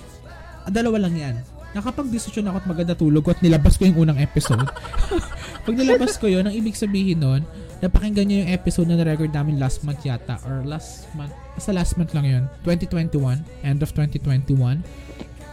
dalawa 0.65 1.05
lang 1.05 1.15
yan. 1.15 1.37
Nakapag-desisyon 1.77 2.49
ako 2.49 2.57
at 2.57 2.67
maganda 2.69 2.95
tulog 2.97 3.25
at 3.29 3.41
nilabas 3.45 3.77
ko 3.77 3.85
yung 3.85 4.09
unang 4.09 4.21
episode. 4.21 4.65
Pag 5.63 5.75
nilabas 5.79 6.19
ko 6.19 6.27
yun, 6.27 6.43
ang 6.47 6.55
ibig 6.55 6.75
sabihin 6.75 7.23
nun, 7.23 7.47
napakinggan 7.79 8.27
nyo 8.27 8.37
yung 8.43 8.51
episode 8.51 8.91
na 8.91 8.99
na-record 8.99 9.31
namin 9.31 9.63
last 9.63 9.87
month 9.87 10.03
yata 10.03 10.39
or 10.43 10.67
last 10.67 11.07
month, 11.15 11.31
basta 11.55 11.71
last 11.71 11.95
month 11.95 12.11
lang 12.15 12.27
yun, 12.27 12.45
2021, 12.67 13.43
end 13.63 13.81
of 13.83 13.95
2021, 13.95 14.83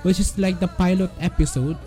which 0.01 0.17
is 0.17 0.33
like 0.41 0.57
the 0.57 0.69
pilot 0.81 1.13
episode. 1.21 1.77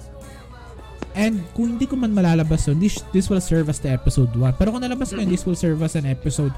And 1.12 1.42
kung 1.52 1.76
hindi 1.76 1.84
ko 1.84 1.98
man 1.98 2.14
malalabas 2.14 2.70
yun, 2.70 2.78
this, 2.78 3.02
this 3.10 3.26
will 3.26 3.42
serve 3.42 3.66
as 3.68 3.82
the 3.82 3.90
episode 3.90 4.30
1. 4.32 4.54
Pero 4.54 4.70
kung 4.70 4.82
nalabas 4.82 5.10
ko 5.10 5.18
yun, 5.18 5.28
this 5.28 5.42
will 5.42 5.58
serve 5.58 5.82
as 5.82 5.98
an 5.98 6.06
episode 6.06 6.54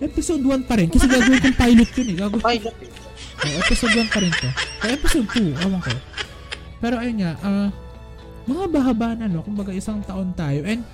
episode 0.00 0.44
1 0.44 0.68
pa 0.68 0.76
rin. 0.76 0.88
Kasi 0.92 1.08
gagawin 1.08 1.40
kong 1.40 1.58
pilot 1.58 1.90
yun 1.96 2.06
eh. 2.12 2.16
Gagawin 2.20 2.42
Pilot 2.44 2.76
eh. 2.84 2.90
Oh, 3.36 3.52
episode 3.64 3.94
1 3.96 4.12
pa 4.12 4.18
rin 4.20 4.32
to. 4.32 4.48
O 4.52 4.84
episode 4.88 5.28
2, 5.34 5.62
awan 5.66 5.80
ko. 5.80 5.92
Pero 6.80 6.94
ayun 7.00 7.16
nga, 7.24 7.32
ah, 7.40 7.68
mga 7.68 7.85
bahaba 8.46 9.18
na 9.18 9.26
no, 9.26 9.42
kumbaga 9.42 9.74
isang 9.74 10.02
taon 10.06 10.30
tayo. 10.38 10.62
And 10.62 10.86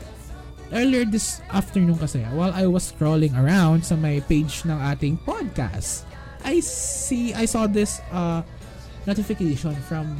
earlier 0.72 1.04
this 1.04 1.44
afternoon 1.52 2.00
kasi, 2.00 2.24
while 2.32 2.52
I 2.52 2.64
was 2.64 2.88
scrolling 2.88 3.36
around 3.36 3.84
sa 3.84 3.94
my 3.94 4.24
page 4.24 4.64
ng 4.64 4.76
ating 4.76 5.20
podcast, 5.22 6.08
I 6.42 6.64
see, 6.64 7.36
I 7.36 7.44
saw 7.44 7.68
this 7.68 8.00
uh, 8.10 8.42
notification 9.06 9.76
from 9.86 10.16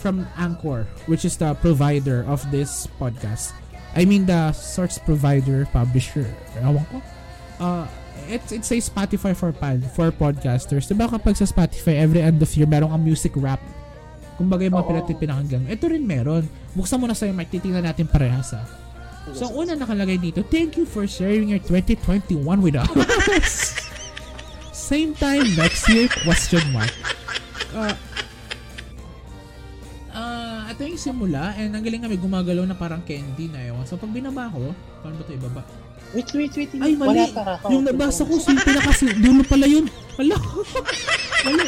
from 0.00 0.26
Anchor, 0.38 0.86
which 1.06 1.24
is 1.24 1.36
the 1.36 1.54
provider 1.58 2.24
of 2.28 2.40
this 2.50 2.86
podcast. 3.00 3.52
I 3.96 4.04
mean 4.04 4.26
the 4.26 4.52
source 4.52 4.98
provider, 5.00 5.64
publisher. 5.72 6.28
Ewan 6.60 6.84
ko. 6.92 6.98
Uh, 7.56 7.84
it's 8.28 8.52
it's 8.52 8.70
a 8.72 8.78
Spotify 8.78 9.32
for 9.32 9.52
pod, 9.52 9.80
for 9.96 10.12
podcasters. 10.12 10.88
Diba 10.88 11.08
kapag 11.08 11.36
sa 11.36 11.48
Spotify, 11.48 12.00
every 12.00 12.20
end 12.20 12.40
of 12.42 12.50
year, 12.54 12.68
meron 12.68 12.92
kang 12.92 13.04
music 13.04 13.32
rap. 13.36 13.60
Kumbaga 14.36 14.68
yung 14.68 14.76
mga 14.76 14.84
Oo. 14.84 14.90
pinatid 14.92 15.16
pinakinggan. 15.16 15.64
Ito 15.68 15.84
rin 15.88 16.04
meron. 16.04 16.44
Buksan 16.76 17.00
mo 17.00 17.08
na 17.08 17.16
sa'yo, 17.16 17.32
Mike. 17.32 17.56
Titingnan 17.56 17.84
natin 17.88 18.04
parehas 18.04 18.52
ha. 18.52 18.62
So, 19.34 19.50
ang 19.50 19.54
una 19.58 19.72
nakalagay 19.74 20.22
dito, 20.22 20.46
thank 20.46 20.78
you 20.78 20.86
for 20.86 21.02
sharing 21.10 21.50
your 21.50 21.58
2021 21.58 22.38
with 22.62 22.78
us. 22.78 22.86
Same 24.70 25.18
time 25.18 25.50
next 25.58 25.90
year, 25.90 26.06
question 26.22 26.62
mark. 26.70 26.94
Uh, 27.74 27.90
ah, 30.14 30.70
ito 30.70 30.86
yung 30.86 31.00
simula, 31.00 31.58
and 31.58 31.74
ang 31.74 31.82
galing 31.82 32.06
kami 32.06 32.14
gumagalaw 32.22 32.62
na 32.70 32.78
parang 32.78 33.02
candy 33.02 33.50
na 33.50 33.66
ewan. 33.66 33.82
So, 33.82 33.98
pag 33.98 34.14
binaba 34.14 34.46
ko, 34.54 34.70
paano 35.02 35.18
ba 35.18 35.22
ito 35.26 35.32
ibaba? 35.34 35.62
Wait, 36.14 36.30
wait, 36.30 36.54
wait. 36.54 36.70
Ay, 36.78 36.94
mali! 36.94 37.26
Wala 37.26 37.58
pa. 37.58 37.66
Yung 37.66 37.82
nabasa 37.82 38.22
ko, 38.22 38.38
so 38.38 38.54
yung 38.54 38.62
pinakasi, 38.62 39.10
dulo 39.18 39.42
pala 39.42 39.66
yun. 39.66 39.90
Wala. 40.14 40.38
Mali. 41.50 41.66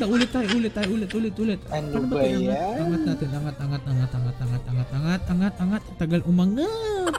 Na, 0.00 0.08
ulit 0.08 0.32
tayo, 0.32 0.48
ulit 0.56 0.72
tayo, 0.72 0.88
ulit, 0.96 1.10
ulit, 1.12 1.34
ulit. 1.36 1.60
Ano 1.68 1.92
Paano 1.92 2.08
ba 2.08 2.24
iangat? 2.24 2.56
yan? 2.56 2.80
Angat 2.80 3.02
natin, 3.04 3.28
angat, 3.36 3.56
angat, 3.60 3.82
angat, 3.84 4.10
angat, 4.16 4.36
angat, 4.40 4.64
angat, 4.64 4.88
angat, 4.96 5.22
angat, 5.28 5.54
angat. 5.60 5.82
Tagal 6.00 6.20
umangat. 6.24 7.12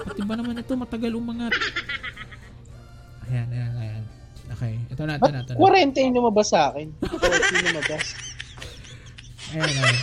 Pati 0.00 0.20
ba 0.24 0.34
naman 0.40 0.56
ito, 0.56 0.72
matagal 0.80 1.12
umangat. 1.12 1.52
Ayan, 3.28 3.48
ayan, 3.52 3.72
ayan. 3.76 4.02
Okay, 4.56 4.80
ito 4.88 5.02
na, 5.04 5.20
ito 5.20 5.28
na, 5.28 5.44
ito 5.44 5.52
na. 5.52 5.60
40 5.60 6.04
yung 6.08 6.16
lumabas 6.16 6.46
sa 6.48 6.72
akin. 6.72 6.88
40 7.04 7.52
yung 7.52 7.66
lumabas. 7.76 8.04
Ayan, 9.52 9.68
ayan. 9.76 9.96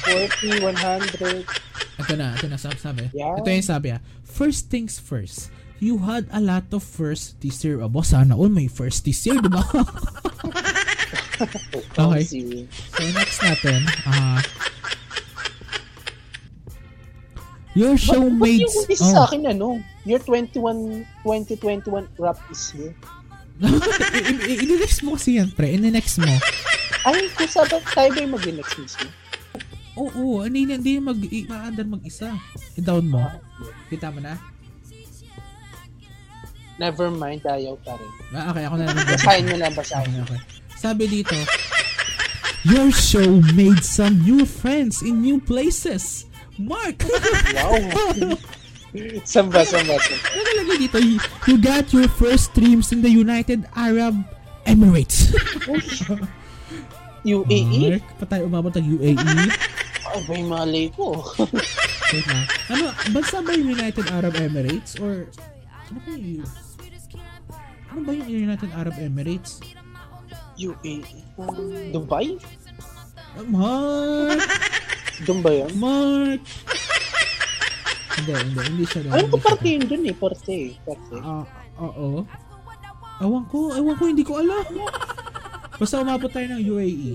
40, 1.18 1.98
100. 1.98 1.98
Ito 1.98 2.14
na, 2.14 2.28
ito 2.38 2.46
na, 2.46 2.58
sabi, 2.62 2.78
sabi. 2.78 3.04
Yeah. 3.10 3.42
Ito 3.42 3.50
yung 3.50 3.66
sabi 3.66 3.90
ah. 3.90 4.02
First 4.22 4.70
things 4.70 5.02
first. 5.02 5.50
You 5.82 5.98
had 6.06 6.30
a 6.30 6.38
lot 6.38 6.70
of 6.78 6.86
first 6.86 7.42
this 7.42 7.66
year. 7.66 7.82
Abo, 7.82 8.06
sana 8.06 8.38
all 8.38 8.54
may 8.54 8.70
first 8.70 9.02
this 9.02 9.26
year, 9.26 9.42
di 9.42 9.50
ba? 9.50 9.66
Okay. 11.96 12.24
So, 12.92 13.02
next 13.12 13.40
natin. 13.40 13.80
ah 14.06 14.40
your 17.74 17.98
Ba't 17.98 17.98
ba't 17.98 18.06
showmates. 18.06 18.62
yung 18.62 18.86
isa 18.88 19.06
sa 19.08 19.26
akin 19.26 19.50
ano? 19.50 19.82
Your 20.06 20.22
21, 20.22 20.62
2021 21.26 21.90
rap 22.18 22.38
is 22.48 22.70
here. 22.70 22.94
I- 24.14 24.30
i- 24.46 24.62
I-next 24.62 25.02
mo 25.02 25.18
kasi 25.18 25.42
yan, 25.42 25.50
pre. 25.50 25.74
I-next 25.74 26.22
mo. 26.22 26.30
Ay, 27.04 27.34
kung 27.34 27.50
sabi, 27.50 27.74
tayo 27.88 28.10
ba 28.10 28.20
yung 28.20 28.34
mag-next 28.34 28.78
mismo? 28.78 29.10
Oo, 29.94 30.42
hindi 30.42 30.66
na, 30.66 30.78
hindi 30.78 30.98
mag, 30.98 31.18
maandar 31.48 31.86
mag-isa. 31.88 32.30
I-down 32.76 33.10
mo. 33.10 33.26
Kita 33.90 34.10
mo 34.10 34.22
na? 34.22 34.38
Never 36.78 37.10
mind, 37.10 37.42
ayaw 37.44 37.78
pa 37.82 37.94
rin. 37.94 38.12
Ah, 38.34 38.50
okay, 38.50 38.66
ako 38.66 38.76
na 38.76 38.86
lang. 38.88 38.98
Basahin 39.08 39.46
mo 39.46 39.56
lang, 39.56 39.74
basahin 39.74 40.10
Okay, 40.10 40.18
mo. 40.18 40.26
okay. 40.26 40.40
Sabi 40.84 41.08
dito, 41.08 41.32
Your 42.68 42.92
show 42.92 43.40
made 43.56 43.80
some 43.88 44.20
new 44.28 44.44
friends 44.44 45.00
in 45.00 45.24
new 45.24 45.40
places. 45.40 46.28
Mark! 46.60 47.08
Wow. 47.56 47.80
samba, 49.24 49.64
samba, 49.64 49.96
samba. 49.96 50.28
Nakalagay 50.36 50.78
dito, 50.84 51.00
you, 51.00 51.56
got 51.64 51.88
your 51.96 52.12
first 52.20 52.52
streams 52.52 52.92
in 52.92 53.00
the 53.00 53.08
United 53.08 53.64
Arab 53.80 54.20
Emirates. 54.68 55.32
UAE? 57.24 58.04
Mark, 58.04 58.04
pa 58.20 58.26
tayo 58.28 58.52
umabot 58.52 58.76
ng 58.76 59.00
UAE. 59.00 59.16
Ay, 60.04 60.20
ba 60.28 60.36
malay 60.44 60.92
ko? 60.92 61.16
Wait. 62.12 62.28
Ano, 62.68 62.92
bansa 63.16 63.40
ba 63.40 63.56
yung 63.56 63.72
United 63.72 64.12
Arab 64.12 64.36
Emirates? 64.36 65.00
Or, 65.00 65.32
ano 65.88 66.00
ba 66.04 66.12
yung 66.12 66.44
ano 67.88 68.00
ba 68.04 68.12
yung 68.12 68.28
United 68.52 68.72
Arab 68.76 69.00
Emirates? 69.00 69.64
UAE? 70.58 71.02
Dubai? 71.92 72.38
Mark! 73.50 74.42
Doon 75.26 75.40
ba 75.42 75.52
yun? 75.54 75.72
Mark! 75.78 76.42
hindi, 78.14 78.32
hindi. 78.32 78.60
Hindi 78.62 78.84
siya 78.86 79.00
doon. 79.04 79.14
Ayun 79.18 79.28
ko 79.30 79.38
parte 79.42 79.68
doon. 79.68 79.74
yun 79.74 79.84
dun 79.90 80.04
eh, 80.06 80.16
parte 80.16 80.54
eh. 80.54 80.72
Parte. 80.86 81.16
Ah, 81.20 81.46
oo. 81.82 82.24
Ewan 83.24 83.44
ko, 83.50 83.58
ewan 83.74 83.96
ko, 83.98 84.04
hindi 84.10 84.24
ko 84.26 84.34
alam. 84.42 84.66
Basta 85.78 86.02
umabot 86.02 86.30
tayo 86.30 86.48
ng 86.54 86.62
UAE. 86.62 87.14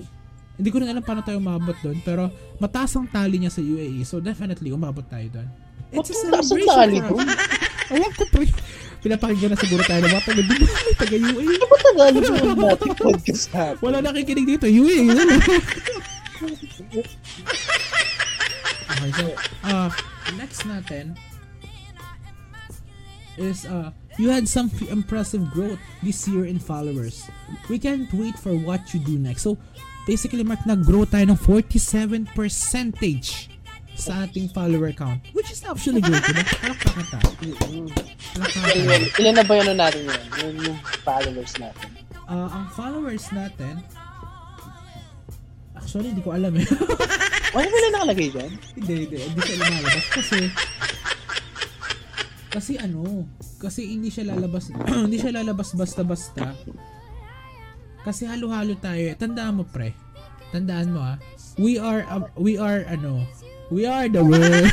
Hindi 0.58 0.68
ko 0.74 0.76
rin 0.82 0.90
alam 0.90 1.04
paano 1.06 1.22
tayo 1.22 1.38
umabot 1.38 1.74
doon, 1.78 2.02
pero 2.02 2.26
mataas 2.58 2.90
ang 2.98 3.06
tali 3.06 3.38
niya 3.38 3.54
sa 3.54 3.62
UAE, 3.62 4.02
so 4.02 4.18
definitely 4.18 4.74
umabot 4.74 5.06
tayo 5.06 5.30
doon. 5.30 5.48
It's 5.94 6.10
a 6.10 6.14
taas 6.26 6.50
ang 6.50 6.58
celebration 6.58 6.74
tali 6.74 6.98
for 6.98 7.14
doon? 7.14 7.28
us. 7.30 7.38
Ewan 7.88 8.12
ko, 8.12 8.22
pre. 8.28 8.46
Pinapakinggan 8.98 9.54
na 9.54 9.58
siguro 9.58 9.82
tayo 9.86 10.02
ng 10.02 10.10
mga 10.10 10.24
taga 10.26 10.42
Dubai, 10.42 10.92
taga 10.98 11.16
UAE. 11.16 11.54
Ano 11.54 11.66
ba 11.70 11.76
Tagalog 11.78 12.18
yung 12.18 12.58
natin 12.58 12.90
podcast 12.98 13.46
natin? 13.54 13.78
Wala 13.78 13.96
nakikinig 14.02 14.46
dito, 14.46 14.66
UAE. 14.66 15.06
Ano? 15.06 15.22
okay, 18.90 19.10
so, 19.14 19.24
uh, 19.70 19.90
next 20.34 20.66
natin 20.66 21.14
is 23.38 23.66
uh, 23.70 23.94
you 24.18 24.28
had 24.28 24.50
some 24.50 24.66
impressive 24.90 25.46
growth 25.54 25.78
this 26.02 26.26
year 26.26 26.44
in 26.44 26.58
followers. 26.58 27.30
We 27.70 27.78
can't 27.78 28.10
wait 28.10 28.34
for 28.34 28.58
what 28.58 28.92
you 28.92 28.98
do 28.98 29.14
next. 29.14 29.46
So, 29.46 29.56
basically, 30.10 30.42
Mark, 30.42 30.66
nag-grow 30.66 31.06
tayo 31.06 31.30
ng 31.30 31.38
47 31.38 32.34
percentage 32.34 33.46
sa 33.98 34.24
ating 34.24 34.46
follower 34.54 34.94
count. 34.94 35.18
Which 35.34 35.50
is 35.50 35.60
actually 35.66 35.98
great, 35.98 36.22
diba? 36.22 36.46
Palakpakan 36.62 37.06
tayo. 37.10 37.30
Palakpakan. 38.38 39.02
Ilan, 39.18 39.34
na 39.34 39.42
ba 39.42 39.52
yun 39.58 39.66
ano 39.66 39.74
natin 39.74 40.00
yun? 40.06 40.22
Yung, 40.38 40.54
yung 40.70 40.78
followers 41.02 41.52
natin. 41.58 41.88
Ah, 42.30 42.48
ang 42.54 42.66
followers 42.78 43.26
natin, 43.34 43.74
actually, 45.74 46.14
hindi 46.14 46.22
ko 46.22 46.30
alam 46.38 46.54
eh. 46.54 46.66
Ano 47.48 47.64
ba 47.64 47.78
na 47.80 47.88
nakalagay 47.96 48.28
dyan? 48.28 48.52
hindi, 48.76 48.94
hindi. 49.08 49.18
Hindi 49.24 49.40
siya 49.40 49.56
lumalabas 49.56 50.06
kasi, 50.12 50.38
kasi 52.52 52.72
ano, 52.76 53.00
kasi 53.56 53.80
hindi 53.88 54.08
siya 54.12 54.24
lalabas, 54.30 54.64
hindi 55.08 55.16
siya 55.16 55.32
lalabas 55.42 55.72
basta-basta. 55.74 56.54
Kasi 58.04 58.28
halo-halo 58.28 58.76
tayo 58.78 59.00
eh. 59.00 59.16
Tandaan 59.16 59.58
mo, 59.58 59.64
pre. 59.64 59.96
Tandaan 60.52 60.92
mo 60.92 61.00
ah. 61.02 61.16
We 61.58 61.80
are, 61.80 62.06
uh, 62.06 62.28
we 62.38 62.60
are, 62.60 62.86
ano, 62.86 63.26
we 63.70 63.86
are 63.86 64.08
the 64.08 64.24
world. 64.24 64.72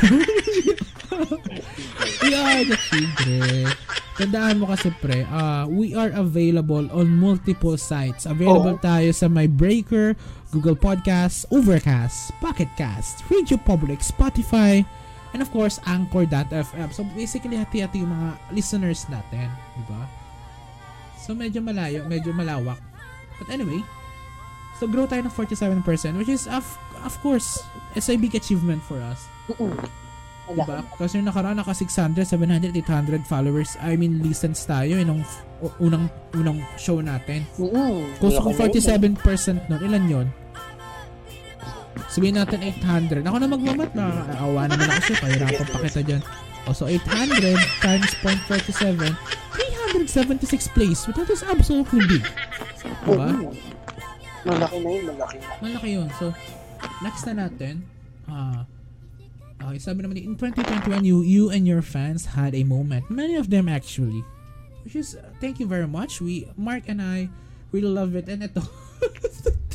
we 2.22 2.30
are 2.34 2.62
the 2.64 2.76
children. 2.88 3.72
Tandaan 4.16 4.64
mo 4.64 4.72
kasi 4.72 4.88
pre, 5.04 5.28
uh, 5.28 5.68
we 5.68 5.92
are 5.92 6.08
available 6.16 6.88
on 6.88 7.12
multiple 7.20 7.76
sites. 7.76 8.24
Available 8.24 8.80
Oo. 8.80 8.84
tayo 8.84 9.12
sa 9.12 9.28
My 9.28 9.44
Breaker, 9.44 10.16
Google 10.48 10.76
Podcasts, 10.76 11.44
Overcast, 11.52 12.32
Pocket 12.40 12.72
Cast, 12.80 13.20
Radio 13.28 13.60
Public, 13.60 14.00
Spotify, 14.00 14.80
and 15.36 15.44
of 15.44 15.52
course, 15.52 15.76
Anchor.fm. 15.84 16.88
So 16.96 17.04
basically, 17.12 17.60
hati-hati 17.60 18.00
yung 18.00 18.08
mga 18.08 18.56
listeners 18.56 19.04
natin, 19.12 19.52
di 19.76 19.84
ba? 19.84 20.08
So 21.20 21.36
medyo 21.36 21.60
malayo, 21.60 22.08
medyo 22.08 22.32
malawak. 22.32 22.80
But 23.36 23.52
anyway, 23.52 23.84
so 24.80 24.88
grow 24.88 25.04
tayo 25.04 25.28
ng 25.28 25.34
47%, 25.34 26.16
which 26.16 26.32
is, 26.32 26.48
of, 26.48 26.64
of 27.06 27.14
course, 27.22 27.62
it's 27.94 28.10
a 28.10 28.18
big 28.18 28.34
achievement 28.34 28.82
for 28.82 28.98
us. 28.98 29.30
Wala. 29.54 29.72
Diba? 30.46 30.78
Kasi 30.94 31.18
yung 31.18 31.26
nakaraan 31.26 31.58
naka 31.58 31.74
600, 31.74 32.22
700, 32.22 32.74
800 32.74 33.26
followers, 33.26 33.74
I 33.82 33.98
mean 33.98 34.22
listens 34.22 34.62
tayo 34.62 34.94
yung 34.94 35.26
unang 35.82 36.06
unang 36.38 36.62
show 36.78 37.02
natin. 37.02 37.42
Mm-mm. 37.58 38.14
Kung, 38.22 38.30
kung 38.30 38.54
ka 38.54 38.54
na 38.54 38.70
yun. 38.70 39.18
47% 39.18 39.66
nun, 39.66 39.80
ilan 39.82 40.04
yon? 40.06 40.26
Sabihin 42.06 42.38
natin 42.38 42.62
800. 42.62 43.26
Ako 43.26 43.36
na 43.42 43.48
magmamat, 43.50 43.90
nakakaawa 43.96 44.60
naman 44.70 44.86
ako 44.86 45.00
sa'yo, 45.02 45.18
kahirapan 45.18 45.66
pa 45.66 45.78
kita 45.82 46.02
dyan. 46.06 46.22
O, 46.66 46.74
so 46.74 46.84
800 46.86 47.58
times 47.82 48.10
0.47, 48.22 49.14
376 49.54 50.76
plays, 50.76 51.00
which 51.10 51.30
is 51.30 51.42
absolutely 51.46 52.02
big. 52.06 52.22
Diba? 53.02 53.34
Malaki 54.46 54.78
na 54.78 54.90
yun, 54.94 55.04
malaki 55.10 55.36
na. 55.42 55.46
Malaki 55.58 55.88
yun. 55.98 56.08
So, 56.22 56.30
next 57.02 57.26
na 57.26 57.46
natin, 57.46 57.82
ah, 58.28 58.64
okay, 59.62 59.78
sabi 59.78 60.02
naman, 60.02 60.18
in 60.18 60.36
2021, 60.38 61.04
you, 61.04 61.22
you 61.22 61.50
and 61.50 61.66
your 61.66 61.82
fans 61.82 62.36
had 62.36 62.54
a 62.54 62.64
moment. 62.64 63.08
Many 63.10 63.36
of 63.36 63.50
them 63.50 63.68
actually. 63.68 64.24
Which 64.86 64.94
is, 64.94 65.18
uh, 65.18 65.26
thank 65.42 65.58
you 65.58 65.66
very 65.66 65.88
much. 65.88 66.22
We, 66.22 66.46
Mark 66.54 66.86
and 66.86 67.02
I, 67.02 67.28
really 67.72 67.90
love 67.90 68.14
it. 68.14 68.30
And 68.30 68.46
ito, 68.46 68.62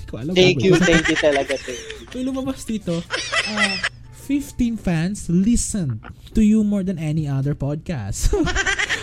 Hindi 0.01 0.03
ko 0.07 0.13
alam 0.17 0.33
Thank 0.35 0.63
you, 0.63 0.73
thank 0.89 1.05
you 1.07 1.17
talaga. 1.19 1.53
Thank 1.59 1.79
you. 1.79 2.07
May 2.15 2.23
lumabas 2.27 2.63
dito. 2.67 2.99
Uh, 3.47 3.75
15 4.27 4.77
fans 4.79 5.27
listen 5.27 5.99
to 6.31 6.41
you 6.41 6.63
more 6.63 6.83
than 6.83 6.99
any 6.99 7.27
other 7.27 7.55
podcast. 7.55 8.31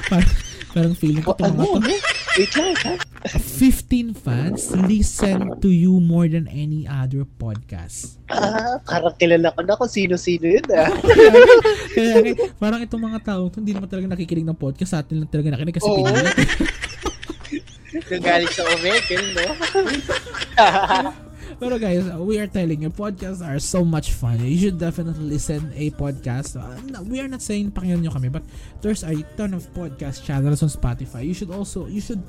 parang, 0.09 0.35
parang 0.73 0.95
feeling 0.97 1.25
ko 1.25 1.37
itong 1.37 1.57
mga 1.57 1.77
to. 1.85 1.97
Wait 2.39 2.53
lang, 2.57 2.77
ha? 2.85 2.95
15 3.27 4.15
fans 4.15 4.71
listen 4.87 5.59
to 5.59 5.67
you 5.67 5.99
more 5.99 6.31
than 6.31 6.47
any 6.47 6.87
other 6.87 7.27
podcast. 7.27 8.23
Ah, 8.31 8.79
parang 8.87 9.11
kilala 9.19 9.51
ko 9.51 9.61
na 9.67 9.75
kung 9.75 9.91
sino-sino 9.91 10.47
yun 10.47 10.63
ah. 10.71 10.87
Kaya 11.99 12.23
kaya, 12.23 12.35
parang 12.63 12.79
itong 12.79 13.03
mga 13.03 13.21
tao 13.27 13.51
hindi 13.51 13.75
naman 13.75 13.91
talaga 13.91 14.15
nakikinig 14.15 14.47
ng 14.47 14.55
podcast. 14.55 14.95
Sa 14.95 15.03
atin 15.03 15.27
lang 15.27 15.31
talaga 15.31 15.51
nakikinig 15.51 15.77
kasi 15.83 15.91
Oo. 15.91 16.07
pinilit. 16.07 16.37
Nagaling 18.15 18.53
sa 18.55 18.63
Omegle, 18.71 19.27
no? 19.35 19.47
Pero 21.59 21.75
guys, 21.75 22.07
we 22.23 22.39
are 22.39 22.47
telling 22.47 22.87
you, 22.87 22.93
podcasts 22.93 23.43
are 23.43 23.59
so 23.59 23.83
much 23.83 24.15
fun. 24.15 24.39
You 24.39 24.71
should 24.71 24.79
definitely 24.79 25.27
listen 25.27 25.75
a 25.75 25.91
podcast. 25.91 26.55
Uh, 26.55 26.79
we 27.03 27.19
are 27.19 27.27
not 27.27 27.43
saying 27.43 27.75
pakinggan 27.75 28.07
nyo 28.07 28.15
kami, 28.15 28.31
but 28.31 28.47
there's 28.79 29.03
a 29.03 29.19
ton 29.35 29.59
of 29.59 29.67
podcast 29.75 30.23
channels 30.23 30.63
on 30.63 30.71
Spotify. 30.71 31.27
You 31.27 31.35
should 31.35 31.51
also, 31.51 31.91
you 31.91 31.99
should 31.99 32.23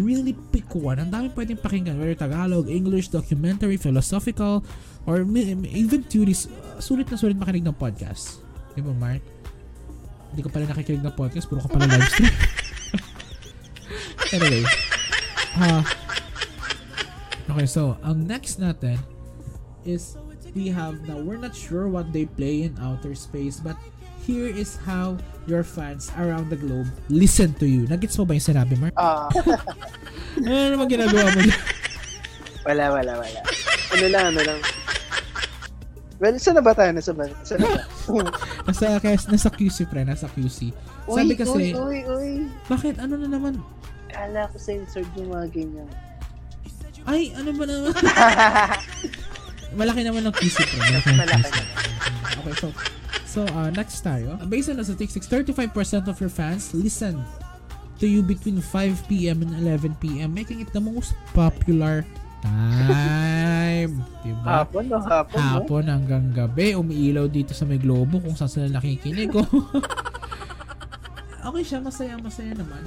really 0.00 0.32
pick 0.54 0.68
one. 0.72 1.00
Ang 1.00 1.10
dami 1.12 1.28
pwedeng 1.36 1.60
pakinggan, 1.60 1.96
whether 2.00 2.16
Tagalog, 2.16 2.68
English, 2.68 3.12
documentary, 3.12 3.76
philosophical, 3.76 4.64
or 5.04 5.24
even 5.68 6.00
theories. 6.06 6.48
Uh, 6.48 6.80
sulit 6.80 7.10
na 7.12 7.16
sulit 7.20 7.36
makinig 7.36 7.66
ng 7.66 7.76
podcast. 7.76 8.40
Di 8.72 8.80
ba, 8.80 8.94
Mark? 8.96 9.20
Hindi 10.32 10.40
ko 10.40 10.48
pala 10.48 10.64
nakikinig 10.64 11.04
ng 11.04 11.16
podcast, 11.16 11.44
puro 11.50 11.60
ka 11.60 11.68
pala 11.68 11.84
live 11.90 12.08
stream. 12.08 12.32
anyway, 14.36 14.64
ah, 15.60 15.84
Okay, 17.52 17.68
so 17.68 18.00
ang 18.00 18.24
next 18.24 18.56
natin 18.56 18.96
is 19.84 20.16
we 20.56 20.72
have 20.72 21.04
now 21.04 21.20
we're 21.20 21.36
not 21.40 21.52
sure 21.52 21.84
what 21.84 22.08
they 22.08 22.24
play 22.24 22.64
in 22.64 22.72
outer 22.80 23.12
space 23.12 23.60
but 23.60 23.76
here 24.22 24.46
is 24.46 24.78
how 24.86 25.18
your 25.50 25.66
fans 25.66 26.14
around 26.14 26.46
the 26.48 26.58
globe 26.58 26.86
listen 27.10 27.50
to 27.58 27.66
you. 27.66 27.90
Nagets 27.90 28.14
mo 28.18 28.24
ba 28.24 28.38
yung 28.38 28.46
sinabi, 28.46 28.74
Mark? 28.78 28.94
Ah, 28.94 29.26
Ano 30.42 30.78
naman 30.78 30.86
ginagawa 30.88 31.28
mo 31.34 31.40
wala, 32.62 32.84
wala, 32.94 33.12
wala. 33.18 33.40
Ano 33.90 34.06
lang, 34.06 34.24
ano 34.30 34.40
lang. 34.46 34.60
Well, 36.22 36.38
saan 36.38 36.54
na 36.54 36.62
ba 36.62 36.70
tayo? 36.70 36.94
Nasa 36.94 37.10
ba? 37.10 37.26
Saan 37.42 37.58
na 37.58 37.66
ba? 37.74 37.82
Nasa, 39.34 39.50
QC, 39.50 39.90
pre. 39.90 40.06
Nasa 40.06 40.30
QC. 40.30 40.70
Sabi 41.10 41.34
Uy, 41.34 41.38
kasi, 41.38 41.74
Uy, 41.74 41.74
uy, 41.74 42.00
uy. 42.06 42.32
bakit? 42.70 43.02
Ano 43.02 43.18
na 43.18 43.26
naman? 43.26 43.58
Kala 44.06 44.46
ko 44.54 44.56
censored 44.62 45.10
yung 45.18 45.34
mga 45.34 45.50
ganyan. 45.50 45.90
Ay, 47.02 47.34
ano 47.34 47.50
ba 47.50 47.66
naman? 47.66 47.90
Malaki 49.82 50.00
naman 50.06 50.22
ng 50.30 50.36
QC, 50.38 50.56
pre. 50.62 50.78
Malaki 50.78 51.10
Malaki. 51.18 51.50
Okay, 52.38 52.54
so, 52.62 52.70
so 53.32 53.48
uh, 53.56 53.72
next 53.72 54.04
tayo. 54.04 54.36
Based 54.44 54.68
on 54.68 54.76
the 54.76 54.84
statistics, 54.84 55.24
35% 55.24 55.72
of 56.04 56.20
your 56.20 56.28
fans 56.28 56.76
listen 56.76 57.16
to 57.96 58.04
you 58.04 58.20
between 58.20 58.60
5 58.60 59.08
p.m. 59.08 59.40
and 59.40 59.56
11 59.56 59.96
p.m. 60.04 60.36
making 60.36 60.60
it 60.60 60.68
the 60.76 60.84
most 60.84 61.16
popular 61.32 62.04
time. 62.44 64.04
Diba? 64.26 64.44
Hapon, 64.44 64.84
no? 64.92 65.00
Hapon, 65.00 65.40
no? 65.40 65.48
Hapon 65.56 65.84
hanggang 65.88 66.24
gabi, 66.36 66.76
umiilaw 66.76 67.24
dito 67.32 67.56
sa 67.56 67.64
may 67.64 67.80
globo 67.80 68.20
kung 68.20 68.36
saan 68.36 68.52
sila 68.52 68.68
nakikinig. 68.68 69.32
Oh. 69.32 69.46
okay 71.48 71.64
siya, 71.64 71.80
masaya, 71.80 72.20
masaya 72.20 72.52
naman. 72.52 72.84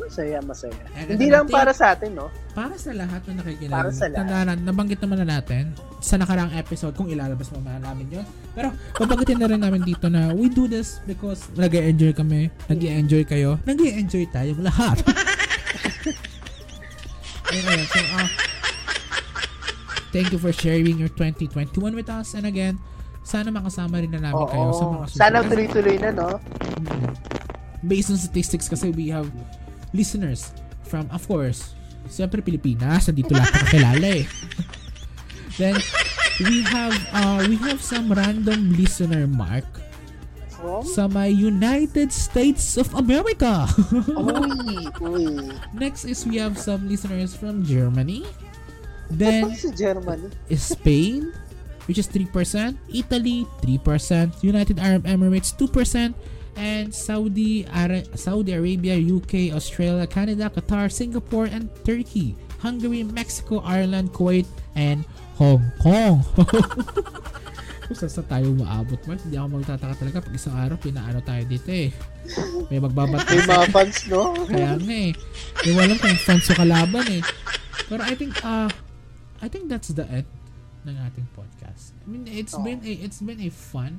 Masaya, 0.00 0.40
masaya. 0.40 0.80
And 0.96 1.14
Hindi 1.14 1.28
lang 1.28 1.44
natin- 1.46 1.56
para 1.60 1.72
sa 1.76 1.92
atin, 1.92 2.10
no? 2.16 2.32
Para 2.56 2.74
sa 2.80 2.90
lahat 2.96 3.20
na 3.28 3.44
nakikinig. 3.44 3.70
Para 3.70 3.92
sa 3.92 4.08
lahat. 4.08 4.26
Tandaan, 4.26 4.58
nabanggit 4.64 4.98
naman 5.04 5.22
na 5.22 5.38
natin 5.38 5.76
sa 6.00 6.16
nakarang 6.16 6.48
episode 6.56 6.96
kung 6.96 7.12
ilalabas 7.12 7.52
mo 7.52 7.60
man 7.60 7.84
namin 7.84 8.08
yun. 8.08 8.26
Pero 8.60 8.76
babanggitin 9.00 9.40
na 9.40 9.48
rin 9.48 9.60
namin 9.64 9.80
dito 9.80 10.12
na 10.12 10.36
we 10.36 10.52
do 10.52 10.68
this 10.68 11.00
because 11.08 11.48
nag 11.56 11.72
enjoy 11.72 12.12
kami, 12.12 12.52
nag 12.68 12.76
enjoy 12.84 13.24
kayo, 13.24 13.56
nag 13.64 13.80
enjoy 13.80 14.28
tayong 14.28 14.60
lahat. 14.60 15.00
Ayun. 17.50 17.80
So, 17.88 17.98
ah, 18.14 18.28
thank 20.12 20.28
you 20.30 20.38
for 20.38 20.52
sharing 20.52 21.00
your 21.00 21.08
2021 21.16 21.96
with 21.96 22.12
us. 22.12 22.36
And 22.36 22.44
again, 22.44 22.78
sana 23.24 23.48
makasama 23.50 24.04
rin 24.04 24.12
na 24.12 24.28
namin 24.28 24.44
kayo 24.46 24.70
sa 24.76 24.84
mga 24.86 25.02
Oo. 25.02 25.08
susunod. 25.08 25.18
Sana 25.18 25.38
tuloy-tuloy 25.42 25.96
na, 25.98 26.10
no? 26.14 26.28
Mm. 26.84 27.10
Based 27.80 28.12
on 28.12 28.20
statistics 28.20 28.68
kasi 28.68 28.92
we 28.92 29.08
have 29.08 29.26
listeners 29.96 30.52
from, 30.84 31.08
of 31.10 31.24
course, 31.24 31.72
siyempre 32.06 32.44
Pilipinas, 32.44 33.08
nandito 33.08 33.32
lahat 33.32 33.50
ang 33.50 33.64
kakilala 33.66 34.08
eh. 34.20 34.24
Then, 35.58 35.74
we 36.40 36.62
have, 36.62 36.94
uh, 37.12 37.44
we 37.48 37.56
have 37.68 37.82
some 37.82 38.12
random 38.12 38.72
listener, 38.76 39.26
Mark, 39.26 39.66
From? 40.56 40.84
sa 40.84 41.08
may 41.08 41.30
United 41.30 42.12
States 42.12 42.76
of 42.76 42.92
America. 42.94 43.68
Uy, 44.16 44.88
uy. 45.00 45.26
Next 45.76 46.04
is 46.04 46.24
we 46.26 46.36
have 46.40 46.56
some 46.58 46.88
listeners 46.88 47.36
from 47.36 47.64
Germany. 47.64 48.24
Then, 49.10 49.50
Germany. 49.74 50.30
Spain, 50.54 51.34
which 51.90 51.98
is 51.98 52.06
3%, 52.06 52.78
Italy, 52.94 53.42
3%, 53.60 54.30
United 54.42 54.78
Arab 54.78 55.02
Emirates, 55.04 55.50
2%, 55.50 56.14
and 56.54 56.94
Saudi, 56.94 57.66
Ara- 57.74 58.06
Saudi 58.14 58.52
Arabia, 58.54 58.94
UK, 58.94 59.50
Australia, 59.50 60.06
Canada, 60.06 60.46
Qatar, 60.46 60.92
Singapore, 60.92 61.46
and 61.50 61.66
Turkey, 61.82 62.36
Hungary, 62.62 63.02
Mexico, 63.02 63.58
Ireland, 63.66 64.12
Kuwait, 64.12 64.46
and 64.76 65.02
Hong 65.36 65.62
Kong. 65.78 66.20
Kung 67.90 67.96
saan 67.98 68.12
saan 68.12 68.28
tayo 68.30 68.54
maabot, 68.54 69.00
Mark, 69.02 69.18
hindi 69.26 69.34
ako 69.34 69.48
magtataka 69.58 69.94
talaga 69.98 70.22
pag 70.22 70.34
isang 70.34 70.54
araw, 70.54 70.76
pinaano 70.78 71.18
tayo 71.26 71.42
dito 71.42 71.70
eh. 71.74 71.90
May 72.70 72.78
magbabat 72.78 73.26
May 73.26 73.42
mga 73.42 73.66
fans, 73.74 73.98
no? 74.06 74.30
kaya 74.46 74.78
nga 74.78 74.94
eh. 74.94 75.10
Hindi 75.58 75.70
mo 75.74 75.78
alam 75.82 75.98
kung 75.98 76.14
fans 76.22 76.46
o 76.46 76.54
kalaban 76.54 77.02
eh. 77.10 77.22
Pero 77.90 78.06
I 78.06 78.14
think, 78.14 78.38
uh, 78.46 78.70
I 79.42 79.50
think 79.50 79.66
that's 79.66 79.90
the 79.90 80.06
end 80.06 80.28
ng 80.86 80.94
ating 81.02 81.26
podcast. 81.34 81.90
I 81.98 82.06
mean, 82.06 82.30
it's 82.30 82.54
Oh. 82.54 82.62
been 82.62 82.78
a, 82.86 82.92
it's 83.02 83.18
been 83.18 83.42
a 83.42 83.50
fun 83.50 83.98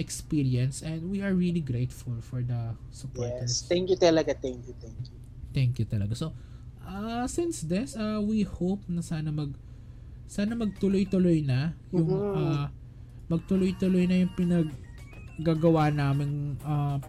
experience 0.00 0.80
and 0.80 1.12
we 1.12 1.20
are 1.20 1.36
really 1.36 1.60
grateful 1.60 2.16
for 2.24 2.40
the 2.40 2.72
supporters. 2.88 3.60
Yes. 3.60 3.68
Thank 3.68 3.92
you 3.92 4.00
talaga. 4.00 4.32
Thank 4.32 4.64
you, 4.64 4.74
thank 4.80 4.96
you. 5.04 5.12
Thank 5.52 5.72
you 5.76 5.84
talaga. 5.84 6.16
So, 6.16 6.32
uh, 6.80 7.28
since 7.28 7.60
this, 7.60 7.92
uh, 7.92 8.24
we 8.24 8.40
hope 8.42 8.80
na 8.88 9.04
sana 9.04 9.28
mag 9.28 9.52
sana 10.30 10.54
magtuloy-tuloy 10.54 11.42
na 11.42 11.74
yung 11.90 12.06
uh, 12.06 12.70
magtuloy-tuloy 13.26 14.06
na 14.06 14.22
yung 14.22 14.32
pinaggagawa 14.38 15.90
naming 15.90 16.54
uh, 16.62 17.02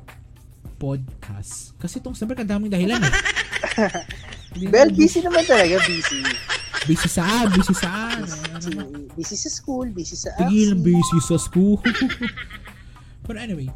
podcast. 0.81 1.77
Kasi 1.77 2.01
itong 2.01 2.17
sabi 2.17 2.33
kadaming 2.33 2.73
dahilan 2.73 2.97
eh. 2.97 3.13
Well, 4.73 4.91
busy 4.91 5.23
naman 5.23 5.47
talaga. 5.47 5.79
Busy. 5.85 6.19
busy 6.83 7.07
saan, 7.07 7.47
busy 7.55 7.71
saan. 7.71 8.25
Eh, 8.25 8.51
ano 8.51 8.57
Busy, 8.59 8.69
naman. 8.75 9.07
busy 9.15 9.35
sa 9.37 9.47
school, 9.47 9.87
busy 9.95 10.17
sa 10.17 10.33
Tigil 10.35 10.75
ang 10.75 10.81
aksi. 10.81 10.87
busy 10.91 11.19
sa 11.23 11.37
school. 11.39 11.79
But 13.29 13.37
anyway, 13.39 13.71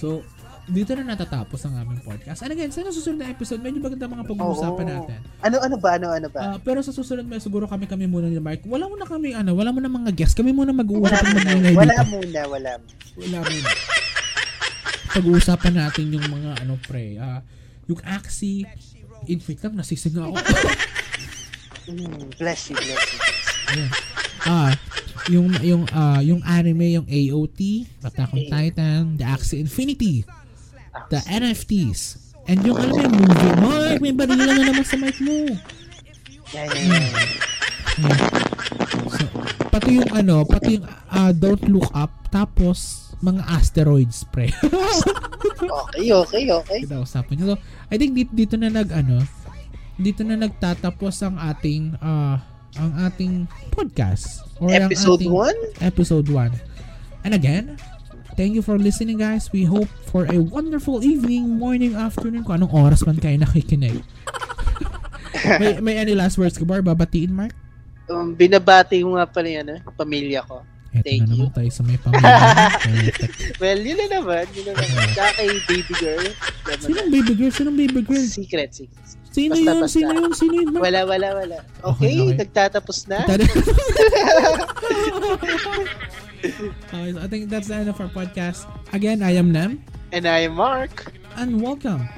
so, 0.00 0.24
dito 0.66 0.98
na 0.98 1.14
natatapos 1.14 1.62
ang 1.62 1.78
aming 1.78 2.02
podcast. 2.02 2.42
And 2.42 2.50
again, 2.50 2.74
sa 2.74 2.82
susunod 2.90 3.22
na 3.22 3.30
episode, 3.30 3.62
medyo 3.62 3.78
maganda 3.78 4.10
mga 4.10 4.26
pag-uusapan 4.26 4.82
Oo. 4.82 4.92
natin. 4.98 5.18
Ano, 5.38 5.56
ano 5.62 5.76
ba? 5.78 5.90
Ano, 5.94 6.06
ano 6.10 6.26
ba? 6.26 6.40
Ah, 6.42 6.58
pero 6.58 6.82
sa 6.82 6.90
susunod 6.90 7.22
may 7.22 7.38
siguro 7.38 7.70
kami 7.70 7.86
kami 7.86 8.10
muna 8.10 8.26
ni 8.26 8.42
Mark. 8.42 8.66
Wala 8.66 8.90
muna 8.90 9.06
kami 9.06 9.30
ano, 9.30 9.54
wala 9.54 9.70
muna 9.70 9.86
mga 9.86 10.10
guest. 10.10 10.34
Kami 10.34 10.50
muna 10.50 10.74
mag-uusap 10.74 11.22
wala 11.22 11.38
ng 11.38 11.38
mga 11.38 11.70
Wala 11.78 11.94
dito. 11.94 12.10
muna, 12.10 12.40
wala 12.50 12.70
muna. 12.76 12.94
Wala 13.14 13.38
muna. 13.40 13.68
Pag-uusapan 15.14 15.74
natin 15.74 16.04
yung 16.10 16.26
mga 16.26 16.50
ano 16.66 16.74
pre, 16.82 17.16
ah, 17.16 17.40
yung 17.86 18.02
Axie, 18.02 18.66
in 19.24 19.38
wait 19.46 19.62
lang, 19.62 19.78
nasisig 19.78 20.12
nga 20.12 20.26
ako. 20.26 20.34
Mm, 21.86 22.34
bless 22.34 22.68
you, 22.68 22.76
bless 22.76 23.06
you. 23.06 23.20
Ayan. 23.70 23.90
Ah, 24.42 24.74
yung 25.30 25.46
yung 25.62 25.82
ah, 25.90 26.18
yung 26.18 26.42
anime, 26.42 26.98
yung 26.98 27.06
AOT, 27.06 27.86
Attack 28.02 28.34
on 28.34 28.42
Titan, 28.50 29.02
The 29.14 29.24
Axie 29.24 29.62
Infinity, 29.62 30.26
the 31.08 31.20
NFTs, 31.22 32.00
and 32.46 32.60
yung 32.62 32.76
alam 32.76 32.92
mo 32.92 33.00
yung 33.00 33.14
movie. 33.16 33.54
Mark, 33.58 33.98
may 33.98 34.12
barila 34.12 34.44
na 34.44 34.64
naman 34.64 34.84
sa 34.84 34.96
mic 34.96 35.16
mo. 35.20 35.50
So, 39.06 39.24
pati 39.68 39.88
yung 39.96 40.10
ano, 40.10 40.42
pati 40.42 40.78
yung 40.78 40.86
ah, 41.08 41.32
Don't 41.32 41.64
Look 41.66 41.88
Up, 41.92 42.28
tapos 42.28 43.10
mga 43.18 43.42
asteroids, 43.48 44.24
pre. 44.26 44.50
Okay, 45.56 46.12
okay, 46.12 46.42
okay. 46.52 46.78
Kinausapan 46.84 47.32
nyo. 47.40 47.56
So, 47.56 47.58
I 47.88 47.96
think 47.96 48.12
dito, 48.12 48.28
dito 48.36 48.54
na 48.60 48.68
nag 48.68 48.92
ano, 48.92 49.24
dito 49.96 50.20
na 50.20 50.36
nagtatapos 50.36 51.24
ang 51.24 51.40
ating 51.40 51.96
ah, 51.96 52.44
ang 52.76 52.92
ating 53.08 53.48
podcast. 53.72 54.44
Or 54.60 54.68
Episode 54.68 55.24
ating- 55.24 55.32
1? 55.80 55.80
episode 55.80 56.28
1. 56.28 56.52
And 57.24 57.32
again, 57.32 57.80
thank 58.36 58.54
you 58.54 58.62
for 58.62 58.78
listening 58.78 59.18
guys. 59.18 59.50
We 59.50 59.64
hope 59.64 59.88
for 60.06 60.28
a 60.28 60.38
wonderful 60.38 61.02
evening, 61.02 61.56
morning, 61.56 61.96
afternoon, 61.96 62.44
kung 62.44 62.62
anong 62.62 62.72
oras 62.72 63.02
man 63.02 63.16
kayo 63.16 63.36
nakikinig. 63.36 64.04
may, 65.60 65.80
may 65.80 65.96
any 65.96 66.14
last 66.14 66.36
words 66.36 66.56
ka 66.56 66.64
ba? 66.64 66.80
Babatiin, 66.80 67.32
Mark? 67.32 67.52
Um, 68.06 68.32
binabati 68.32 69.02
ko 69.02 69.18
nga 69.18 69.26
pala 69.26 69.48
yan, 69.50 69.66
eh, 69.74 69.80
pamilya 69.96 70.46
ko. 70.46 70.62
Eto 70.94 71.02
Thank 71.02 71.26
na 71.26 71.34
you. 71.34 71.44
naman 71.44 71.52
tayo 71.52 71.70
sa 71.74 71.82
may 71.82 71.98
pamilya. 71.98 72.32
Well, 73.60 73.80
yun 73.82 73.98
na 74.00 74.06
naman. 74.16 74.46
Yun 74.54 74.64
na 74.70 74.78
naman. 74.78 75.04
Tsaka 75.12 75.30
kay 75.36 75.50
baby 75.66 75.94
girl. 75.98 76.24
Naman 76.24 76.86
Sinong 76.86 77.10
baby 77.12 77.32
girl? 77.34 77.52
Sinong 77.52 77.76
baby 77.76 78.00
girl? 78.00 78.24
Secret, 78.24 78.70
secret. 78.72 79.04
Sino 79.28 79.52
Basta, 79.52 79.68
yun? 79.68 79.76
basta. 79.82 79.92
Sino 79.92 80.10
yun? 80.14 80.32
Sino 80.32 80.54
yun? 80.56 80.68
Mark? 80.72 80.82
Wala, 80.88 81.00
wala, 81.04 81.28
wala. 81.36 81.58
Okay, 81.84 82.16
Okay, 82.16 82.24
okay. 82.24 82.36
nagtatapos 82.40 82.98
na. 83.10 83.18
Okay, 86.44 87.12
so 87.12 87.20
I 87.20 87.26
think 87.26 87.48
that's 87.48 87.68
the 87.68 87.74
end 87.76 87.88
of 87.88 88.00
our 88.00 88.08
podcast. 88.08 88.66
Again, 88.92 89.22
I 89.22 89.32
am 89.36 89.52
Nem, 89.52 89.82
And 90.12 90.26
I 90.26 90.44
am 90.44 90.54
Mark. 90.54 91.12
and 91.36 91.60
welcome 91.60 92.08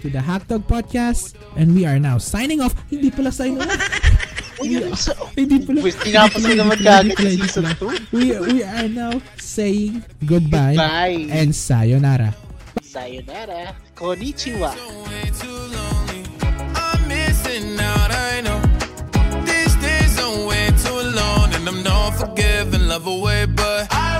to 0.00 0.10
the 0.10 0.20
Hack 0.20 0.46
Dog 0.48 0.66
Podcast. 0.68 1.34
And 1.56 1.74
we 1.74 1.86
are 1.86 1.98
now 1.98 2.18
signing 2.18 2.60
off. 2.60 2.74
Hindi 2.90 3.10
pala 3.10 3.32
sign 3.32 3.58
off. 3.60 3.70
Yun, 4.62 4.94
so, 4.96 5.12
Hindi 5.34 5.66
pala. 5.66 5.82
Na 5.82 6.28
pala, 6.30 6.48
naman 6.54 6.76
kagad 6.78 7.04
hindi 7.18 7.42
season 7.50 7.66
pala. 7.74 7.98
2. 8.10 8.14
We, 8.14 8.24
we 8.38 8.56
are 8.62 8.88
now 8.88 9.18
saying 9.38 10.02
goodbye, 10.24 10.78
Bye. 10.78 11.26
and 11.34 11.50
sayonara. 11.54 12.30
Sayonara. 12.82 13.74
Konnichiwa. 13.98 14.70
I'm 21.66 21.82
not 21.82 22.10
forgiving, 22.10 22.88
love 22.88 23.06
away, 23.06 23.46
but 23.46 23.86
I 23.90 24.13